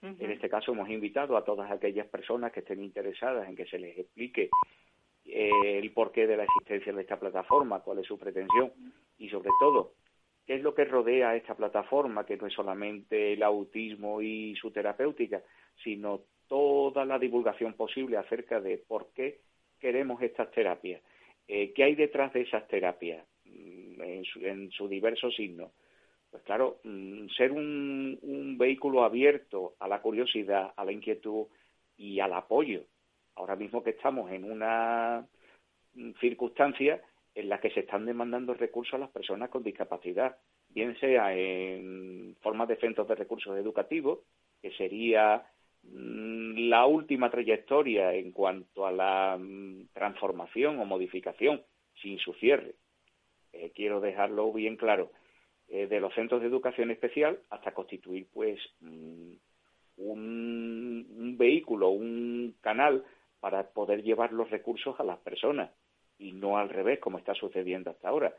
En 0.03 0.31
este 0.31 0.49
caso 0.49 0.73
hemos 0.73 0.91
invitado 0.91 1.37
a 1.37 1.45
todas 1.45 1.71
aquellas 1.71 2.09
personas 2.09 2.53
que 2.53 2.61
estén 2.61 2.83
interesadas 2.83 3.49
en 3.49 3.55
que 3.55 3.67
se 3.67 3.79
les 3.79 3.97
explique 3.97 4.51
eh, 5.25 5.79
el 5.79 5.93
porqué 5.93 6.27
de 6.27 6.37
la 6.37 6.45
existencia 6.45 6.93
de 6.93 7.03
esta 7.03 7.21
plataforma, 7.21 7.81
cuál 7.81 8.01
es 8.01 8.07
su 8.07 8.19
pretensión 8.19 8.73
y 9.19 9.29
sobre 9.29 9.51
todo 9.61 9.93
qué 10.45 10.57
es 10.57 10.63
lo 10.63 10.75
que 10.75 10.85
rodea 10.85 11.31
a 11.31 11.37
esta 11.37 11.55
plataforma, 11.55 12.27
que 12.27 12.37
no 12.37 12.47
es 12.49 12.53
solamente 12.53 13.35
el 13.35 13.43
autismo 13.45 14.21
y 14.21 14.57
su 14.57 14.73
terapéutica, 14.73 15.41
sino 15.85 16.23
toda 16.49 17.05
la 17.05 17.19
divulgación 17.19 17.75
posible 17.75 18.17
acerca 18.17 18.61
de 18.61 18.79
por 18.79 19.13
qué 19.15 19.41
queremos 19.79 20.21
estas 20.21 20.51
terapias, 20.51 21.01
eh, 21.47 21.73
qué 21.73 21.85
hay 21.85 21.95
detrás 21.95 22.33
de 22.33 22.43
esas 22.43 22.67
terapias 22.67 23.25
mm, 23.45 24.03
en 24.03 24.25
su, 24.25 24.41
en 24.41 24.71
su 24.73 24.89
diverso 24.89 25.31
signo. 25.31 25.71
Pues 26.33 26.45
claro, 26.45 26.81
mm, 26.83 27.29
ser 27.37 27.53
un, 27.53 28.57
vehículo 28.59 29.05
abierto 29.05 29.75
a 29.79 29.87
la 29.87 30.01
curiosidad, 30.01 30.73
a 30.77 30.85
la 30.85 30.93
inquietud 30.93 31.47
y 31.99 32.21
al 32.21 32.33
apoyo. 32.33 32.85
Ahora 33.35 33.55
mismo 33.55 33.83
que 33.83 33.91
estamos 33.91 34.31
en 34.33 34.51
una 34.51 35.27
circunstancia 36.21 37.03
en 37.35 37.49
la 37.49 37.61
que 37.61 37.71
se 37.71 37.81
están 37.81 38.07
demandando 38.07 38.55
recursos 38.55 38.95
a 38.95 38.99
las 38.99 39.11
personas 39.11 39.51
con 39.51 39.63
discapacidad, 39.63 40.39
bien 40.71 40.99
sea 41.01 41.35
en 41.37 42.37
forma 42.41 42.65
de 42.65 42.77
centros 42.77 43.09
de 43.09 43.15
recursos 43.15 43.57
educativos, 43.59 44.21
que 44.63 44.71
sería 44.73 45.45
mm, 45.83 46.69
la 46.71 46.87
última 46.87 47.31
trayectoria 47.31 48.15
en 48.15 48.33
cuanto 48.33 48.87
a 48.87 48.93
la 48.93 49.37
mm, 49.39 49.89
transformación 49.93 50.79
o 50.79 50.87
modificación 50.87 51.63
sin 52.01 52.19
su 52.19 52.33
cierre. 52.35 52.75
Eh, 53.53 53.71
quiero 53.75 54.01
dejarlo 54.01 54.51
bien 54.53 54.77
claro, 54.77 55.11
eh, 55.75 55.87
de 55.87 56.01
los 56.01 56.13
centros 56.13 56.43
de 56.43 56.49
educación 56.49 56.91
especial 56.91 57.39
hasta 57.49 57.73
constituir 57.73 58.27
pues 58.31 58.61
mm, 58.81 59.33
un, 59.97 61.07
un 61.19 61.39
vehículo, 61.39 61.89
un 61.89 62.55
canal 62.61 63.03
para 63.41 63.71
poder 63.71 64.03
llevar 64.03 64.35
los 64.35 64.51
recursos 64.51 65.01
a 65.01 65.03
las 65.03 65.19
personas 65.21 65.71
y 66.19 66.33
no 66.33 66.59
al 66.59 66.69
revés 66.69 66.99
como 67.01 67.17
está 67.17 67.33
sucediendo 67.33 67.89
hasta 67.89 68.11
ahora. 68.11 68.35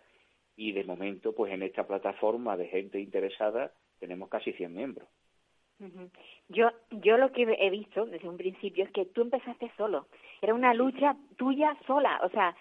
Y 0.55 0.73
de 0.73 0.83
momento, 0.83 1.33
pues 1.33 1.51
en 1.51 1.63
esta 1.63 1.87
plataforma 1.87 2.55
de 2.55 2.67
gente 2.67 2.99
interesada 2.99 3.71
tenemos 3.99 4.29
casi 4.29 4.53
100 4.53 4.71
miembros. 4.71 5.09
Yo, 6.49 6.69
yo 6.91 7.17
lo 7.17 7.31
que 7.31 7.41
he 7.59 7.69
visto 7.71 8.05
desde 8.05 8.29
un 8.29 8.37
principio 8.37 8.83
es 8.83 8.91
que 8.91 9.05
tú 9.05 9.23
empezaste 9.23 9.71
solo. 9.75 10.05
Era 10.39 10.53
una 10.53 10.73
lucha 10.75 11.17
tuya 11.35 11.75
sola, 11.87 12.21
o 12.23 12.29
sea, 12.29 12.55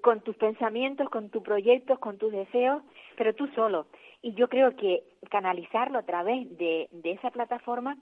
con 0.00 0.20
tus 0.20 0.36
pensamientos, 0.36 1.08
con 1.10 1.30
tus 1.30 1.42
proyectos, 1.42 1.98
con 1.98 2.18
tus 2.18 2.32
deseos, 2.32 2.82
pero 3.16 3.34
tú 3.34 3.46
solo. 3.48 3.86
Y 4.22 4.34
yo 4.34 4.48
creo 4.48 4.74
que 4.76 5.02
canalizarlo 5.30 5.98
a 5.98 6.04
través 6.04 6.56
de, 6.56 6.88
de 6.90 7.12
esa 7.12 7.30
plataforma 7.30 7.96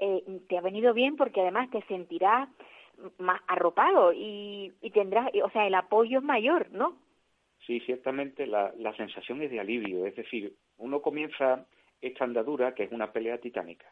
eh, 0.00 0.22
te 0.48 0.58
ha 0.58 0.60
venido 0.60 0.94
bien 0.94 1.16
porque 1.16 1.40
además 1.40 1.70
te 1.70 1.82
sentirás 1.82 2.48
más 3.18 3.40
arropado 3.46 4.12
y, 4.12 4.72
y 4.80 4.90
tendrás, 4.90 5.30
o 5.44 5.50
sea, 5.50 5.66
el 5.66 5.74
apoyo 5.74 6.18
es 6.18 6.24
mayor, 6.24 6.70
¿no? 6.70 6.96
Sí, 7.66 7.80
ciertamente 7.80 8.46
la, 8.46 8.72
la 8.78 8.94
sensación 8.96 9.42
es 9.42 9.50
de 9.50 9.60
alivio, 9.60 10.06
es 10.06 10.14
decir, 10.16 10.54
uno 10.78 11.02
comienza 11.02 11.66
esta 12.00 12.24
andadura 12.24 12.74
que 12.74 12.84
es 12.84 12.92
una 12.92 13.12
pelea 13.12 13.38
titánica, 13.38 13.86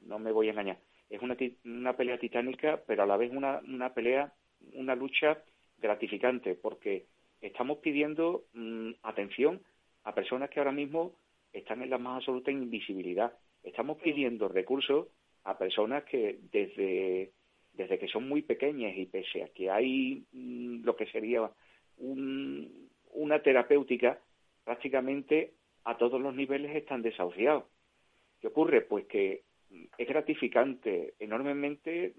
no 0.00 0.18
me 0.18 0.32
voy 0.32 0.48
a 0.48 0.50
engañar, 0.50 0.78
es 1.08 1.22
una, 1.22 1.36
una 1.64 1.96
pelea 1.96 2.18
titánica, 2.18 2.80
pero 2.86 3.04
a 3.04 3.06
la 3.06 3.16
vez 3.16 3.32
una, 3.32 3.60
una 3.66 3.94
pelea, 3.94 4.32
una 4.74 4.94
lucha 4.94 5.38
gratificante, 5.78 6.54
porque 6.54 7.06
estamos 7.40 7.78
pidiendo 7.78 8.44
mm, 8.54 8.92
atención 9.02 9.62
a 10.04 10.14
personas 10.14 10.50
que 10.50 10.60
ahora 10.60 10.72
mismo 10.72 11.16
están 11.52 11.82
en 11.82 11.90
la 11.90 11.98
más 11.98 12.18
absoluta 12.18 12.50
invisibilidad. 12.50 13.32
Estamos 13.62 13.98
pidiendo 13.98 14.48
recursos 14.48 15.08
a 15.44 15.58
personas 15.58 16.04
que 16.04 16.38
desde 16.52 17.32
desde 17.76 17.98
que 17.98 18.08
son 18.08 18.28
muy 18.28 18.42
pequeñas 18.42 18.96
y 18.96 19.06
pese 19.06 19.42
a 19.42 19.48
que 19.48 19.70
hay 19.70 20.24
mm, 20.32 20.82
lo 20.82 20.96
que 20.96 21.06
sería 21.06 21.50
una 21.98 23.42
terapéutica, 23.42 24.18
prácticamente 24.64 25.54
a 25.84 25.96
todos 25.96 26.20
los 26.20 26.34
niveles 26.34 26.74
están 26.74 27.02
desahuciados. 27.02 27.64
¿Qué 28.40 28.48
ocurre? 28.48 28.82
Pues 28.82 29.06
que 29.06 29.42
mm, 29.70 29.84
es 29.98 30.08
gratificante, 30.08 31.14
enormemente 31.18 32.14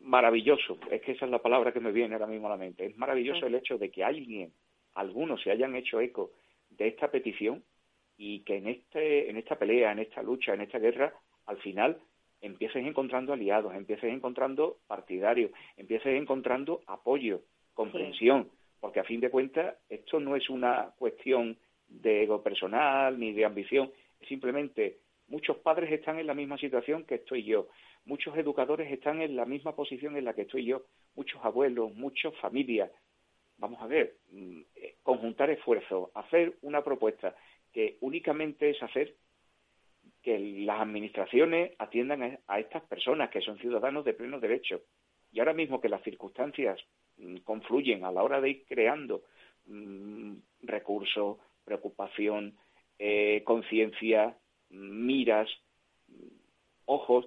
maravilloso, 0.00 0.78
es 0.90 1.02
que 1.02 1.12
esa 1.12 1.24
es 1.24 1.30
la 1.30 1.42
palabra 1.42 1.72
que 1.72 1.80
me 1.80 1.92
viene 1.92 2.14
ahora 2.14 2.26
mismo 2.26 2.46
a 2.46 2.50
la 2.50 2.56
mente, 2.56 2.86
es 2.86 2.96
maravilloso 2.96 3.46
el 3.46 3.54
hecho 3.54 3.78
de 3.78 3.90
que 3.90 4.04
alguien, 4.04 4.52
algunos 4.94 5.42
se 5.42 5.50
hayan 5.50 5.76
hecho 5.76 6.00
eco 6.00 6.32
de 6.70 6.88
esta 6.88 7.10
petición 7.10 7.62
y 8.16 8.40
que 8.40 8.56
en, 8.56 8.68
este, 8.68 9.28
en 9.28 9.36
esta 9.36 9.58
pelea, 9.58 9.92
en 9.92 9.98
esta 9.98 10.22
lucha, 10.22 10.54
en 10.54 10.62
esta 10.62 10.78
guerra, 10.78 11.12
al 11.46 11.58
final 11.58 11.98
empieces 12.40 12.84
encontrando 12.86 13.32
aliados, 13.32 13.74
empieces 13.74 14.12
encontrando 14.12 14.78
partidarios, 14.86 15.50
empieces 15.76 16.14
encontrando 16.14 16.80
apoyo, 16.86 17.42
comprensión, 17.74 18.48
porque 18.80 19.00
a 19.00 19.04
fin 19.04 19.20
de 19.20 19.30
cuentas 19.30 19.76
esto 19.88 20.20
no 20.20 20.36
es 20.36 20.48
una 20.48 20.92
cuestión 20.98 21.56
de 21.88 22.22
ego 22.22 22.42
personal 22.42 23.18
ni 23.18 23.32
de 23.32 23.44
ambición, 23.44 23.90
simplemente 24.28 24.98
muchos 25.28 25.56
padres 25.58 25.90
están 25.92 26.18
en 26.18 26.26
la 26.26 26.34
misma 26.34 26.58
situación 26.58 27.04
que 27.04 27.16
estoy 27.16 27.44
yo, 27.44 27.68
muchos 28.06 28.36
educadores 28.36 28.90
están 28.90 29.20
en 29.20 29.36
la 29.36 29.44
misma 29.44 29.74
posición 29.74 30.16
en 30.16 30.24
la 30.24 30.32
que 30.32 30.42
estoy 30.42 30.64
yo, 30.64 30.82
muchos 31.14 31.44
abuelos, 31.44 31.94
muchas 31.94 32.34
familias. 32.36 32.90
Vamos 33.58 33.80
a 33.82 33.86
ver, 33.86 34.16
mm, 34.30 34.60
eh, 34.76 34.96
conjuntar 35.02 35.50
esfuerzos, 35.50 36.10
hacer 36.14 36.56
una 36.62 36.82
propuesta 36.82 37.34
que 37.72 37.98
únicamente 38.00 38.70
es 38.70 38.82
hacer 38.82 39.14
que 40.22 40.38
las 40.38 40.80
administraciones 40.80 41.72
atiendan 41.78 42.38
a 42.46 42.60
estas 42.60 42.82
personas 42.84 43.30
que 43.30 43.40
son 43.40 43.58
ciudadanos 43.58 44.04
de 44.04 44.14
pleno 44.14 44.40
derecho. 44.40 44.82
Y 45.32 45.40
ahora 45.40 45.52
mismo 45.52 45.80
que 45.80 45.88
las 45.88 46.02
circunstancias 46.02 46.80
mm, 47.18 47.38
confluyen 47.38 48.04
a 48.04 48.12
la 48.12 48.22
hora 48.22 48.40
de 48.40 48.50
ir 48.50 48.64
creando 48.66 49.22
mm, 49.66 50.34
recursos, 50.62 51.38
preocupación, 51.64 52.56
eh, 52.98 53.42
conciencia, 53.44 54.36
miras, 54.70 55.48
ojos, 56.86 57.26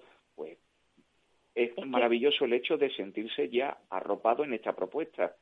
es 1.63 1.85
maravilloso 1.85 2.45
el 2.45 2.53
hecho 2.53 2.77
de 2.77 2.89
sentirse 2.91 3.49
ya 3.49 3.77
arropado 3.89 4.43
en 4.45 4.53
esta 4.53 4.73
propuesta. 4.73 5.35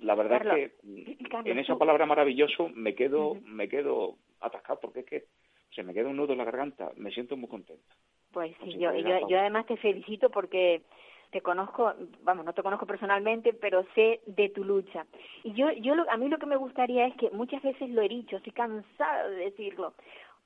La 0.00 0.14
verdad 0.14 0.58
es 0.58 0.72
que 0.82 1.10
en 1.44 1.58
esa 1.58 1.76
palabra 1.76 2.06
maravilloso 2.06 2.70
me 2.74 2.94
quedo, 2.94 3.34
me 3.44 3.68
quedo 3.68 4.16
atascado 4.40 4.80
porque 4.80 5.00
es 5.00 5.06
que 5.06 5.24
se 5.74 5.82
me 5.82 5.92
queda 5.92 6.08
un 6.08 6.16
nudo 6.16 6.32
en 6.32 6.38
la 6.38 6.44
garganta, 6.44 6.90
me 6.96 7.10
siento 7.10 7.36
muy 7.36 7.48
contento. 7.48 7.82
Pues 8.32 8.54
sí, 8.64 8.78
yo, 8.78 8.94
yo, 8.94 9.38
además 9.38 9.66
te 9.66 9.76
felicito 9.76 10.30
porque 10.30 10.82
te 11.30 11.42
conozco, 11.42 11.92
vamos, 12.22 12.46
no 12.46 12.54
te 12.54 12.62
conozco 12.62 12.86
personalmente, 12.86 13.52
pero 13.52 13.84
sé 13.94 14.20
de 14.26 14.48
tu 14.48 14.64
lucha. 14.64 15.06
Y 15.44 15.52
yo, 15.52 15.70
yo 15.72 15.94
a 16.08 16.16
mí 16.16 16.28
lo 16.28 16.38
que 16.38 16.46
me 16.46 16.56
gustaría 16.56 17.06
es 17.06 17.14
que 17.16 17.30
muchas 17.30 17.62
veces 17.62 17.90
lo 17.90 18.00
he 18.00 18.08
dicho, 18.08 18.36
estoy 18.36 18.52
cansada 18.52 19.28
de 19.28 19.36
decirlo. 19.36 19.92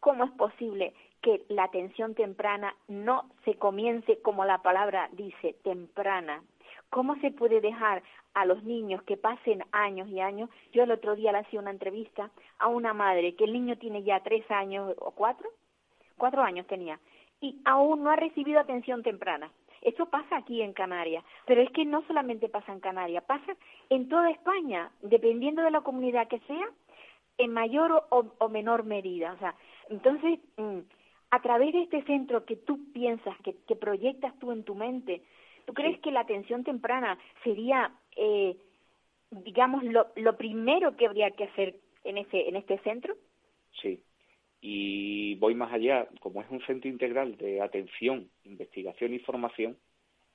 ¿Cómo 0.01 0.25
es 0.25 0.33
posible 0.33 0.93
que 1.23 1.45
la 1.49 1.65
atención 1.65 2.15
temprana 2.15 2.75
no 2.89 3.31
se 3.45 3.55
comience 3.55 4.21
como 4.21 4.45
la 4.45 4.59
palabra 4.59 5.09
dice, 5.13 5.55
temprana? 5.63 6.43
¿Cómo 6.91 7.17
se 7.17 7.31
puede 7.31 7.61
dejar 7.61 8.03
a 8.35 8.45
los 8.45 8.63
niños 8.65 9.03
que 9.05 9.17
pasen 9.17 9.65
años 9.73 10.09
y 10.09 10.21
años? 10.21 10.51
Yo 10.73 10.83
el 10.83 10.91
otro 10.91 11.17
día 11.17 11.33
le 11.33 11.39
hacía 11.39 11.61
una 11.61 11.71
entrevista 11.71 12.31
a 12.59 12.69
una 12.69 12.93
madre 12.93 13.35
que 13.35 13.45
el 13.45 13.53
niño 13.53 13.79
tiene 13.79 14.03
ya 14.03 14.21
tres 14.21 14.49
años 14.51 14.95
o 14.99 15.13
cuatro, 15.13 15.49
cuatro 16.19 16.43
años 16.43 16.67
tenía, 16.67 16.99
y 17.41 17.59
aún 17.65 18.03
no 18.03 18.11
ha 18.11 18.17
recibido 18.17 18.61
atención 18.61 19.03
temprana. 19.03 19.51
Esto 19.83 20.07
pasa 20.07 20.37
aquí 20.37 20.63
en 20.63 20.73
Canarias, 20.73 21.25
pero 21.45 21.61
es 21.61 21.71
que 21.73 21.85
no 21.85 22.03
solamente 22.07 22.49
pasa 22.49 22.73
en 22.73 22.81
Canarias, 22.81 23.25
pasa 23.25 23.57
en 23.91 24.09
toda 24.09 24.31
España, 24.31 24.91
dependiendo 25.03 25.63
de 25.63 25.73
la 25.73 25.81
comunidad 25.81 26.29
que 26.29 26.39
sea, 26.41 26.69
en 27.39 27.53
mayor 27.53 28.05
o, 28.11 28.49
menor 28.49 28.85
medida. 28.85 29.33
O 29.33 29.39
sea, 29.39 29.55
entonces, 29.89 30.39
mm, 30.57 30.79
a 31.33 31.43
través 31.43 31.73
de 31.73 31.83
este 31.83 32.03
centro 32.05 32.45
que 32.45 32.57
tú 32.57 32.93
piensas, 32.93 33.37
que, 33.43 33.57
que 33.67 33.75
proyectas 33.75 34.39
tú 34.39 34.53
en 34.53 34.63
tu 34.63 34.77
mente, 34.77 35.23
¿Tú 35.65 35.75
crees 35.75 35.99
que 36.01 36.11
la 36.11 36.21
atención 36.21 36.65
temprana 36.65 37.19
sería, 37.45 37.93
eh, 38.17 38.57
digamos, 39.31 39.85
lo, 39.85 40.09
lo 40.17 40.37
primero 40.37 40.97
que 40.97 41.07
habría 41.07 41.31
que 41.31 41.45
hacer 41.45 41.77
en 42.05 42.19
este, 42.19 42.49
en 42.49 42.57
este 42.57 42.79
centro? 42.79 43.15
Sí. 43.81 44.03
Y 44.61 45.35
voy 45.37 45.55
más 45.55 45.73
allá, 45.73 46.09
como 46.21 46.43
es 46.43 46.51
un 46.51 46.65
centro 46.67 46.89
integral 46.89 47.37
de 47.37 47.61
atención, 47.61 48.29
investigación 48.45 49.15
y 49.15 49.19
formación, 49.21 49.77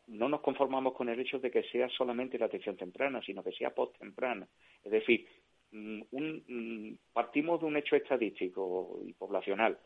no 0.07 0.29
nos 0.29 0.41
conformamos 0.41 0.93
con 0.93 1.09
el 1.09 1.19
hecho 1.19 1.39
de 1.39 1.51
que 1.51 1.63
sea 1.63 1.89
solamente 1.89 2.37
la 2.37 2.45
atención 2.45 2.77
temprana, 2.77 3.21
sino 3.25 3.43
que 3.43 3.51
sea 3.51 3.75
post-temprana. 3.75 4.47
Es 4.83 4.91
decir, 4.91 5.27
mm, 5.71 6.01
un, 6.11 6.43
mm, 6.47 7.13
partimos 7.13 7.59
de 7.59 7.65
un 7.65 7.77
hecho 7.77 7.95
estadístico 7.95 8.99
y 9.05 9.13
poblacional, 9.13 9.77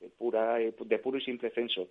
de, 0.00 0.08
pura, 0.10 0.56
de 0.56 0.98
puro 0.98 1.18
y 1.18 1.22
simple 1.22 1.50
censo 1.50 1.88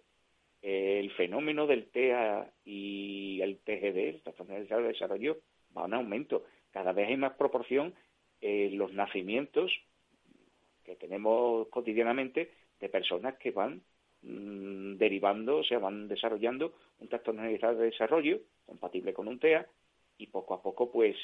el 0.64 1.12
fenómeno 1.12 1.68
del 1.68 1.88
TEA 1.88 2.50
y 2.64 3.42
el 3.42 3.60
TGD, 3.60 3.98
el 3.98 4.22
Trastorno 4.22 4.56
de 4.56 4.88
Desarrollo, 4.88 5.40
va 5.78 5.86
en 5.86 5.94
aumento. 5.94 6.46
Cada 6.72 6.94
vez 6.94 7.10
hay 7.10 7.18
más 7.18 7.34
proporción 7.34 7.94
en 8.40 8.78
los 8.78 8.94
nacimientos 8.94 9.72
que 10.86 10.96
tenemos 10.96 11.68
cotidianamente 11.68 12.52
de 12.80 12.90
personas 12.90 13.36
que 13.38 13.52
van 13.52 13.82
mm, 14.22 14.96
derivando, 14.96 15.58
o 15.58 15.64
sea, 15.64 15.80
van 15.80 16.08
desarrollando 16.08 16.74
un 17.00 17.10
trastorno 17.10 17.44
de 17.44 17.58
desarrollo 17.76 18.40
compatible 18.66 19.14
con 19.14 19.28
un 19.28 19.40
TEA 19.40 19.68
y 20.18 20.28
poco 20.28 20.54
a 20.54 20.62
poco 20.62 20.92
pues 20.92 21.18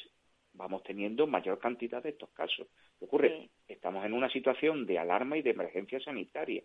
vamos 0.59 0.83
teniendo 0.83 1.25
mayor 1.25 1.57
cantidad 1.57 2.03
de 2.03 2.09
estos 2.09 2.29
casos. 2.31 2.67
¿Qué 2.99 3.05
ocurre? 3.05 3.49
Estamos 3.67 4.05
en 4.05 4.11
una 4.11 4.29
situación 4.29 4.85
de 4.85 4.99
alarma 4.99 5.37
y 5.37 5.41
de 5.41 5.51
emergencia 5.51 6.01
sanitaria. 6.01 6.61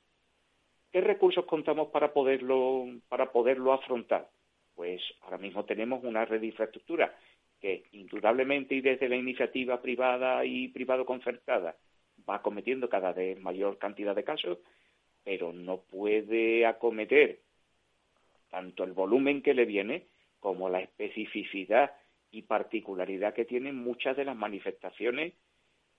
¿Qué 0.91 1.01
recursos 1.01 1.47
contamos 1.47 1.89
para 1.89 2.13
poderlo, 2.13 2.87
para 3.09 3.31
poderlo 3.31 3.73
afrontar? 3.73 4.29
Pues 4.75 5.01
ahora 5.23 5.39
mismo 5.39 5.65
tenemos 5.65 6.03
una 6.03 6.25
red 6.25 6.41
de 6.41 6.49
infraestructura 6.49 7.15
que 7.61 7.85
indudablemente 7.93 8.75
y 8.75 8.81
desde 8.81 9.09
la 9.09 9.17
iniciativa 9.17 9.81
privada 9.81 10.45
y 10.45 10.69
privado 10.69 11.07
concertada 11.07 11.77
va 12.29 12.43
cometiendo 12.43 12.89
cada 12.89 13.13
vez 13.13 13.41
mayor 13.41 13.79
cantidad 13.79 14.17
de 14.17 14.25
casos, 14.25 14.59
pero 15.23 15.53
no 15.53 15.79
puede 15.79 16.67
acometer 16.67 17.39
tanto 18.51 18.83
el 18.83 18.93
volumen 18.93 19.41
que 19.41 19.55
le 19.55 19.65
viene 19.67 20.09
como 20.41 20.69
la 20.69 20.81
especificidad 20.81 21.93
y 22.35 22.43
particularidad 22.43 23.33
que 23.33 23.45
tienen 23.45 23.77
muchas 23.77 24.17
de 24.17 24.25
las 24.25 24.37
manifestaciones 24.37 25.35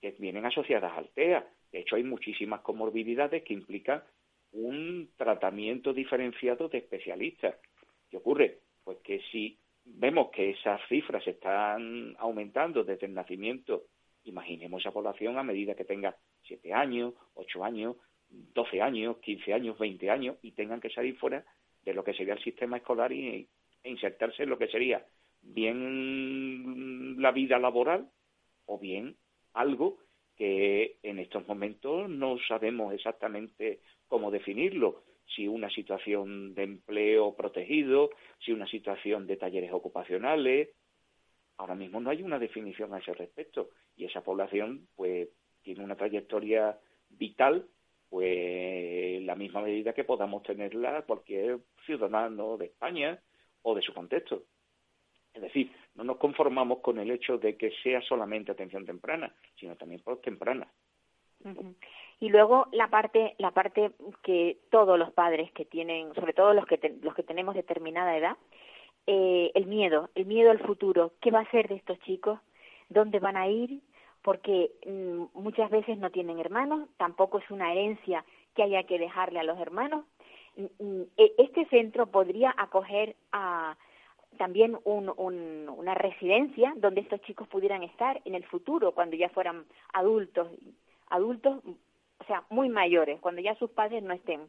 que 0.00 0.10
vienen 0.18 0.44
asociadas 0.44 0.92
al 0.96 1.08
TEA. 1.10 1.46
De 1.72 1.80
hecho, 1.80 1.96
hay 1.96 2.04
muchísimas 2.04 2.60
comorbilidades 2.60 3.42
que 3.42 3.54
implican 3.54 4.02
un 4.52 5.10
tratamiento 5.16 5.94
diferenciado 5.94 6.68
de 6.68 6.78
especialistas. 6.78 7.56
¿Qué 8.10 8.18
ocurre? 8.18 8.58
Pues 8.84 8.98
que 8.98 9.20
si 9.32 9.58
vemos 9.84 10.30
que 10.30 10.50
esas 10.50 10.80
cifras 10.88 11.26
están 11.26 12.14
aumentando 12.18 12.84
desde 12.84 13.06
el 13.06 13.14
nacimiento, 13.14 13.84
imaginemos 14.24 14.82
esa 14.82 14.92
población 14.92 15.38
a 15.38 15.42
medida 15.42 15.74
que 15.74 15.84
tenga 15.84 16.16
7 16.42 16.72
años, 16.72 17.14
8 17.34 17.64
años, 17.64 17.96
12 18.28 18.82
años, 18.82 19.16
15 19.18 19.54
años, 19.54 19.78
20 19.78 20.10
años 20.10 20.36
y 20.42 20.52
tengan 20.52 20.80
que 20.80 20.90
salir 20.90 21.16
fuera 21.16 21.44
de 21.84 21.94
lo 21.94 22.04
que 22.04 22.12
sería 22.12 22.34
el 22.34 22.42
sistema 22.42 22.76
escolar 22.76 23.12
e 23.12 23.46
insertarse 23.84 24.42
en 24.42 24.50
lo 24.50 24.58
que 24.58 24.68
sería 24.68 25.04
bien 25.54 27.20
la 27.20 27.32
vida 27.32 27.58
laboral 27.58 28.10
o 28.66 28.78
bien 28.78 29.16
algo 29.54 29.98
que 30.36 30.98
en 31.02 31.18
estos 31.18 31.46
momentos 31.48 32.08
no 32.10 32.36
sabemos 32.46 32.92
exactamente 32.92 33.80
cómo 34.06 34.30
definirlo, 34.30 35.02
si 35.34 35.48
una 35.48 35.70
situación 35.70 36.54
de 36.54 36.62
empleo 36.62 37.34
protegido, 37.34 38.10
si 38.44 38.52
una 38.52 38.66
situación 38.66 39.26
de 39.26 39.36
talleres 39.36 39.72
ocupacionales. 39.72 40.70
Ahora 41.56 41.74
mismo 41.74 42.00
no 42.00 42.10
hay 42.10 42.22
una 42.22 42.38
definición 42.38 42.92
a 42.92 42.98
ese 42.98 43.14
respecto 43.14 43.70
y 43.96 44.04
esa 44.04 44.22
población 44.22 44.88
pues 44.94 45.28
tiene 45.62 45.82
una 45.82 45.96
trayectoria 45.96 46.78
vital 47.08 47.66
pues 48.08 49.22
la 49.22 49.34
misma 49.34 49.62
medida 49.62 49.92
que 49.92 50.04
podamos 50.04 50.42
tenerla 50.42 51.02
cualquier 51.02 51.58
ciudadano 51.84 52.56
de 52.56 52.66
España 52.66 53.20
o 53.62 53.74
de 53.74 53.82
su 53.82 53.92
contexto. 53.92 54.44
Es 55.36 55.42
decir, 55.42 55.70
no 55.94 56.04
nos 56.04 56.16
conformamos 56.16 56.78
con 56.78 56.98
el 56.98 57.10
hecho 57.10 57.36
de 57.36 57.56
que 57.56 57.70
sea 57.82 58.00
solamente 58.00 58.52
atención 58.52 58.86
temprana, 58.86 59.32
sino 59.60 59.76
también 59.76 60.00
post-temprana. 60.00 60.66
Y 62.18 62.30
luego 62.30 62.66
la 62.72 62.88
parte, 62.88 63.34
la 63.38 63.50
parte 63.50 63.92
que 64.22 64.58
todos 64.70 64.98
los 64.98 65.12
padres 65.12 65.52
que 65.52 65.66
tienen, 65.66 66.14
sobre 66.14 66.32
todo 66.32 66.54
los 66.54 66.64
que, 66.64 66.96
los 67.02 67.14
que 67.14 67.22
tenemos 67.22 67.54
determinada 67.54 68.16
edad, 68.16 68.36
eh, 69.06 69.52
el 69.54 69.66
miedo, 69.66 70.08
el 70.14 70.24
miedo 70.24 70.50
al 70.50 70.58
futuro. 70.60 71.12
¿Qué 71.20 71.30
va 71.30 71.40
a 71.40 71.50
ser 71.50 71.68
de 71.68 71.76
estos 71.76 71.98
chicos? 72.00 72.40
¿Dónde 72.88 73.20
van 73.20 73.36
a 73.36 73.46
ir? 73.46 73.80
Porque 74.22 74.70
mm, 74.86 75.38
muchas 75.38 75.70
veces 75.70 75.98
no 75.98 76.10
tienen 76.10 76.40
hermanos, 76.40 76.88
tampoco 76.96 77.38
es 77.38 77.50
una 77.50 77.70
herencia 77.70 78.24
que 78.54 78.62
haya 78.62 78.84
que 78.84 78.98
dejarle 78.98 79.38
a 79.38 79.44
los 79.44 79.60
hermanos. 79.60 80.06
Mm, 80.56 80.82
mm, 80.82 81.02
e, 81.18 81.34
este 81.36 81.66
centro 81.66 82.06
podría 82.06 82.54
acoger 82.56 83.14
a, 83.30 83.76
también 84.36 84.76
un, 84.84 85.08
una 85.68 85.94
residencia 85.94 86.72
donde 86.76 87.00
estos 87.00 87.20
chicos 87.22 87.48
pudieran 87.48 87.82
estar 87.82 88.20
en 88.24 88.34
el 88.34 88.44
futuro, 88.44 88.92
cuando 88.92 89.16
ya 89.16 89.28
fueran 89.30 89.64
adultos, 89.92 90.48
adultos, 91.08 91.62
o 92.18 92.24
sea, 92.26 92.44
muy 92.50 92.68
mayores, 92.68 93.20
cuando 93.20 93.40
ya 93.40 93.54
sus 93.56 93.70
padres 93.70 94.02
no 94.02 94.14
estén. 94.14 94.42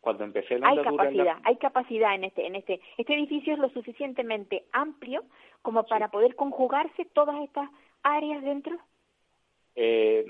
Cuando 0.00 0.24
empecé 0.24 0.58
la 0.58 0.68
hay 0.68 0.82
capacidad, 0.82 1.38
hay 1.42 1.56
capacidad 1.56 2.14
en 2.14 2.24
este, 2.24 2.46
en 2.46 2.54
este, 2.54 2.80
este 2.96 3.14
edificio 3.14 3.54
es 3.54 3.58
lo 3.58 3.70
suficientemente 3.70 4.64
amplio 4.72 5.24
como 5.62 5.84
para 5.84 6.10
poder 6.10 6.36
conjugarse 6.36 7.06
todas 7.06 7.42
estas 7.42 7.68
áreas 8.02 8.42
dentro. 8.42 8.78
Eh, 9.74 10.24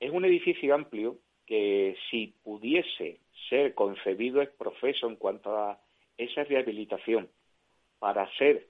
es 0.00 0.10
un 0.10 0.24
edificio 0.24 0.74
amplio 0.74 1.18
que 1.46 1.96
si 2.10 2.34
pudiese 2.42 3.20
ser 3.50 3.74
concebido 3.74 4.40
es 4.40 4.48
profeso 4.50 5.08
en 5.08 5.16
cuanto 5.16 5.56
a 5.56 5.78
esa 6.16 6.44
rehabilitación 6.44 7.28
para 8.04 8.30
ser 8.36 8.68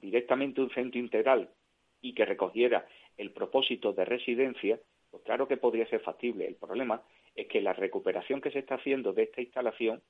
directamente 0.00 0.60
un 0.60 0.68
centro 0.70 0.98
integral 0.98 1.48
y 2.00 2.12
que 2.12 2.24
recogiera 2.24 2.88
el 3.16 3.30
propósito 3.30 3.92
de 3.92 4.04
residencia, 4.04 4.80
pues 5.12 5.22
claro 5.22 5.46
que 5.46 5.58
podría 5.58 5.86
ser 5.86 6.00
factible. 6.00 6.44
El 6.44 6.56
problema 6.56 7.00
es 7.36 7.46
que 7.46 7.60
la 7.60 7.72
recuperación 7.72 8.40
que 8.40 8.50
se 8.50 8.58
está 8.58 8.74
haciendo 8.74 9.12
de 9.12 9.22
esta 9.22 9.42
instalación, 9.42 10.02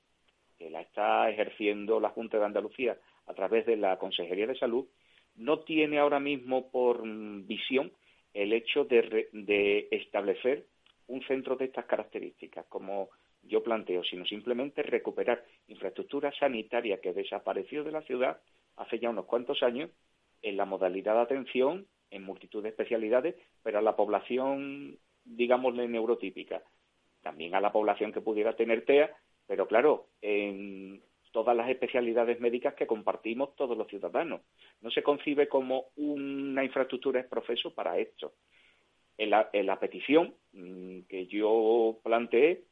que 0.57 0.71
la 0.71 0.81
está 0.81 1.29
ejerciendo 1.29 1.99
la 1.99 2.09
Junta 2.09 2.39
de 2.39 2.45
Andalucía 2.45 2.97
a 3.27 3.35
través 3.35 3.67
de 3.67 3.77
la 3.77 3.99
Consejería 3.99 4.47
de 4.47 4.57
Salud, 4.57 4.87
no 5.35 5.59
tiene 5.59 5.99
ahora 5.99 6.19
mismo 6.19 6.71
por 6.71 7.03
visión 7.03 7.91
el 8.33 8.51
hecho 8.51 8.83
de, 8.83 9.29
de 9.31 9.89
establecer 9.91 10.65
un 11.05 11.21
centro 11.27 11.55
de 11.55 11.65
estas 11.65 11.85
características, 11.85 12.65
como 12.65 13.11
yo 13.43 13.63
planteo, 13.63 14.03
sino 14.03 14.25
simplemente 14.25 14.83
recuperar 14.83 15.43
infraestructura 15.67 16.31
sanitaria 16.33 16.99
que 17.01 17.13
desapareció 17.13 17.83
de 17.83 17.91
la 17.91 18.01
ciudad 18.01 18.41
hace 18.75 18.99
ya 18.99 19.09
unos 19.09 19.25
cuantos 19.25 19.63
años 19.63 19.89
en 20.41 20.57
la 20.57 20.65
modalidad 20.65 21.15
de 21.15 21.21
atención 21.21 21.87
en 22.11 22.23
multitud 22.23 22.63
de 22.63 22.69
especialidades, 22.69 23.35
pero 23.63 23.79
a 23.79 23.81
la 23.81 23.95
población, 23.95 24.97
digámosle, 25.25 25.87
neurotípica. 25.87 26.63
También 27.21 27.53
a 27.55 27.61
la 27.61 27.71
población 27.71 28.11
que 28.11 28.21
pudiera 28.21 28.55
tener 28.55 28.85
TEA, 28.85 29.15
pero 29.45 29.67
claro, 29.67 30.07
en 30.21 31.01
todas 31.31 31.55
las 31.55 31.69
especialidades 31.69 32.39
médicas 32.39 32.73
que 32.73 32.87
compartimos 32.87 33.55
todos 33.55 33.77
los 33.77 33.87
ciudadanos. 33.87 34.41
No 34.81 34.89
se 34.89 35.03
concibe 35.03 35.47
como 35.47 35.87
una 35.95 36.63
infraestructura 36.63 37.19
es 37.19 37.27
profeso 37.27 37.73
para 37.73 37.97
esto. 37.99 38.33
En 39.17 39.31
la, 39.31 39.49
en 39.51 39.65
la 39.65 39.79
petición 39.79 40.33
mm, 40.53 41.01
que 41.09 41.27
yo 41.27 41.99
planteé, 42.03 42.63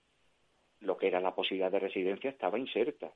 lo 0.79 0.97
que 0.97 1.07
era 1.07 1.19
la 1.19 1.35
posibilidad 1.35 1.71
de 1.71 1.79
residencia 1.79 2.29
estaba 2.29 2.59
inserta. 2.59 3.11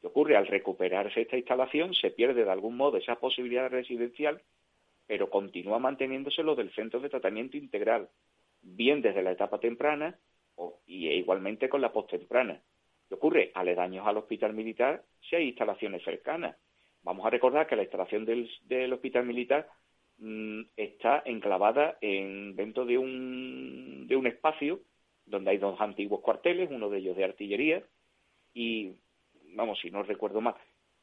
¿Qué 0.00 0.06
ocurre? 0.06 0.36
Al 0.36 0.46
recuperarse 0.46 1.22
esta 1.22 1.36
instalación 1.36 1.94
se 1.94 2.10
pierde 2.10 2.44
de 2.44 2.50
algún 2.50 2.76
modo 2.76 2.96
esa 2.96 3.16
posibilidad 3.16 3.70
residencial, 3.70 4.42
pero 5.06 5.30
continúa 5.30 5.78
manteniéndose 5.78 6.42
lo 6.42 6.54
del 6.54 6.72
centro 6.72 7.00
de 7.00 7.08
tratamiento 7.08 7.56
integral, 7.56 8.08
bien 8.62 9.02
desde 9.02 9.22
la 9.22 9.32
etapa 9.32 9.58
temprana 9.58 10.18
o, 10.56 10.80
y 10.86 11.08
igualmente 11.08 11.68
con 11.68 11.80
la 11.80 11.92
posttemprana. 11.92 12.60
¿Qué 13.08 13.14
ocurre? 13.14 13.52
Aledaños 13.54 14.06
al 14.06 14.16
hospital 14.16 14.52
militar 14.52 15.04
si 15.20 15.36
hay 15.36 15.48
instalaciones 15.48 16.02
cercanas. 16.02 16.56
Vamos 17.02 17.24
a 17.24 17.30
recordar 17.30 17.66
que 17.66 17.76
la 17.76 17.82
instalación 17.82 18.24
del, 18.24 18.50
del 18.64 18.92
hospital 18.92 19.24
militar 19.26 19.68
mm, 20.18 20.62
está 20.76 21.22
enclavada 21.24 21.98
en, 22.00 22.56
dentro 22.56 22.84
de 22.84 22.98
un, 22.98 24.06
de 24.08 24.16
un 24.16 24.26
espacio 24.26 24.80
donde 25.26 25.50
hay 25.50 25.58
dos 25.58 25.80
antiguos 25.80 26.20
cuarteles, 26.20 26.70
uno 26.70 26.88
de 26.88 26.98
ellos 26.98 27.16
de 27.16 27.24
artillería, 27.24 27.82
y, 28.54 28.92
vamos, 29.54 29.78
si 29.80 29.90
no 29.90 30.02
recuerdo 30.02 30.40
mal, 30.40 30.54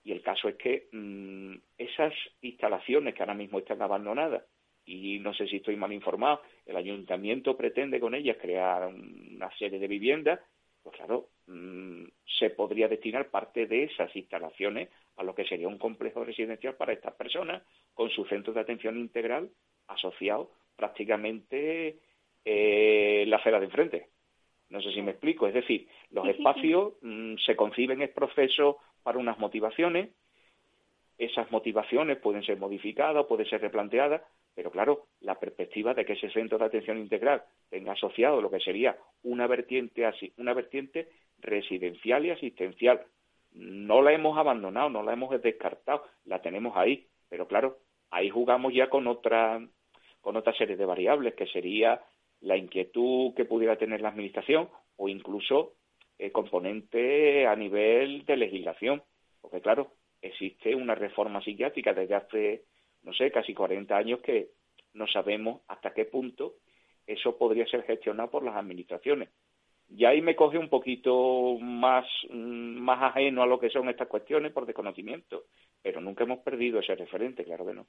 y 0.03 0.11
el 0.11 0.21
caso 0.21 0.49
es 0.49 0.55
que 0.55 0.87
mm, 0.91 1.55
esas 1.77 2.13
instalaciones 2.41 3.13
que 3.13 3.21
ahora 3.21 3.33
mismo 3.33 3.59
están 3.59 3.81
abandonadas, 3.81 4.43
y 4.85 5.19
no 5.19 5.33
sé 5.33 5.47
si 5.47 5.57
estoy 5.57 5.75
mal 5.75 5.93
informado, 5.93 6.41
el 6.65 6.75
ayuntamiento 6.75 7.55
pretende 7.55 7.99
con 7.99 8.15
ellas 8.15 8.37
crear 8.41 8.87
una 8.87 9.49
serie 9.57 9.79
de 9.79 9.87
viviendas, 9.87 10.39
pues 10.81 10.95
claro, 10.97 11.29
mm, 11.47 12.03
se 12.39 12.49
podría 12.49 12.89
destinar 12.89 13.29
parte 13.29 13.65
de 13.65 13.83
esas 13.83 14.13
instalaciones 14.15 14.89
a 15.15 15.23
lo 15.23 15.33
que 15.35 15.45
sería 15.45 15.67
un 15.67 15.77
complejo 15.77 16.25
residencial 16.25 16.75
para 16.75 16.93
estas 16.93 17.13
personas, 17.13 17.63
con 17.93 18.09
su 18.09 18.25
centro 18.25 18.51
de 18.51 18.61
atención 18.61 18.97
integral 18.97 19.49
asociado 19.87 20.51
prácticamente 20.75 21.99
eh, 22.43 23.23
la 23.27 23.37
acera 23.37 23.59
de 23.59 23.65
enfrente. 23.65 24.09
No 24.73 24.81
sé 24.81 24.91
si 24.91 25.03
me 25.03 25.11
explico. 25.11 25.45
Es 25.45 25.53
decir, 25.53 25.87
los 26.09 26.27
espacios 26.27 26.93
mm, 27.03 27.35
se 27.45 27.55
conciben 27.55 28.01
en 28.01 28.11
proceso 28.11 28.79
para 29.03 29.19
unas 29.19 29.37
motivaciones. 29.37 30.09
Esas 31.19 31.51
motivaciones 31.51 32.17
pueden 32.17 32.43
ser 32.43 32.57
modificadas, 32.57 33.27
pueden 33.27 33.45
ser 33.45 33.61
replanteadas, 33.61 34.23
pero 34.55 34.71
claro, 34.71 35.05
la 35.21 35.39
perspectiva 35.39 35.93
de 35.93 36.05
que 36.05 36.13
ese 36.13 36.31
centro 36.31 36.57
de 36.57 36.65
atención 36.65 36.97
integral 36.97 37.43
tenga 37.69 37.91
asociado 37.91 38.41
lo 38.41 38.49
que 38.49 38.59
sería 38.59 38.97
una 39.21 39.45
vertiente 39.45 40.07
así, 40.07 40.33
una 40.37 40.55
vertiente 40.55 41.07
residencial 41.37 42.25
y 42.25 42.31
asistencial. 42.31 43.05
No 43.51 44.01
la 44.01 44.11
hemos 44.11 44.39
abandonado, 44.39 44.89
no 44.89 45.03
la 45.03 45.13
hemos 45.13 45.39
descartado, 45.39 46.03
la 46.25 46.41
tenemos 46.41 46.75
ahí, 46.75 47.05
pero 47.29 47.47
claro, 47.47 47.77
ahí 48.09 48.31
jugamos 48.31 48.73
ya 48.73 48.89
con 48.89 49.05
otra 49.05 49.61
con 50.21 50.35
otra 50.35 50.53
serie 50.53 50.77
de 50.77 50.85
variables 50.85 51.35
que 51.35 51.45
sería 51.45 52.01
la 52.43 52.57
inquietud 52.57 53.33
que 53.35 53.45
pudiera 53.45 53.77
tener 53.77 54.01
la 54.01 54.09
Administración 54.09 54.69
o 54.97 55.09
incluso 55.09 55.73
eh, 56.19 56.31
componente 56.31 57.47
a 57.47 57.55
nivel 57.55 58.25
de 58.25 58.37
legislación, 58.37 59.01
porque 59.41 59.61
claro, 59.61 59.93
existe 60.21 60.75
una 60.75 60.95
reforma 60.95 61.41
psiquiátrica 61.41 61.93
desde 61.93 62.15
hace, 62.15 62.63
no 63.03 63.13
sé, 63.13 63.31
casi 63.31 63.53
40 63.53 63.95
años 63.95 64.19
que 64.19 64.49
no 64.93 65.07
sabemos 65.07 65.61
hasta 65.67 65.93
qué 65.93 66.05
punto 66.05 66.55
eso 67.07 67.37
podría 67.37 67.65
ser 67.65 67.83
gestionado 67.83 68.29
por 68.29 68.43
las 68.43 68.55
administraciones. 68.55 69.29
Y 69.89 70.05
ahí 70.05 70.21
me 70.21 70.35
coge 70.35 70.57
un 70.57 70.69
poquito 70.69 71.57
más, 71.59 72.05
mm, 72.29 72.77
más 72.79 73.01
ajeno 73.03 73.43
a 73.43 73.47
lo 73.47 73.59
que 73.59 73.69
son 73.69 73.89
estas 73.89 74.07
cuestiones 74.07 74.51
por 74.51 74.65
desconocimiento, 74.65 75.43
pero 75.81 76.01
nunca 76.01 76.23
hemos 76.23 76.39
perdido 76.39 76.79
ese 76.79 76.95
referente, 76.95 77.43
claro 77.43 77.65
que 77.65 77.73
no. 77.73 77.87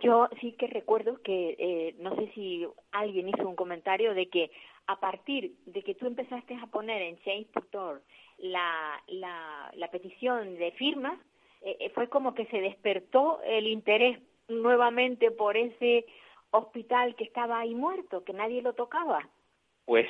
Yo 0.00 0.28
sí 0.40 0.52
que 0.52 0.66
recuerdo 0.66 1.20
que, 1.22 1.56
eh, 1.58 1.94
no 1.98 2.16
sé 2.16 2.30
si 2.34 2.66
alguien 2.92 3.28
hizo 3.28 3.46
un 3.46 3.56
comentario 3.56 4.14
de 4.14 4.28
que 4.28 4.50
a 4.86 4.98
partir 4.98 5.54
de 5.66 5.82
que 5.82 5.94
tú 5.94 6.06
empezaste 6.06 6.54
a 6.54 6.66
poner 6.66 7.02
en 7.02 7.18
Change.org 7.20 8.02
la, 8.38 9.02
la, 9.08 9.88
petición 9.90 10.56
de 10.56 10.72
firmas, 10.72 11.18
eh, 11.62 11.76
eh, 11.80 11.90
fue 11.90 12.08
como 12.08 12.34
que 12.34 12.46
se 12.46 12.60
despertó 12.60 13.40
el 13.44 13.66
interés 13.66 14.18
nuevamente 14.48 15.30
por 15.30 15.56
ese 15.56 16.06
hospital 16.50 17.14
que 17.14 17.24
estaba 17.24 17.60
ahí 17.60 17.74
muerto, 17.74 18.24
que 18.24 18.32
nadie 18.32 18.62
lo 18.62 18.72
tocaba. 18.72 19.28
Pues 19.84 20.08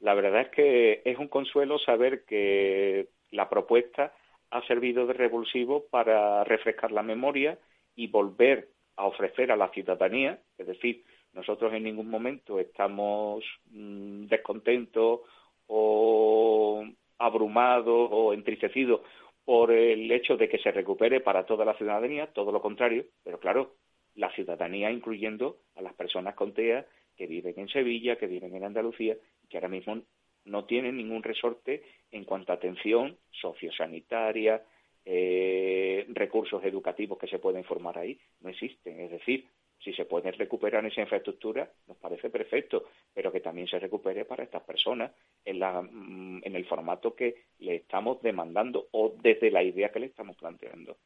la 0.00 0.14
verdad 0.14 0.42
es 0.42 0.48
que 0.48 1.02
es 1.04 1.18
un 1.18 1.28
consuelo 1.28 1.78
saber 1.78 2.24
que 2.24 3.08
la 3.30 3.48
propuesta 3.48 4.14
ha 4.50 4.66
servido 4.66 5.06
de 5.06 5.12
revulsivo 5.12 5.84
para 5.90 6.42
refrescar 6.44 6.90
la 6.92 7.02
memoria 7.02 7.58
y 7.94 8.06
volver 8.08 8.68
a 8.96 9.06
ofrecer 9.06 9.52
a 9.52 9.56
la 9.56 9.68
ciudadanía, 9.68 10.38
es 10.58 10.66
decir, 10.66 11.04
nosotros 11.32 11.72
en 11.74 11.84
ningún 11.84 12.08
momento 12.08 12.58
estamos 12.58 13.44
mm, 13.70 14.26
descontentos 14.26 15.20
o 15.66 16.84
abrumados 17.18 18.08
o 18.10 18.32
entristecidos 18.32 19.02
por 19.44 19.70
el 19.70 20.10
hecho 20.10 20.36
de 20.36 20.48
que 20.48 20.58
se 20.58 20.72
recupere 20.72 21.20
para 21.20 21.46
toda 21.46 21.64
la 21.64 21.74
ciudadanía, 21.74 22.32
todo 22.32 22.50
lo 22.52 22.60
contrario, 22.60 23.04
pero 23.22 23.38
claro, 23.38 23.74
la 24.14 24.32
ciudadanía 24.32 24.90
incluyendo 24.90 25.58
a 25.76 25.82
las 25.82 25.94
personas 25.94 26.34
con 26.34 26.52
TEA 26.52 26.86
que 27.16 27.26
viven 27.26 27.54
en 27.56 27.68
Sevilla, 27.68 28.16
que 28.16 28.26
viven 28.26 28.54
en 28.54 28.64
Andalucía, 28.64 29.16
que 29.48 29.56
ahora 29.56 29.68
mismo 29.68 30.02
no 30.44 30.64
tienen 30.64 30.96
ningún 30.96 31.22
resorte 31.22 31.82
en 32.10 32.24
cuanto 32.24 32.52
a 32.52 32.56
atención 32.56 33.16
sociosanitaria, 33.30 34.62
eh, 35.08 36.04
recursos 36.08 36.62
educativos 36.64 37.16
que 37.16 37.28
se 37.28 37.38
pueden 37.38 37.62
formar 37.62 37.96
ahí, 37.96 38.18
no 38.40 38.50
existen. 38.50 39.00
Es 39.00 39.10
decir, 39.12 39.46
si 39.78 39.92
se 39.92 40.04
puede 40.04 40.32
recuperar 40.32 40.84
esa 40.84 41.00
infraestructura, 41.00 41.70
nos 41.86 41.96
parece 41.98 42.28
perfecto, 42.28 42.86
pero 43.14 43.30
que 43.30 43.40
también 43.40 43.68
se 43.68 43.78
recupere 43.78 44.24
para 44.24 44.42
estas 44.42 44.64
personas 44.64 45.12
en, 45.44 45.60
la, 45.60 45.80
mm, 45.80 46.42
en 46.42 46.56
el 46.56 46.66
formato 46.66 47.14
que 47.14 47.44
le 47.60 47.76
estamos 47.76 48.20
demandando 48.20 48.88
o 48.90 49.14
desde 49.22 49.50
la 49.52 49.62
idea 49.62 49.90
que 49.90 50.00
le 50.00 50.06
estamos 50.06 50.36
planteando. 50.36 50.96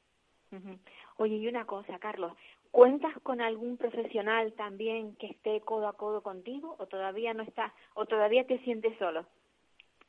Oye, 1.19 1.37
y 1.37 1.47
una 1.47 1.65
cosa, 1.67 1.99
Carlos, 1.99 2.33
¿cuentas 2.71 3.13
con 3.23 3.41
algún 3.41 3.77
profesional 3.77 4.53
también 4.55 5.15
que 5.17 5.27
esté 5.27 5.61
codo 5.61 5.87
a 5.87 5.93
codo 5.93 6.23
contigo 6.23 6.75
o 6.79 6.87
todavía 6.87 7.35
no 7.35 7.43
está 7.43 7.73
o 7.95 8.07
todavía 8.07 8.45
te 8.47 8.59
sientes 8.61 8.97
solo? 8.99 9.27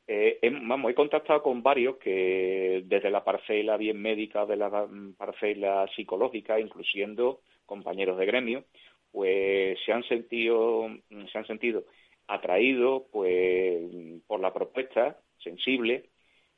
Eh, 0.06 0.38
he, 0.42 0.50
vamos, 0.50 0.90
he 0.90 0.94
contactado 0.94 1.42
con 1.42 1.62
varios 1.62 1.96
que 1.96 2.82
desde 2.86 3.10
la 3.10 3.24
parcela 3.24 3.76
bien 3.76 4.00
médica, 4.00 4.46
de 4.46 4.56
la 4.56 4.88
parcela 5.16 5.88
psicológica, 5.94 6.58
incluyendo 6.58 7.40
compañeros 7.66 8.18
de 8.18 8.26
gremio, 8.26 8.64
pues 9.10 9.78
se 9.84 9.92
han 9.92 10.02
sentido, 10.04 10.88
se 11.30 11.38
han 11.38 11.46
sentido 11.46 11.84
atraídos 12.26 13.04
pues 13.12 13.82
por 14.26 14.40
la 14.40 14.52
propuesta 14.52 15.18
sensible. 15.38 16.10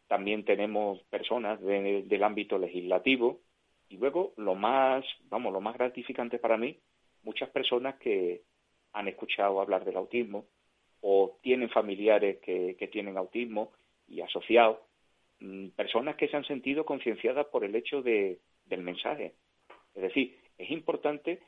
También 0.07 0.45
tenemos 0.45 1.03
personas 1.05 1.61
del 1.61 2.23
ámbito 2.23 2.59
legislativo 2.59 3.41
y 3.89 3.97
luego 3.97 4.33
lo 4.37 4.55
más, 4.55 5.05
vamos, 5.29 5.53
lo 5.53 5.61
más 5.61 5.77
gratificante 5.77 6.39
para 6.39 6.57
mí, 6.57 6.79
muchas 7.23 7.51
personas 7.51 7.97
que 7.97 8.43
han 8.93 9.09
escuchado 9.09 9.61
hablar 9.61 9.85
del 9.85 9.97
autismo, 9.97 10.47
o 11.07 11.37
tienen 11.43 11.69
familiares 11.69 12.39
que, 12.39 12.89
tienen 12.91 13.19
autismo 13.19 13.73
y 14.09 14.23
asociados, 14.23 14.79
mm, 15.41 15.69
personas 15.77 16.17
que 16.17 16.29
se 16.29 16.37
han 16.39 16.47
sentido 16.47 16.87
concienciadas 16.87 17.45
por 17.49 17.63
el 17.63 17.77
hecho 17.77 18.01
de, 18.01 18.39
del 18.65 18.81
mensaje. 18.81 19.35
Es 19.95 20.01
decir, 20.01 20.39
es 20.57 20.71
importante 20.71 21.41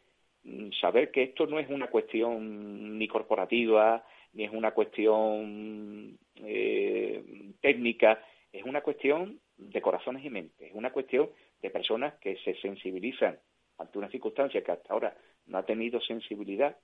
mm, 0.45 0.73
saber 0.79 1.11
que 1.11 1.23
esto 1.23 1.47
no 1.47 1.59
es 1.59 1.71
una 1.71 1.87
cuestión 1.87 2.99
ni 2.99 3.09
corporativa, 3.09 4.05
ni 4.35 4.45
es 4.45 4.53
una 4.53 4.73
cuestión 4.73 6.19
eh, 6.35 7.25
técnica, 7.63 8.23
es 8.53 8.63
una 8.63 8.83
cuestión 8.83 9.41
de 9.57 9.81
corazones 9.81 10.23
y 10.23 10.29
mentes, 10.29 10.69
es 10.69 10.75
una 10.75 10.93
cuestión 10.93 11.31
de 11.63 11.71
personas 11.71 12.13
que 12.21 12.37
se 12.45 12.57
sensibilizan 12.61 13.39
ante 13.79 13.97
una 13.97 14.11
circunstancia 14.11 14.63
que 14.63 14.73
hasta 14.73 14.93
ahora 14.93 15.17
no 15.47 15.57
ha 15.57 15.65
tenido 15.65 15.99
sensibilidad 16.03 16.77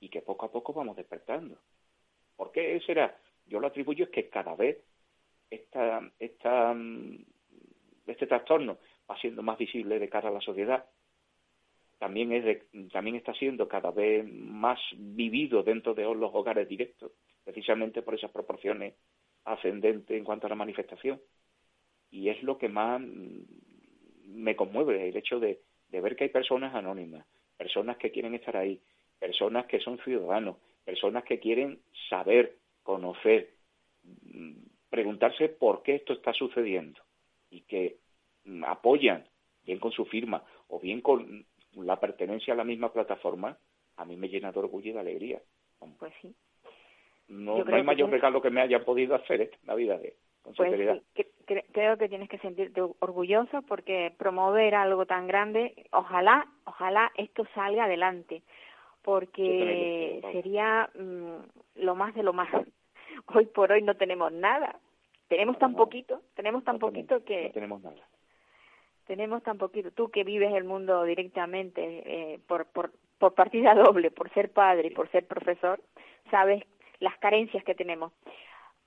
y 0.00 0.08
que 0.08 0.22
poco 0.22 0.46
a 0.46 0.50
poco 0.50 0.72
vamos 0.72 0.96
despertando. 0.96 1.56
¿Por 2.36 2.52
qué 2.52 2.80
será? 2.86 3.16
Yo 3.46 3.60
lo 3.60 3.66
atribuyo 3.66 4.04
es 4.04 4.10
que 4.10 4.28
cada 4.28 4.54
vez 4.54 4.78
esta, 5.50 6.00
esta, 6.18 6.74
mm, 6.74 7.24
este 8.06 8.26
trastorno 8.26 8.78
va 9.10 9.18
siendo 9.18 9.42
más 9.42 9.58
visible 9.58 9.98
de 9.98 10.08
cara 10.08 10.28
a 10.28 10.32
la 10.32 10.40
sociedad. 10.40 10.84
También, 11.98 12.32
es 12.32 12.62
también 12.92 13.16
está 13.16 13.32
siendo 13.34 13.68
cada 13.68 13.90
vez 13.90 14.26
más 14.26 14.78
vivido 14.96 15.62
dentro 15.62 15.94
de 15.94 16.02
los 16.02 16.34
hogares 16.34 16.68
directos, 16.68 17.12
precisamente 17.44 18.02
por 18.02 18.14
esas 18.14 18.30
proporciones 18.30 18.94
ascendentes 19.44 20.16
en 20.16 20.24
cuanto 20.24 20.46
a 20.46 20.50
la 20.50 20.56
manifestación. 20.56 21.20
Y 22.10 22.28
es 22.28 22.42
lo 22.42 22.58
que 22.58 22.68
más 22.68 23.00
mm, 23.00 23.42
me 24.26 24.56
conmueve, 24.56 25.08
el 25.08 25.16
hecho 25.16 25.38
de, 25.38 25.60
de 25.88 26.00
ver 26.00 26.16
que 26.16 26.24
hay 26.24 26.30
personas 26.30 26.74
anónimas, 26.74 27.26
personas 27.56 27.96
que 27.98 28.10
quieren 28.10 28.34
estar 28.34 28.56
ahí, 28.56 28.80
personas 29.18 29.66
que 29.66 29.80
son 29.80 29.98
ciudadanos, 29.98 30.56
personas 30.84 31.24
que 31.24 31.40
quieren 31.40 31.80
saber, 32.08 32.56
conocer, 32.82 33.50
mm, 34.02 34.52
preguntarse 34.90 35.48
por 35.48 35.82
qué 35.82 35.96
esto 35.96 36.12
está 36.12 36.32
sucediendo 36.32 37.00
y 37.50 37.62
que 37.62 37.96
mm, 38.44 38.64
apoyan, 38.64 39.24
bien 39.64 39.78
con 39.78 39.92
su 39.92 40.04
firma 40.04 40.44
o 40.68 40.78
bien 40.78 41.00
con 41.00 41.46
la 41.72 41.98
pertenencia 41.98 42.54
a 42.54 42.56
la 42.56 42.64
misma 42.64 42.92
plataforma, 42.92 43.56
a 43.96 44.04
mí 44.04 44.16
me 44.16 44.28
llena 44.28 44.52
de 44.52 44.58
orgullo 44.58 44.90
y 44.90 44.92
de 44.92 45.00
alegría. 45.00 45.40
Pues 45.98 46.12
sí. 46.20 46.34
No, 47.28 47.64
hay 47.66 47.82
mayor 47.82 48.10
regalo 48.10 48.42
que 48.42 48.50
me 48.50 48.60
haya 48.60 48.84
podido 48.84 49.14
hacer 49.14 49.40
esta 49.40 49.56
Navidad, 49.64 50.00
con 50.42 50.54
pues 50.54 50.68
sinceridad. 50.68 51.00
creo 51.72 51.96
que 51.96 52.08
tienes 52.08 52.28
que 52.28 52.38
sentirte 52.38 52.82
orgulloso 53.00 53.62
porque 53.62 54.12
promover 54.18 54.74
algo 54.74 55.06
tan 55.06 55.26
grande, 55.26 55.74
ojalá, 55.90 56.46
ojalá 56.64 57.10
esto 57.16 57.46
salga 57.54 57.84
adelante 57.84 58.42
porque 59.04 60.20
sería 60.32 60.90
mm, 60.98 61.82
lo 61.84 61.94
más 61.94 62.14
de 62.14 62.22
lo 62.22 62.32
más. 62.32 62.48
Hoy 63.34 63.46
por 63.46 63.70
hoy 63.70 63.82
no 63.82 63.94
tenemos 63.94 64.32
nada. 64.32 64.80
Tenemos 65.28 65.58
tan 65.58 65.74
poquito, 65.74 66.20
tenemos 66.34 66.64
tan 66.64 66.78
poquito 66.78 67.24
que... 67.24 67.44
No 67.44 67.52
tenemos 67.52 67.82
nada. 67.82 68.02
Tenemos 69.06 69.42
tan 69.42 69.56
poquito. 69.56 69.90
Tú 69.92 70.10
que 70.10 70.24
vives 70.24 70.52
el 70.52 70.64
mundo 70.64 71.04
directamente 71.04 71.80
eh, 71.82 72.40
por, 72.46 72.66
por, 72.66 72.92
por 73.18 73.34
partida 73.34 73.74
doble, 73.74 74.10
por 74.10 74.30
ser 74.32 74.50
padre 74.50 74.88
y 74.88 74.90
por 74.90 75.10
ser 75.10 75.26
profesor, 75.26 75.80
sabes 76.30 76.64
las 77.00 77.16
carencias 77.18 77.64
que 77.64 77.74
tenemos. 77.74 78.12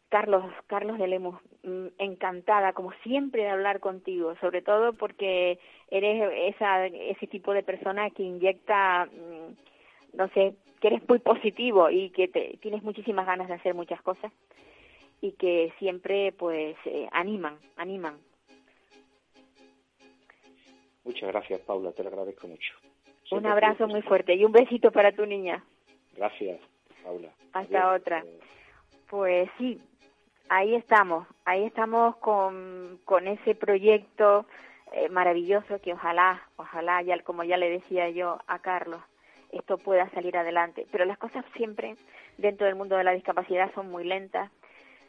Carlos, 0.10 0.46
Carlos 0.68 0.98
de 0.98 1.08
Lemus, 1.08 1.40
mm, 1.64 1.88
encantada 1.98 2.74
como 2.74 2.92
siempre 3.04 3.44
de 3.44 3.50
hablar 3.50 3.80
contigo, 3.80 4.36
sobre 4.40 4.62
todo 4.62 4.94
porque 4.94 5.60
eres 5.90 6.54
esa, 6.56 6.86
ese 6.86 7.28
tipo 7.28 7.54
de 7.54 7.64
persona 7.64 8.10
que 8.12 8.24
inyecta 8.24 9.06
mm, 9.06 9.77
no 10.18 10.28
sé, 10.30 10.56
que 10.82 10.88
eres 10.88 11.08
muy 11.08 11.20
positivo 11.20 11.90
y 11.90 12.10
que 12.10 12.28
te, 12.28 12.58
tienes 12.62 12.84
muchísimas 12.84 13.26
ganas 13.26 13.48
de 13.48 13.54
hacer 13.54 13.74
muchas 13.76 14.02
cosas 14.02 14.32
y 15.22 15.32
que 15.34 15.72
siempre 15.80 16.32
pues 16.32 16.76
eh, 16.86 17.08
animan, 17.12 17.58
animan. 17.78 18.18
Muchas 21.04 21.30
gracias, 21.30 21.62
Paula, 21.62 21.92
te 21.92 22.04
lo 22.04 22.10
agradezco 22.10 22.48
mucho. 22.48 22.74
un 23.32 23.46
abrazo 23.46 23.88
muy 23.88 24.02
fuerte 24.02 24.34
y 24.34 24.44
un 24.44 24.52
besito 24.52 24.92
para 24.92 25.12
tu 25.12 25.26
niña. 25.26 25.64
Gracias, 26.16 26.60
Paula. 27.04 27.30
Hasta 27.54 27.94
otra. 27.94 28.24
Pues 29.10 29.50
sí, 29.58 29.80
ahí 30.50 30.76
estamos, 30.76 31.28
ahí 31.46 31.64
estamos 31.64 32.18
con, 32.18 33.00
con 33.06 33.28
ese 33.28 33.56
proyecto 33.56 34.46
eh, 34.92 35.10
maravilloso 35.10 35.80
que 35.80 35.94
ojalá, 35.94 36.42
ojalá, 36.58 37.02
ya 37.04 37.18
como 37.20 37.44
ya 37.44 37.58
le 37.58 37.70
decía 37.70 38.10
yo 38.10 38.40
a 38.48 38.60
Carlos, 38.60 39.02
esto 39.52 39.78
pueda 39.78 40.10
salir 40.12 40.38
adelante. 40.38 40.88
Pero 40.92 41.06
las 41.06 41.18
cosas 41.18 41.46
siempre 41.56 41.96
dentro 42.38 42.66
del 42.66 42.76
mundo 42.76 42.98
de 42.98 43.04
la 43.04 43.14
discapacidad 43.14 43.74
son 43.74 43.90
muy 43.90 44.04
lentas. 44.04 44.52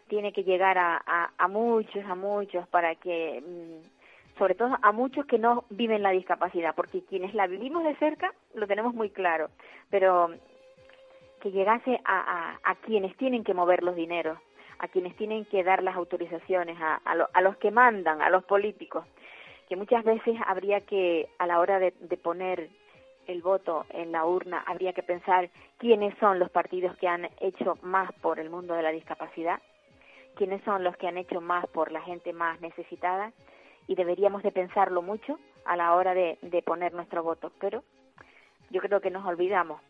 Tiene 0.08 0.32
que 0.32 0.44
llegar 0.44 0.78
a, 0.78 1.02
a, 1.36 1.48
muchos, 1.48 2.04
a 2.04 2.14
muchos, 2.14 2.66
para 2.68 2.94
que, 2.94 3.42
mm, 3.46 4.38
sobre 4.38 4.54
todo 4.54 4.76
a 4.80 4.92
muchos 4.92 5.26
que 5.26 5.38
no 5.38 5.64
viven 5.70 6.02
la 6.02 6.10
discapacidad, 6.10 6.74
porque 6.74 7.04
quienes 7.04 7.34
la 7.34 7.46
vivimos 7.46 7.84
de 7.84 7.94
cerca 7.96 8.32
lo 8.54 8.66
tenemos 8.66 8.94
muy 8.94 9.10
claro, 9.10 9.50
pero 9.90 10.30
que 11.40 11.50
llegase 11.50 12.00
a, 12.04 12.20
a, 12.64 12.70
a 12.70 12.74
quienes 12.76 13.16
tienen 13.16 13.44
que 13.44 13.54
mover 13.54 13.82
los 13.82 13.94
dineros, 13.94 14.38
a 14.78 14.88
quienes 14.88 15.16
tienen 15.16 15.44
que 15.44 15.64
dar 15.64 15.82
las 15.82 15.96
autorizaciones, 15.96 16.78
a, 16.80 16.94
a, 17.04 17.40
los 17.42 17.56
que 17.58 17.70
mandan, 17.70 18.22
a 18.22 18.30
los 18.30 18.44
políticos, 18.44 19.04
que 19.68 19.76
muchas 19.76 20.04
veces 20.04 20.36
habría 20.46 20.80
que, 20.80 21.28
a 21.38 21.46
la 21.46 21.60
hora 21.60 21.78
de, 21.78 21.92
de 22.00 22.16
poner 22.16 22.70
el 23.28 23.42
voto 23.42 23.86
en 23.90 24.10
la 24.10 24.24
urna, 24.24 24.64
habría 24.66 24.92
que 24.92 25.02
pensar 25.02 25.50
quiénes 25.76 26.16
son 26.18 26.38
los 26.38 26.50
partidos 26.50 26.96
que 26.96 27.06
han 27.06 27.28
hecho 27.40 27.78
más 27.82 28.12
por 28.14 28.40
el 28.40 28.50
mundo 28.50 28.74
de 28.74 28.82
la 28.82 28.90
discapacidad, 28.90 29.60
quiénes 30.34 30.62
son 30.64 30.82
los 30.82 30.96
que 30.96 31.06
han 31.06 31.18
hecho 31.18 31.40
más 31.40 31.66
por 31.68 31.92
la 31.92 32.00
gente 32.00 32.32
más 32.32 32.60
necesitada 32.60 33.32
y 33.86 33.94
deberíamos 33.94 34.42
de 34.42 34.50
pensarlo 34.50 35.02
mucho 35.02 35.38
a 35.64 35.76
la 35.76 35.94
hora 35.94 36.14
de, 36.14 36.38
poner 36.64 36.94
nuestro 36.94 37.22
voto, 37.22 37.52
pero 37.60 37.84
yo 38.70 38.80
creo 38.80 39.00
que 39.00 39.10
nos 39.10 39.26
olvidamos. 39.26 39.80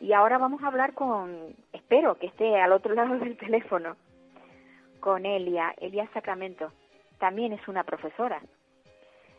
Y 0.00 0.12
ahora 0.12 0.36
vamos 0.36 0.62
a 0.62 0.66
hablar 0.66 0.92
con, 0.92 1.54
espero 1.72 2.16
que 2.18 2.26
esté 2.26 2.60
al 2.60 2.72
otro 2.72 2.94
lado 2.94 3.16
del 3.18 3.36
teléfono, 3.36 3.96
con 5.00 5.24
Elia, 5.24 5.72
Elia 5.78 6.08
Sacramento. 6.12 6.72
También 7.18 7.52
es 7.52 7.66
una 7.68 7.84
profesora 7.84 8.42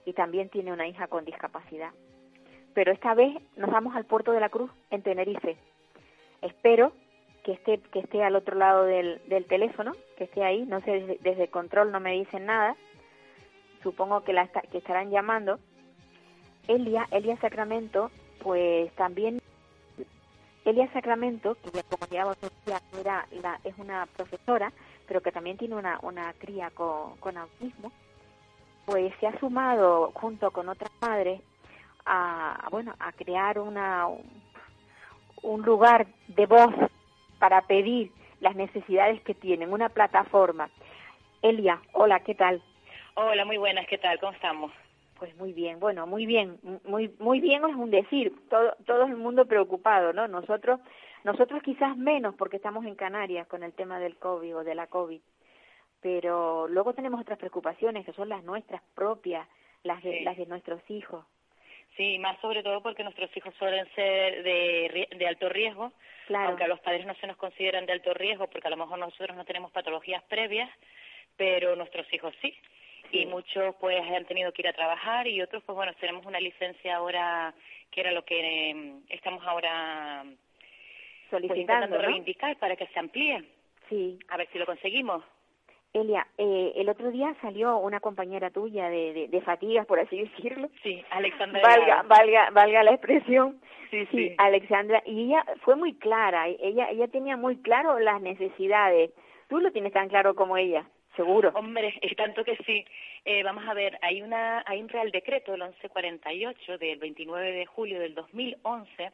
y 0.06 0.14
también 0.14 0.50
tiene 0.50 0.72
una 0.72 0.88
hija 0.88 1.08
con 1.08 1.26
discapacidad. 1.26 1.92
Pero 2.78 2.92
esta 2.92 3.16
vez 3.16 3.36
nos 3.56 3.72
vamos 3.72 3.96
al 3.96 4.06
puerto 4.06 4.34
de 4.34 4.40
la 4.40 4.50
Cruz, 4.50 4.70
en 4.92 5.02
Tenerife. 5.02 5.58
Espero 6.44 6.92
que 7.44 7.54
esté, 7.54 7.80
que 7.80 7.98
esté 7.98 8.24
al 8.24 8.36
otro 8.36 8.56
lado 8.56 8.84
del, 8.84 9.20
del 9.28 9.46
teléfono, 9.46 9.94
que 10.16 10.26
esté 10.26 10.44
ahí. 10.44 10.64
No 10.64 10.80
sé, 10.82 10.92
desde, 10.92 11.18
desde 11.24 11.48
control 11.48 11.92
no 11.92 12.00
me 12.00 12.12
dicen 12.12 12.46
nada. 12.46 12.76
Supongo 13.82 14.24
que, 14.24 14.32
la 14.32 14.48
que 14.50 14.78
estarán 14.78 15.10
llamando. 15.10 15.58
Elia, 16.68 17.08
Elia 17.10 17.36
Sacramento, 17.38 18.12
pues 18.44 18.92
también 18.94 19.42
Elia 20.64 20.88
Sacramento, 20.94 21.56
que 21.56 21.82
como 21.90 22.06
ya 22.12 22.26
vos 22.26 22.38
la, 23.04 23.60
es 23.64 23.74
una 23.80 24.06
profesora, 24.06 24.72
pero 25.08 25.22
que 25.22 25.32
también 25.32 25.58
tiene 25.58 25.74
una, 25.74 25.98
una 26.04 26.32
cría 26.34 26.70
con, 26.70 27.18
con 27.18 27.38
autismo, 27.38 27.92
pues 28.86 29.12
se 29.20 29.26
ha 29.26 29.40
sumado 29.40 30.12
junto 30.14 30.52
con 30.52 30.70
otras 30.70 30.92
madres 31.02 31.42
a, 32.08 32.68
bueno, 32.72 32.96
a 33.00 33.12
crear 33.12 33.60
una, 33.60 34.08
un 35.44 35.62
lugar 35.62 36.08
de 36.28 36.46
voz 36.46 36.74
para 37.40 37.62
pedir 37.62 38.12
las 38.40 38.56
necesidades 38.56 39.22
que 39.22 39.34
tienen, 39.34 39.74
una 39.74 39.90
plataforma. 39.90 40.70
Elia, 41.42 41.82
hola, 41.94 42.22
¿qué 42.22 42.36
tal? 42.36 42.62
Hola, 43.16 43.46
muy 43.46 43.58
buenas, 43.58 43.88
¿qué 43.88 43.98
tal? 43.98 44.20
¿Cómo 44.20 44.32
estamos? 44.32 44.72
Pues 45.20 45.36
muy 45.38 45.52
bien, 45.52 45.80
bueno, 45.80 46.06
muy 46.06 46.28
bien, 46.28 46.60
muy 46.86 47.12
muy 47.18 47.40
bien 47.40 47.66
es 47.66 47.76
un 47.76 47.90
decir, 47.90 48.32
todo 48.50 48.76
todo 48.86 49.06
el 49.06 49.16
mundo 49.16 49.48
preocupado, 49.48 50.14
¿no? 50.14 50.28
Nosotros 50.28 50.80
nosotros 51.24 51.64
quizás 51.64 51.98
menos 51.98 52.36
porque 52.36 52.58
estamos 52.58 52.86
en 52.86 52.94
Canarias 52.94 53.48
con 53.48 53.64
el 53.64 53.74
tema 53.74 54.00
del 54.00 54.18
COVID 54.18 54.58
o 54.58 54.64
de 54.64 54.76
la 54.76 54.86
COVID, 54.86 55.20
pero 56.02 56.68
luego 56.68 56.94
tenemos 56.94 57.20
otras 57.20 57.40
preocupaciones 57.40 58.06
que 58.06 58.14
son 58.14 58.30
las 58.30 58.44
nuestras 58.44 58.84
propias, 58.94 59.48
las 59.84 60.04
de, 60.04 60.22
las 60.22 60.38
de 60.38 60.46
nuestros 60.46 60.82
hijos. 60.90 61.26
Sí, 61.98 62.20
más 62.20 62.40
sobre 62.40 62.62
todo 62.62 62.82
porque 62.82 63.04
nuestros 63.04 63.36
hijos 63.36 63.54
suelen 63.58 63.88
ser 63.96 64.44
de, 64.44 65.08
de 65.18 65.28
alto 65.28 65.50
riesgo, 65.50 65.92
claro. 66.28 66.50
aunque 66.50 66.64
a 66.64 66.68
los 66.68 66.80
padres 66.80 67.08
no 67.08 67.16
se 67.16 67.26
nos 67.26 67.38
consideran 67.38 67.88
de 67.88 67.94
alto 67.94 68.14
riesgo 68.14 68.48
porque 68.48 68.68
a 68.68 68.70
lo 68.70 68.78
mejor 68.78 69.00
nosotros 69.00 69.36
no 69.36 69.46
tenemos 69.46 69.72
patologías 69.72 70.24
previas, 70.26 70.70
pero 71.36 71.76
nuestros 71.76 72.12
hijos 72.14 72.36
sí. 72.40 72.56
Y 73.12 73.26
muchos 73.26 73.76
pues 73.80 74.00
han 74.00 74.26
tenido 74.26 74.52
que 74.52 74.62
ir 74.62 74.68
a 74.68 74.74
trabajar 74.74 75.28
y 75.28 75.42
otros 75.42 75.64
pues 75.64 75.76
bueno 75.76 75.92
tenemos 76.00 76.26
una 76.26 76.40
licencia 76.40 76.98
ahora 76.98 77.54
que 77.90 78.02
era 78.02 78.12
lo 78.12 78.24
que 78.24 78.70
eh, 78.70 78.94
estamos 79.10 79.44
ahora 79.48 80.24
pues, 81.30 81.42
solicitando 81.42 81.88
pues, 81.88 82.02
reivindicar 82.02 82.58
para 82.58 82.76
que 82.76 82.86
se 82.88 83.00
amplíe. 83.00 83.44
Sí. 83.90 84.20
A 84.28 84.38
ver 84.38 84.48
si 84.52 84.60
lo 84.60 84.66
conseguimos 84.68 85.24
Elia, 85.94 86.28
eh, 86.38 86.74
el 86.76 86.90
otro 86.90 87.12
día 87.12 87.36
salió 87.42 87.78
una 87.78 88.00
compañera 88.00 88.50
tuya 88.50 88.90
de, 88.90 89.14
de, 89.14 89.28
de 89.28 89.42
fatigas, 89.42 89.86
por 89.86 90.00
así 90.00 90.18
decirlo. 90.24 90.70
Sí, 90.84 91.04
Alexandra. 91.12 91.62
Valga, 91.62 92.04
valga, 92.04 92.50
valga 92.52 92.84
la 92.84 92.92
expresión. 92.92 93.60
Sí, 93.90 94.06
sí, 94.08 94.18
sí, 94.18 94.36
Alexandra. 94.38 95.02
Y 95.06 95.26
ella 95.26 95.46
fue 95.62 95.76
muy 95.76 95.94
clara, 95.94 96.48
ella, 96.48 96.90
ella 96.90 97.08
tenía 97.08 97.38
muy 97.38 97.58
claro 97.58 98.00
las 98.00 98.22
necesidades. 98.22 99.12
Tú 99.48 99.60
lo 99.60 99.72
tienes 99.72 99.94
tan 99.94 100.10
claro 100.10 100.36
como 100.36 100.58
ella. 100.58 100.86
Seguro. 101.18 101.52
Hombre, 101.56 101.96
es 102.02 102.16
tanto 102.16 102.44
que 102.44 102.56
sí. 102.58 102.86
Eh, 103.26 103.42
vamos 103.42 103.68
a 103.68 103.74
ver, 103.74 103.98
hay, 104.04 104.22
una, 104.22 104.64
hay 104.68 104.80
un 104.80 104.88
Real 104.88 105.10
Decreto, 105.10 105.56
el 105.56 105.62
1148, 105.62 106.78
del 106.78 107.00
29 107.00 107.52
de 107.54 107.66
julio 107.66 108.00
del 108.00 108.14
2011, 108.14 109.12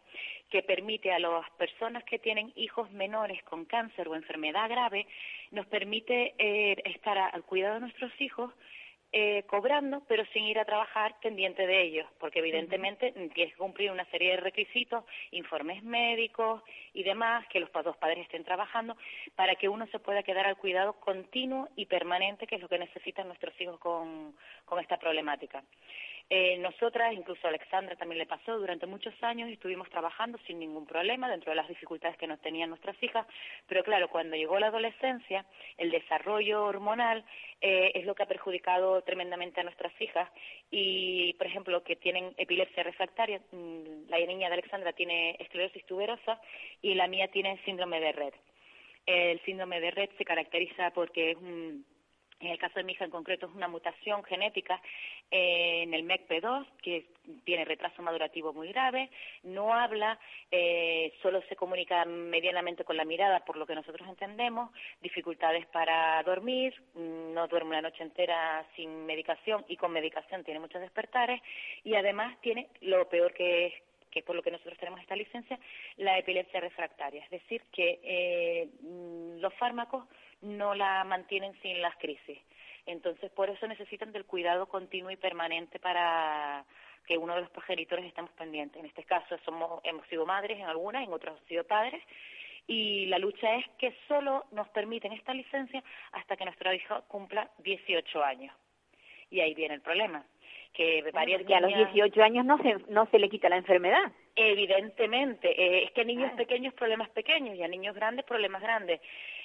que 0.49 0.63
permite 0.63 1.13
a 1.13 1.19
las 1.19 1.49
personas 1.51 2.03
que 2.03 2.19
tienen 2.19 2.51
hijos 2.57 2.91
menores 2.91 3.41
con 3.43 3.63
cáncer 3.63 4.09
o 4.09 4.15
enfermedad 4.15 4.69
grave, 4.69 5.07
nos 5.51 5.65
permite 5.67 6.35
eh, 6.37 6.75
estar 6.83 7.17
al 7.17 7.43
cuidado 7.43 7.75
de 7.75 7.79
nuestros 7.79 8.11
hijos 8.19 8.51
eh, 9.15 9.43
cobrando, 9.43 10.01
pero 10.07 10.25
sin 10.33 10.45
ir 10.45 10.57
a 10.57 10.65
trabajar 10.65 11.15
pendiente 11.21 11.67
de 11.67 11.83
ellos, 11.83 12.07
porque 12.19 12.39
evidentemente 12.39 13.11
tienes 13.11 13.31
que 13.33 13.57
cumplir 13.57 13.91
una 13.91 14.05
serie 14.05 14.31
de 14.31 14.37
requisitos, 14.37 15.05
informes 15.29 15.83
médicos 15.83 16.63
y 16.93 17.03
demás, 17.03 17.45
que 17.47 17.59
los 17.59 17.71
dos 17.71 17.95
padres 17.97 18.23
estén 18.23 18.43
trabajando, 18.43 18.97
para 19.35 19.53
que 19.53 19.69
uno 19.69 19.85
se 19.87 19.99
pueda 19.99 20.23
quedar 20.23 20.47
al 20.47 20.57
cuidado 20.57 20.93
continuo 20.93 21.69
y 21.75 21.85
permanente, 21.85 22.47
que 22.47 22.55
es 22.55 22.61
lo 22.61 22.69
que 22.69 22.79
necesitan 22.79 23.27
nuestros 23.27 23.53
hijos 23.61 23.79
con, 23.79 24.35
con 24.65 24.79
esta 24.79 24.97
problemática. 24.97 25.63
Eh, 26.29 26.57
nosotras, 26.57 27.13
incluso 27.13 27.45
a 27.45 27.49
Alexandra 27.49 27.95
también 27.95 28.17
le 28.17 28.25
pasó, 28.25 28.57
durante 28.57 28.87
muchos 28.87 29.13
años 29.21 29.49
estuvimos 29.49 29.89
trabajando 29.89 30.39
sin 30.47 30.57
ningún 30.57 30.85
problema 30.85 31.29
dentro 31.29 31.51
de 31.51 31.57
las 31.57 31.67
dificultades 31.67 32.17
que 32.17 32.27
nos 32.27 32.41
tenían 32.41 32.69
nuestras 32.69 33.01
hijas, 33.03 33.27
pero 33.67 33.83
claro, 33.83 34.09
cuando 34.09 34.35
llegó 34.35 34.59
la 34.59 34.67
adolescencia, 34.67 35.45
el 35.77 35.91
desarrollo 35.91 36.65
hormonal 36.65 37.23
eh, 37.61 37.91
es 37.95 38.05
lo 38.05 38.15
que 38.15 38.23
ha 38.23 38.27
perjudicado 38.27 39.01
tremendamente 39.03 39.61
a 39.61 39.63
nuestras 39.63 39.93
hijas 40.01 40.29
y, 40.71 41.33
por 41.33 41.47
ejemplo, 41.47 41.83
que 41.83 41.97
tienen 41.97 42.33
epilepsia 42.37 42.83
refractaria, 42.83 43.39
mm, 43.51 44.09
la 44.09 44.17
niña 44.19 44.47
de 44.47 44.53
Alexandra 44.53 44.93
tiene 44.93 45.35
esclerosis 45.39 45.85
tuberosa 45.85 46.39
y 46.81 46.95
la 46.95 47.07
mía 47.07 47.27
tiene 47.27 47.59
síndrome 47.65 47.99
de 47.99 48.11
Red. 48.11 48.33
El 49.05 49.39
síndrome 49.41 49.81
de 49.81 49.91
Red 49.91 50.09
se 50.17 50.25
caracteriza 50.25 50.91
porque 50.91 51.31
es 51.31 51.37
un 51.37 51.85
en 52.45 52.51
el 52.51 52.59
caso 52.59 52.75
de 52.75 52.83
mi 52.83 52.93
hija 52.93 53.05
en 53.05 53.11
concreto 53.11 53.47
es 53.47 53.55
una 53.55 53.67
mutación 53.67 54.23
genética 54.23 54.81
en 55.31 55.93
el 55.93 56.03
MECP2 56.03 56.65
que 56.81 57.05
tiene 57.43 57.65
retraso 57.65 58.01
madurativo 58.01 58.53
muy 58.53 58.69
grave, 58.69 59.09
no 59.43 59.73
habla, 59.73 60.19
eh, 60.51 61.13
solo 61.21 61.41
se 61.49 61.55
comunica 61.55 62.05
medianamente 62.05 62.83
con 62.83 62.97
la 62.97 63.05
mirada 63.05 63.45
por 63.45 63.57
lo 63.57 63.65
que 63.65 63.75
nosotros 63.75 64.07
entendemos, 64.07 64.71
dificultades 65.01 65.65
para 65.67 66.21
dormir, 66.23 66.73
no 66.95 67.47
duerme 67.47 67.71
una 67.71 67.81
noche 67.81 68.03
entera 68.03 68.65
sin 68.75 69.05
medicación 69.05 69.65
y 69.67 69.77
con 69.77 69.91
medicación 69.91 70.43
tiene 70.43 70.59
muchos 70.59 70.81
despertares 70.81 71.41
y 71.83 71.95
además 71.95 72.39
tiene 72.41 72.69
lo 72.81 73.07
peor 73.09 73.33
que 73.33 73.67
es 73.67 73.73
que 74.13 74.21
por 74.21 74.35
lo 74.35 74.43
que 74.43 74.51
nosotros 74.51 74.77
tenemos 74.77 75.01
esta 75.01 75.15
licencia, 75.15 75.59
la 75.97 76.19
epilepsia 76.19 76.59
refractaria. 76.59 77.23
Es 77.23 77.31
decir, 77.31 77.63
que 77.71 77.99
eh, 78.03 78.69
los 79.39 79.51
fármacos 79.55 80.05
no 80.43 80.75
la 80.75 81.03
mantienen 81.03 81.53
sin 81.61 81.81
las 81.81 81.95
crisis. 81.97 82.37
Entonces, 82.85 83.31
por 83.31 83.49
eso 83.49 83.67
necesitan 83.67 84.11
del 84.11 84.25
cuidado 84.25 84.67
continuo 84.67 85.09
y 85.09 85.15
permanente 85.15 85.79
para 85.79 86.65
que 87.07 87.17
uno 87.17 87.35
de 87.35 87.41
los 87.41 87.49
progenitores 87.49 88.05
estemos 88.05 88.31
pendientes. 88.31 88.79
En 88.79 88.85
este 88.85 89.03
caso 89.03 89.37
somos, 89.45 89.81
hemos 89.83 90.05
sido 90.07 90.25
madres 90.25 90.57
en 90.59 90.65
algunas, 90.65 91.03
en 91.03 91.13
otras 91.13 91.35
hemos 91.35 91.47
sido 91.47 91.63
padres, 91.63 92.01
y 92.67 93.07
la 93.07 93.19
lucha 93.19 93.55
es 93.55 93.65
que 93.77 93.93
solo 94.07 94.45
nos 94.51 94.69
permiten 94.69 95.11
esta 95.11 95.33
licencia 95.33 95.83
hasta 96.11 96.37
que 96.37 96.45
nuestro 96.45 96.73
hijo 96.73 97.01
cumpla 97.07 97.49
18 97.59 98.23
años. 98.23 98.55
Y 99.29 99.41
ahí 99.41 99.53
viene 99.53 99.75
el 99.75 99.81
problema 99.81 100.25
que 100.73 101.03
varias 101.13 101.41
a 101.51 101.59
los 101.61 101.73
18 101.73 102.23
años 102.23 102.45
no 102.45 102.57
se, 102.57 102.75
no 102.89 103.05
se 103.07 103.19
le 103.19 103.29
quita 103.29 103.47
la 103.47 103.57
enfermedad. 103.57 104.11
Evidentemente, 104.35 105.49
eh, 105.49 105.83
es 105.83 105.91
que 105.91 106.01
a 106.01 106.03
niños 106.03 106.31
pequeños 106.33 106.73
problemas 106.73 107.09
pequeños 107.09 107.55
y 107.55 107.63
a 107.63 107.67
niños 107.67 107.95
grandes 107.95 108.25
problemas 108.25 108.61
grandes. 108.61 108.99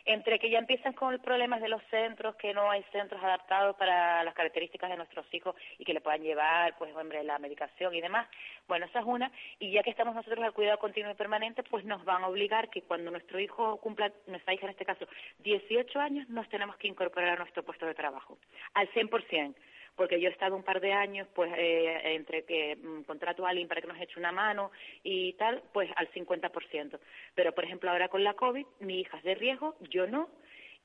Entre 0.05 0.38
que 0.38 0.51
ya 0.51 0.59
empiezan 0.59 0.92
con 0.92 1.12
el 1.12 1.20
problema 1.20 1.59
de 1.59 1.68
los 1.68 1.82
centros, 1.90 2.36
que 2.36 2.55
no 2.55 2.70
hay 2.70 2.82
centros 2.92 3.22
adaptados 3.22 3.76
para 3.76 4.24
las 4.24 4.34
características 4.34 4.90
de 4.90 4.96
nuestros 4.96 5.26
hijos 5.32 5.55
y 5.78 5.84
que 5.84 5.94
le 5.94 6.01
puedan 6.01 6.22
llevar, 6.22 6.76
pues, 6.78 6.94
hombre, 6.96 7.22
la 7.24 7.38
medicación 7.38 7.94
y 7.94 8.01
demás. 8.01 8.28
Bueno, 8.66 8.86
esa 8.86 9.01
es 9.01 9.07
una. 9.07 9.30
Y 9.59 9.72
ya 9.72 9.82
que 9.82 9.90
estamos 9.90 10.14
nosotros 10.14 10.44
al 10.44 10.53
cuidado 10.53 10.78
continuo 10.78 11.12
y 11.12 11.14
permanente, 11.14 11.62
pues 11.62 11.84
nos 11.84 12.05
van 12.05 12.24
a 12.24 12.28
obligar 12.28 12.70
que 12.70 12.82
cuando 12.82 13.11
nuestro 13.11 13.38
hijo 13.40 13.78
cumpla, 13.78 14.12
nuestra 14.26 14.55
hija 14.55 14.66
en 14.66 14.70
este 14.70 14.84
caso, 14.84 15.07
18 15.40 16.01
años, 16.01 16.28
nos 16.28 16.49
tenemos 16.49 16.76
que 16.76 16.88
incorporar 16.88 17.30
a 17.30 17.36
nuestro 17.36 17.62
puesto 17.62 17.86
de 17.86 17.94
trabajo, 17.94 18.38
al 18.74 18.88
100% 18.90 19.55
porque 19.99 20.20
yo 20.20 20.28
he 20.28 20.32
estado 20.32 20.55
un 20.55 20.62
par 20.62 20.80
de 20.80 20.92
años, 20.92 21.26
pues, 21.34 21.53
eh, 21.59 22.14
entre 22.14 22.44
que 22.44 22.76
mm, 22.76 23.03
contrato 23.03 23.44
a 23.44 23.51
alguien 23.51 23.66
para 23.66 23.80
que 23.80 23.88
nos 23.88 24.01
eche 24.01 24.18
una 24.18 24.30
mano 24.30 24.70
y 25.03 25.32
tal, 25.34 25.61
pues 25.72 25.90
al 25.96 26.09
50%. 26.12 27.01
Pero, 27.34 27.53
por 27.53 27.64
ejemplo, 27.64 27.90
ahora 27.90 28.09
con 28.09 28.22
la 28.22 28.34
COVID, 28.34 28.64
mi 28.78 29.01
hija 29.01 29.18
es 29.18 29.24
de 29.24 29.34
riesgo, 29.34 29.74
yo 29.90 30.07
no, 30.07 30.30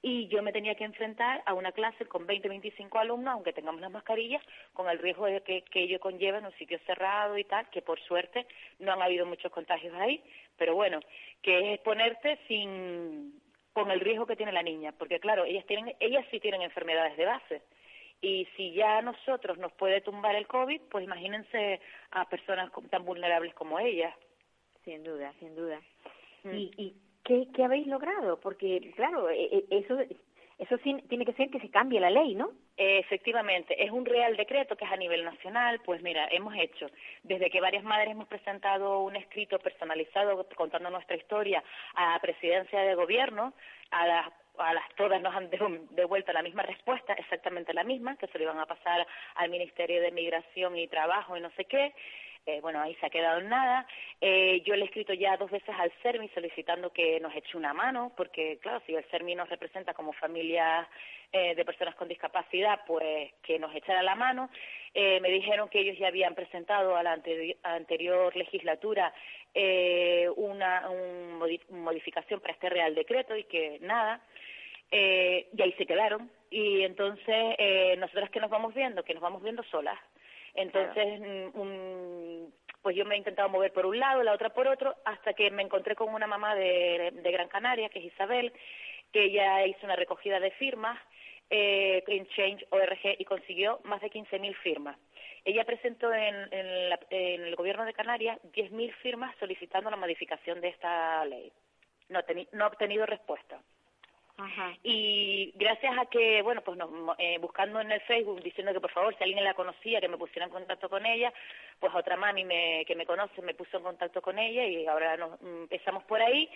y 0.01 0.27
yo 0.27 0.41
me 0.41 0.51
tenía 0.51 0.73
que 0.73 0.83
enfrentar 0.83 1.43
a 1.45 1.53
una 1.53 1.71
clase 1.71 2.05
con 2.07 2.25
20, 2.25 2.49
25 2.49 2.97
alumnos, 2.97 3.35
aunque 3.35 3.53
tengamos 3.53 3.79
las 3.81 3.91
mascarillas, 3.91 4.41
con 4.73 4.89
el 4.89 4.97
riesgo 4.97 5.27
de 5.27 5.41
que, 5.41 5.61
que 5.61 5.83
ello 5.83 5.99
conlleva 5.99 6.39
en 6.39 6.47
un 6.47 6.53
sitio 6.53 6.79
cerrado 6.87 7.37
y 7.37 7.43
tal, 7.43 7.69
que 7.69 7.83
por 7.83 8.01
suerte 8.01 8.47
no 8.79 8.91
han 8.91 9.01
habido 9.01 9.27
muchos 9.27 9.51
contagios 9.51 9.93
ahí, 9.93 10.21
pero 10.57 10.73
bueno, 10.73 10.99
que 11.43 11.59
es 11.59 11.75
exponerte 11.75 12.39
sin, 12.47 13.39
con 13.73 13.91
el 13.91 13.99
riesgo 13.99 14.25
que 14.25 14.35
tiene 14.35 14.51
la 14.51 14.63
niña, 14.63 14.91
porque 14.91 15.19
claro, 15.19 15.45
ellas 15.45 15.65
tienen, 15.67 15.95
ellas 15.99 16.25
sí 16.31 16.39
tienen 16.39 16.63
enfermedades 16.63 17.15
de 17.15 17.25
base. 17.25 17.61
Y 18.23 18.47
si 18.55 18.71
ya 18.71 18.99
a 18.99 19.01
nosotros 19.01 19.57
nos 19.57 19.73
puede 19.73 19.99
tumbar 19.99 20.33
el 20.35 20.47
COVID, 20.47 20.79
pues 20.89 21.03
imagínense 21.03 21.81
a 22.11 22.23
personas 22.29 22.71
tan 22.89 23.03
vulnerables 23.03 23.53
como 23.53 23.79
ellas. 23.79 24.15
Sin 24.85 25.03
duda, 25.03 25.33
sin 25.39 25.53
duda. 25.53 25.81
Mm. 26.43 26.53
¿Y, 26.55 26.71
y 26.77 26.95
qué, 27.25 27.49
qué 27.53 27.65
habéis 27.65 27.85
logrado? 27.85 28.39
Porque, 28.39 28.93
claro, 28.95 29.29
e, 29.29 29.43
e, 29.43 29.65
eso 29.69 29.97
eso 30.57 30.77
tiene 30.77 31.25
que 31.25 31.33
ser 31.33 31.49
que 31.49 31.59
se 31.59 31.69
cambie 31.69 31.99
la 31.99 32.09
ley, 32.09 32.35
¿no? 32.35 32.51
Efectivamente, 32.77 33.83
es 33.83 33.91
un 33.91 34.05
real 34.05 34.37
decreto 34.37 34.77
que 34.77 34.85
es 34.85 34.91
a 34.91 34.95
nivel 34.95 35.25
nacional. 35.25 35.81
Pues 35.83 36.01
mira, 36.01 36.25
hemos 36.31 36.55
hecho, 36.55 36.87
desde 37.23 37.49
que 37.49 37.59
varias 37.59 37.83
madres 37.83 38.11
hemos 38.11 38.29
presentado 38.29 38.99
un 39.01 39.17
escrito 39.17 39.59
personalizado 39.59 40.47
contando 40.55 40.89
nuestra 40.89 41.17
historia 41.17 41.61
a 41.95 42.13
la 42.13 42.19
presidencia 42.19 42.79
de 42.81 42.95
gobierno, 42.95 43.53
a 43.91 44.07
las 44.07 44.42
a 44.57 44.73
las 44.73 44.87
todas 44.95 45.21
nos 45.21 45.35
han 45.35 45.49
devuelto 45.91 46.31
la 46.31 46.43
misma 46.43 46.63
respuesta, 46.63 47.13
exactamente 47.13 47.73
la 47.73 47.83
misma, 47.83 48.15
que 48.17 48.27
se 48.27 48.37
lo 48.37 48.45
iban 48.45 48.59
a 48.59 48.65
pasar 48.65 49.05
al 49.35 49.49
Ministerio 49.49 50.01
de 50.01 50.11
Migración 50.11 50.77
y 50.77 50.87
Trabajo 50.87 51.35
y 51.37 51.41
no 51.41 51.51
sé 51.51 51.65
qué. 51.65 51.93
Eh, 52.45 52.59
bueno, 52.59 52.81
ahí 52.81 52.93
se 52.95 53.05
ha 53.05 53.09
quedado 53.09 53.39
en 53.39 53.49
nada. 53.49 53.87
Eh, 54.19 54.61
yo 54.65 54.75
le 54.75 54.83
he 54.83 54.85
escrito 54.85 55.13
ya 55.13 55.37
dos 55.37 55.49
veces 55.49 55.73
al 55.79 55.91
CERMI 56.01 56.27
solicitando 56.29 56.91
que 56.91 57.19
nos 57.21 57.33
eche 57.35 57.57
una 57.57 57.73
mano, 57.73 58.11
porque 58.17 58.59
claro, 58.61 58.81
si 58.85 58.93
el 58.93 59.03
CERMI 59.05 59.35
nos 59.35 59.49
representa 59.49 59.93
como 59.93 60.11
familia 60.11 60.87
eh, 61.31 61.55
de 61.55 61.65
personas 61.65 61.95
con 61.95 62.09
discapacidad, 62.09 62.81
pues 62.85 63.31
que 63.43 63.59
nos 63.59 63.73
echara 63.73 64.03
la 64.03 64.15
mano. 64.15 64.49
me 64.93 65.29
dijeron 65.29 65.69
que 65.69 65.79
ellos 65.79 65.97
ya 65.97 66.07
habían 66.07 66.35
presentado 66.35 66.95
a 66.95 67.03
la 67.03 67.19
anterior 67.63 68.35
legislatura 68.35 69.13
una 70.35 70.87
modificación 71.69 72.39
para 72.41 72.53
este 72.53 72.69
Real 72.69 72.93
Decreto 72.93 73.35
y 73.35 73.45
que 73.45 73.79
nada. 73.81 74.21
Y 74.93 75.61
ahí 75.61 75.73
se 75.77 75.85
quedaron. 75.85 76.29
Y 76.49 76.83
entonces, 76.83 77.57
nosotras 77.97 78.29
que 78.29 78.39
nos 78.39 78.49
vamos 78.49 78.73
viendo, 78.73 79.03
que 79.03 79.13
nos 79.13 79.23
vamos 79.23 79.41
viendo 79.41 79.63
solas. 79.63 79.99
Entonces, 80.53 81.19
mm, 81.53 82.45
pues 82.81 82.95
yo 82.95 83.05
me 83.05 83.15
he 83.15 83.17
intentado 83.17 83.49
mover 83.49 83.71
por 83.73 83.85
un 83.85 83.97
lado, 83.97 84.21
la 84.23 84.33
otra 84.33 84.49
por 84.49 84.67
otro, 84.67 84.95
hasta 85.05 85.33
que 85.33 85.49
me 85.49 85.63
encontré 85.63 85.95
con 85.95 86.13
una 86.13 86.27
mamá 86.27 86.55
de, 86.55 87.11
Gran 87.23 87.47
Canaria, 87.47 87.89
que 87.89 87.99
es 87.99 88.05
Isabel, 88.05 88.53
que 89.11 89.25
ella 89.25 89.65
hizo 89.65 89.85
una 89.85 89.95
recogida 89.95 90.39
de 90.39 90.51
firmas 90.51 90.99
eh, 91.49 92.03
en 92.07 92.27
Change 92.27 92.65
ORG 92.69 93.15
y 93.19 93.25
consiguió 93.25 93.79
más 93.83 94.01
de 94.01 94.11
15.000 94.11 94.55
firmas. 94.57 94.97
Ella 95.45 95.65
presentó 95.65 96.13
en, 96.13 96.35
el 97.09 97.55
gobierno 97.55 97.85
de 97.85 97.93
Canarias 97.93 98.39
10.000 98.53 98.93
firmas 98.95 99.35
solicitando 99.39 99.89
la 99.89 99.97
modificación 99.97 100.61
de 100.61 100.69
esta 100.69 101.25
ley. 101.25 101.51
No, 102.09 102.19
no 102.51 102.63
ha 102.63 102.67
obtenido 102.67 103.05
respuesta. 103.05 103.59
Y 104.81 105.51
gracias 105.55 105.97
a 105.97 106.05
que, 106.07 106.41
bueno, 106.41 106.61
pues 106.61 106.77
eh, 107.19 107.37
buscando 107.39 107.79
en 107.79 107.91
el 107.91 108.01
Facebook, 108.01 108.41
diciendo 108.41 108.73
que 108.73 108.81
por 108.81 108.91
favor, 108.91 109.15
si 109.15 109.23
alguien 109.23 109.43
la 109.43 109.53
conocía, 109.53 110.01
que 110.01 110.07
me 110.07 110.17
pusiera 110.17 110.45
en 110.45 110.51
contacto 110.51 110.89
con 110.89 111.05
ella, 111.05 111.31
pues 111.79 111.93
otra 111.93 112.17
mami 112.17 112.43
me, 112.43 112.83
que 112.85 112.95
me 112.95 113.05
conoce 113.05 113.41
me 113.41 113.53
puso 113.53 113.77
en 113.77 113.83
contacto 113.83 114.21
con 114.21 114.39
ella 114.39 114.65
y 114.65 114.85
ahora 114.87 115.17
nos 115.17 115.39
mm, 115.41 115.63
empezamos 115.63 116.03
por 116.05 116.21
ahí 116.21 116.49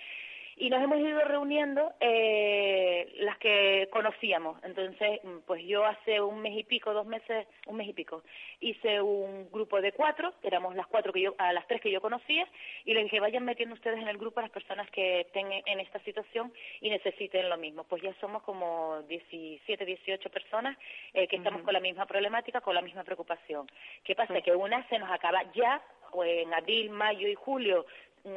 y 0.59 0.69
nos 0.71 0.81
hemos 0.81 0.97
ido 0.97 1.19
reuniendo 1.21 1.93
eh, 1.99 3.13
las 3.19 3.37
que 3.37 3.87
conocíamos. 3.91 4.57
Entonces, 4.63 5.23
mm, 5.23 5.39
pues 5.45 5.63
yo 5.65 5.85
hace 5.85 6.19
un 6.19 6.41
mes 6.41 6.57
y 6.57 6.63
pico, 6.63 6.93
dos 6.93 7.05
meses, 7.05 7.47
un 7.67 7.77
mes 7.77 7.87
y 7.87 7.93
pico, 7.93 8.23
hice 8.59 8.99
un 8.99 9.49
grupo 9.51 9.79
de 9.81 9.91
cuatro, 9.91 10.33
éramos 10.41 10.75
las 10.75 10.87
cuatro 10.87 11.13
que 11.13 11.21
yo, 11.21 11.35
a 11.37 11.53
las 11.53 11.67
tres 11.67 11.79
que 11.79 11.91
yo 11.91 12.01
conocía, 12.01 12.47
y 12.85 12.93
les 12.95 13.03
dije, 13.03 13.19
vayan 13.19 13.45
metiendo 13.45 13.75
ustedes 13.75 13.99
en 13.99 14.07
el 14.07 14.17
grupo 14.17 14.39
a 14.39 14.43
las 14.43 14.51
personas 14.51 14.89
que 14.89 15.21
estén 15.21 15.51
en 15.51 15.79
esta 15.79 15.99
situación 15.99 16.51
y 16.81 16.89
necesiten 16.89 17.49
lo 17.49 17.57
mismo. 17.57 17.83
Pues 17.83 18.01
ya 18.01 18.13
somos 18.19 18.41
como 18.41 19.03
17, 19.07 19.85
18 19.85 20.29
personas 20.31 20.75
eh, 21.13 21.27
que 21.27 21.35
estamos 21.35 21.61
con 21.61 21.73
la 21.73 21.79
misma 21.79 22.07
problemática, 22.07 22.61
con 22.61 22.73
la 22.73 22.81
misma 22.81 23.03
preocupación. 23.03 23.69
¿Qué 24.03 24.15
pasa? 24.15 24.41
Que 24.41 24.55
una 24.55 24.87
se 24.89 24.97
nos 24.97 25.11
acaba 25.11 25.43
ya, 25.53 25.81
o 26.13 26.23
en 26.23 26.53
abril, 26.53 26.89
mayo 26.89 27.27
y 27.27 27.35
julio 27.35 27.85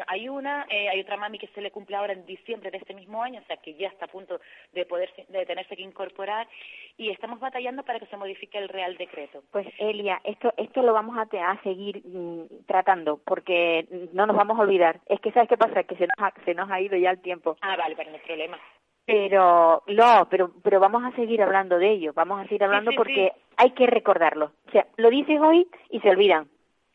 hay 0.06 0.28
una, 0.28 0.66
eh, 0.70 0.88
hay 0.88 1.00
otra 1.00 1.16
mami 1.16 1.38
que 1.38 1.48
se 1.48 1.60
le 1.60 1.70
cumple 1.70 1.96
ahora 1.96 2.12
en 2.12 2.26
diciembre 2.26 2.70
de 2.70 2.78
este 2.78 2.94
mismo 2.94 3.22
año, 3.22 3.40
o 3.40 3.46
sea 3.46 3.56
que 3.56 3.74
ya 3.74 3.88
está 3.88 4.06
a 4.06 4.08
punto 4.08 4.40
de 4.72 4.84
poder 4.86 5.10
de 5.28 5.46
tenerse 5.46 5.76
que 5.76 5.82
incorporar 5.82 6.48
y 6.96 7.10
estamos 7.10 7.40
batallando 7.40 7.82
para 7.82 7.98
que 7.98 8.06
se 8.06 8.16
modifique 8.16 8.58
el 8.58 8.68
Real 8.68 8.96
Decreto. 8.96 9.42
Pues 9.50 9.66
Elia, 9.78 10.20
esto 10.24 10.52
esto 10.56 10.82
lo 10.82 10.92
vamos 10.92 11.16
a, 11.16 11.22
a 11.22 11.62
seguir 11.62 12.02
mm, 12.04 12.66
tratando 12.66 13.20
porque 13.24 13.86
no 14.12 14.26
nos 14.26 14.36
vamos 14.36 14.58
a 14.58 14.62
olvidar. 14.62 15.00
Es 15.06 15.20
que 15.20 15.32
sabes 15.32 15.48
qué 15.48 15.56
pasa, 15.56 15.82
que 15.84 15.96
se 15.96 16.06
nos 16.06 16.18
ha, 16.18 16.32
se 16.44 16.54
nos 16.54 16.70
ha 16.70 16.80
ido 16.80 16.96
ya 16.96 17.10
el 17.10 17.20
tiempo. 17.20 17.56
Ah, 17.60 17.76
vale, 17.76 17.96
pero 17.96 18.10
no 18.10 18.16
hay 18.16 18.22
problema. 18.22 18.58
Pero 19.06 19.82
no, 19.88 20.28
pero 20.30 20.52
pero 20.62 20.78
vamos 20.78 21.02
a 21.04 21.16
seguir 21.16 21.42
hablando 21.42 21.78
de 21.78 21.90
ello, 21.90 22.12
vamos 22.14 22.40
a 22.40 22.44
seguir 22.44 22.62
hablando 22.64 22.92
porque 22.96 23.32
hay 23.56 23.70
que 23.70 23.86
recordarlo. 23.86 24.52
O 24.68 24.70
sea, 24.70 24.86
lo 24.96 25.10
dices 25.10 25.40
hoy 25.40 25.66
y 25.90 26.00
se 26.00 26.10
olvidan. 26.10 26.48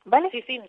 ¿Vale? 0.06 0.30
Sí, 0.32 0.44
sí. 0.44 0.62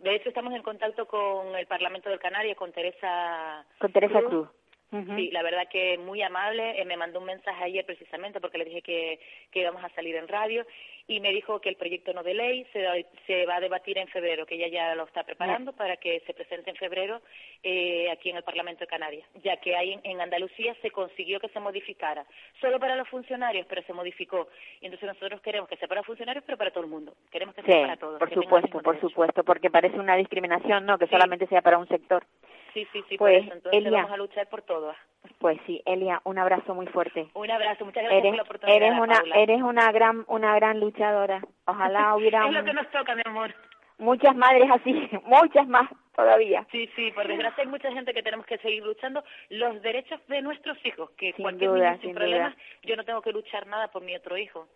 De 0.00 0.14
hecho, 0.14 0.30
estamos 0.30 0.54
en 0.54 0.62
contacto 0.62 1.06
con 1.06 1.54
el 1.56 1.66
Parlamento 1.66 2.08
del 2.08 2.18
Canaria, 2.18 2.54
con 2.54 2.72
Teresa 2.72 3.64
Con 3.78 3.92
Teresa 3.92 4.20
Cruz. 4.22 4.48
Sí, 4.90 5.30
la 5.30 5.42
verdad 5.42 5.68
que 5.68 5.98
muy 5.98 6.20
amable. 6.20 6.80
Eh, 6.80 6.84
me 6.84 6.96
mandó 6.96 7.20
un 7.20 7.26
mensaje 7.26 7.62
ayer 7.62 7.86
precisamente 7.86 8.40
porque 8.40 8.58
le 8.58 8.64
dije 8.64 8.82
que, 8.82 9.20
que 9.52 9.60
íbamos 9.60 9.84
a 9.84 9.88
salir 9.90 10.16
en 10.16 10.26
radio 10.26 10.66
y 11.10 11.18
me 11.20 11.32
dijo 11.32 11.60
que 11.60 11.68
el 11.68 11.76
proyecto 11.76 12.12
no 12.12 12.22
de 12.22 12.34
ley 12.34 12.64
se, 12.72 13.06
se 13.26 13.44
va 13.44 13.56
a 13.56 13.60
debatir 13.60 13.98
en 13.98 14.06
febrero, 14.08 14.46
que 14.46 14.54
ella 14.54 14.68
ya 14.68 14.94
lo 14.94 15.04
está 15.04 15.24
preparando 15.24 15.72
para 15.72 15.96
que 15.96 16.20
se 16.20 16.34
presente 16.34 16.70
en 16.70 16.76
febrero 16.76 17.20
eh, 17.64 18.08
aquí 18.12 18.30
en 18.30 18.36
el 18.36 18.44
Parlamento 18.44 18.80
de 18.80 18.86
Canarias, 18.86 19.28
ya 19.42 19.56
que 19.56 19.74
ahí 19.76 19.98
en, 20.04 20.20
Andalucía 20.20 20.74
se 20.82 20.92
consiguió 20.92 21.40
que 21.40 21.48
se 21.48 21.58
modificara, 21.58 22.24
solo 22.60 22.78
para 22.78 22.94
los 22.94 23.08
funcionarios, 23.08 23.66
pero 23.68 23.82
se 23.82 23.92
modificó. 23.92 24.48
Y 24.80 24.86
entonces 24.86 25.08
nosotros 25.08 25.40
queremos 25.40 25.68
que 25.68 25.76
sea 25.76 25.88
para 25.88 26.04
funcionarios, 26.04 26.44
pero 26.44 26.56
para 26.56 26.70
todo 26.70 26.84
el 26.84 26.90
mundo. 26.90 27.14
Queremos 27.32 27.56
que 27.56 27.62
sea 27.62 27.82
para 27.82 27.96
todos. 27.96 28.18
Por 28.18 28.32
supuesto, 28.32 28.80
por 28.80 29.00
supuesto, 29.00 29.42
porque 29.42 29.70
parece 29.70 29.98
una 29.98 30.14
discriminación, 30.16 30.86
¿no? 30.86 30.96
Que 30.98 31.08
solamente 31.08 31.48
sea 31.48 31.62
para 31.62 31.78
un 31.78 31.88
sector. 31.88 32.24
Sí, 32.72 32.86
sí, 32.92 33.02
sí, 33.08 33.18
pues, 33.18 33.44
por 33.46 33.56
Entonces 33.56 33.90
vamos 33.90 34.10
a 34.10 34.16
luchar 34.16 34.48
por 34.48 34.62
todo. 34.62 34.94
Pues 35.38 35.58
sí, 35.66 35.82
Elia, 35.86 36.20
un 36.24 36.38
abrazo 36.38 36.74
muy 36.74 36.86
fuerte. 36.86 37.28
Un 37.34 37.50
abrazo, 37.50 37.84
muchas 37.84 38.04
gracias 38.04 38.20
eres, 38.20 38.30
por 38.30 38.36
la 38.36 38.42
oportunidad. 38.42 38.76
Eres 38.76 38.98
una, 38.98 39.36
eres 39.36 39.62
una 39.62 39.92
gran, 39.92 40.24
una 40.28 40.54
gran 40.54 40.80
luchadora. 40.80 41.40
Ojalá 41.66 42.14
hubiera. 42.16 42.46
es 42.46 42.52
lo 42.52 42.64
que 42.64 42.72
nos 42.72 42.90
toca, 42.90 43.14
mi 43.14 43.22
amor. 43.24 43.54
Muchas 43.98 44.34
madres 44.34 44.70
así, 44.70 44.92
muchas 45.24 45.68
más 45.68 45.90
todavía. 46.14 46.66
Sí, 46.70 46.88
sí, 46.96 47.10
por 47.12 47.26
desgracia 47.28 47.64
hay 47.64 47.68
mucha 47.68 47.92
gente 47.92 48.14
que 48.14 48.22
tenemos 48.22 48.46
que 48.46 48.58
seguir 48.58 48.82
luchando 48.82 49.22
los 49.50 49.80
derechos 49.82 50.20
de 50.28 50.40
nuestros 50.42 50.78
hijos, 50.86 51.10
que 51.12 51.32
sin 51.32 51.42
cualquier 51.42 51.70
duda, 51.70 51.92
sin, 51.94 52.02
sin 52.02 52.14
problemas, 52.14 52.54
yo 52.82 52.96
no 52.96 53.04
tengo 53.04 53.20
que 53.20 53.32
luchar 53.32 53.66
nada 53.66 53.88
por 53.88 54.02
mi 54.02 54.16
otro 54.16 54.36
hijo. 54.38 54.68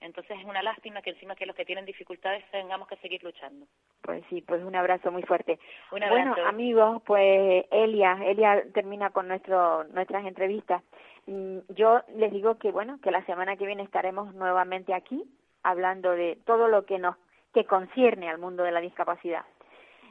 Entonces 0.00 0.38
es 0.38 0.44
una 0.44 0.62
lástima 0.62 1.02
que 1.02 1.10
encima 1.10 1.34
que 1.34 1.46
los 1.46 1.56
que 1.56 1.64
tienen 1.64 1.84
dificultades 1.84 2.44
tengamos 2.50 2.86
que 2.86 2.96
seguir 2.96 3.22
luchando. 3.24 3.66
Pues 4.02 4.22
sí, 4.30 4.42
pues 4.42 4.62
un 4.62 4.76
abrazo 4.76 5.10
muy 5.10 5.22
fuerte. 5.22 5.58
Un 5.90 6.04
abrazo. 6.04 6.30
Bueno, 6.34 6.48
amigos, 6.48 7.02
pues 7.04 7.66
Elia, 7.70 8.18
Elia 8.24 8.62
termina 8.72 9.10
con 9.10 9.26
nuestro, 9.26 9.84
nuestras 9.84 10.24
entrevistas. 10.24 10.82
Mm, 11.26 11.58
yo 11.70 12.02
les 12.14 12.32
digo 12.32 12.58
que 12.58 12.70
bueno, 12.70 13.00
que 13.02 13.10
la 13.10 13.24
semana 13.26 13.56
que 13.56 13.66
viene 13.66 13.82
estaremos 13.82 14.34
nuevamente 14.34 14.94
aquí 14.94 15.24
hablando 15.64 16.12
de 16.12 16.38
todo 16.44 16.68
lo 16.68 16.84
que 16.86 16.98
nos 16.98 17.16
que 17.52 17.64
concierne 17.64 18.28
al 18.28 18.38
mundo 18.38 18.62
de 18.62 18.70
la 18.70 18.80
discapacidad. 18.80 19.44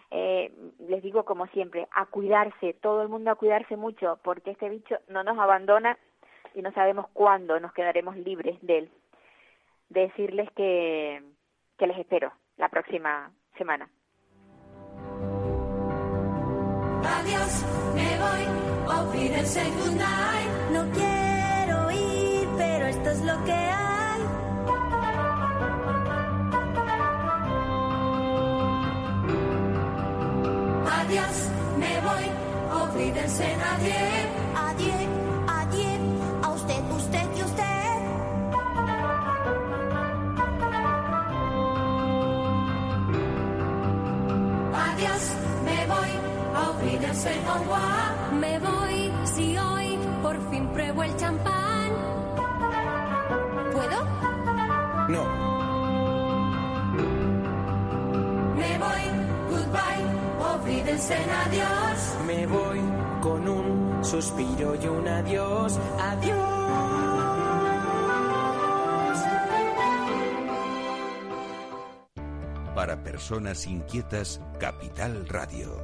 Eh, 0.10 0.52
les 0.80 1.04
digo 1.04 1.24
como 1.24 1.48
siempre, 1.48 1.88
a 1.92 2.06
cuidarse, 2.08 2.74
todo 2.74 3.04
el 3.04 3.10
mundo 3.10 3.32
a 3.32 3.36
cuidarse 3.36 3.78
mucho, 3.78 4.20
porque 4.24 4.52
este 4.52 4.70
bicho 4.70 4.98
no 5.08 5.24
nos 5.24 5.38
abandona 5.38 5.98
y 6.56 6.62
no 6.62 6.72
sabemos 6.74 7.08
cuándo 7.14 7.60
nos 7.60 7.74
quedaremos 7.74 8.18
libres 8.18 8.58
de 8.62 8.78
él 8.80 8.92
decirles 9.90 10.50
que, 10.56 11.22
que 11.78 11.88
les 11.88 11.98
espero 11.98 12.34
la 12.58 12.70
próxima 12.70 13.32
semana. 13.58 13.90
Adiós, 17.04 17.66
me 17.96 18.20
voy. 18.20 18.58
No 20.72 20.84
quiero 20.92 21.92
ir, 21.92 22.48
pero 22.58 22.86
esto 22.88 23.10
es 23.10 23.22
lo 23.22 23.44
que 23.46 23.52
hay. 23.52 24.22
Adiós, 31.00 31.52
me 31.78 32.02
voy, 32.02 32.26
auf 32.72 32.96
Wiedersehen, 32.96 34.37
Me 48.40 48.60
voy 48.60 49.12
si 49.26 49.58
hoy 49.58 49.98
por 50.22 50.50
fin 50.50 50.68
pruebo 50.70 51.04
el 51.04 51.16
champán. 51.18 51.92
¿Puedo? 53.74 54.04
No. 55.10 55.24
Me 58.56 58.78
voy, 58.78 59.04
goodbye, 59.50 60.88
en 60.88 61.30
adiós. 61.30 62.18
Me 62.26 62.46
voy 62.48 62.82
con 63.22 63.48
un 63.48 64.04
suspiro 64.04 64.76
y 64.76 64.88
un 64.88 65.08
adiós, 65.08 65.80
adiós. 66.00 66.58
Para 72.76 73.04
personas 73.04 73.66
inquietas, 73.66 74.40
Capital 74.60 75.28
Radio. 75.28 75.84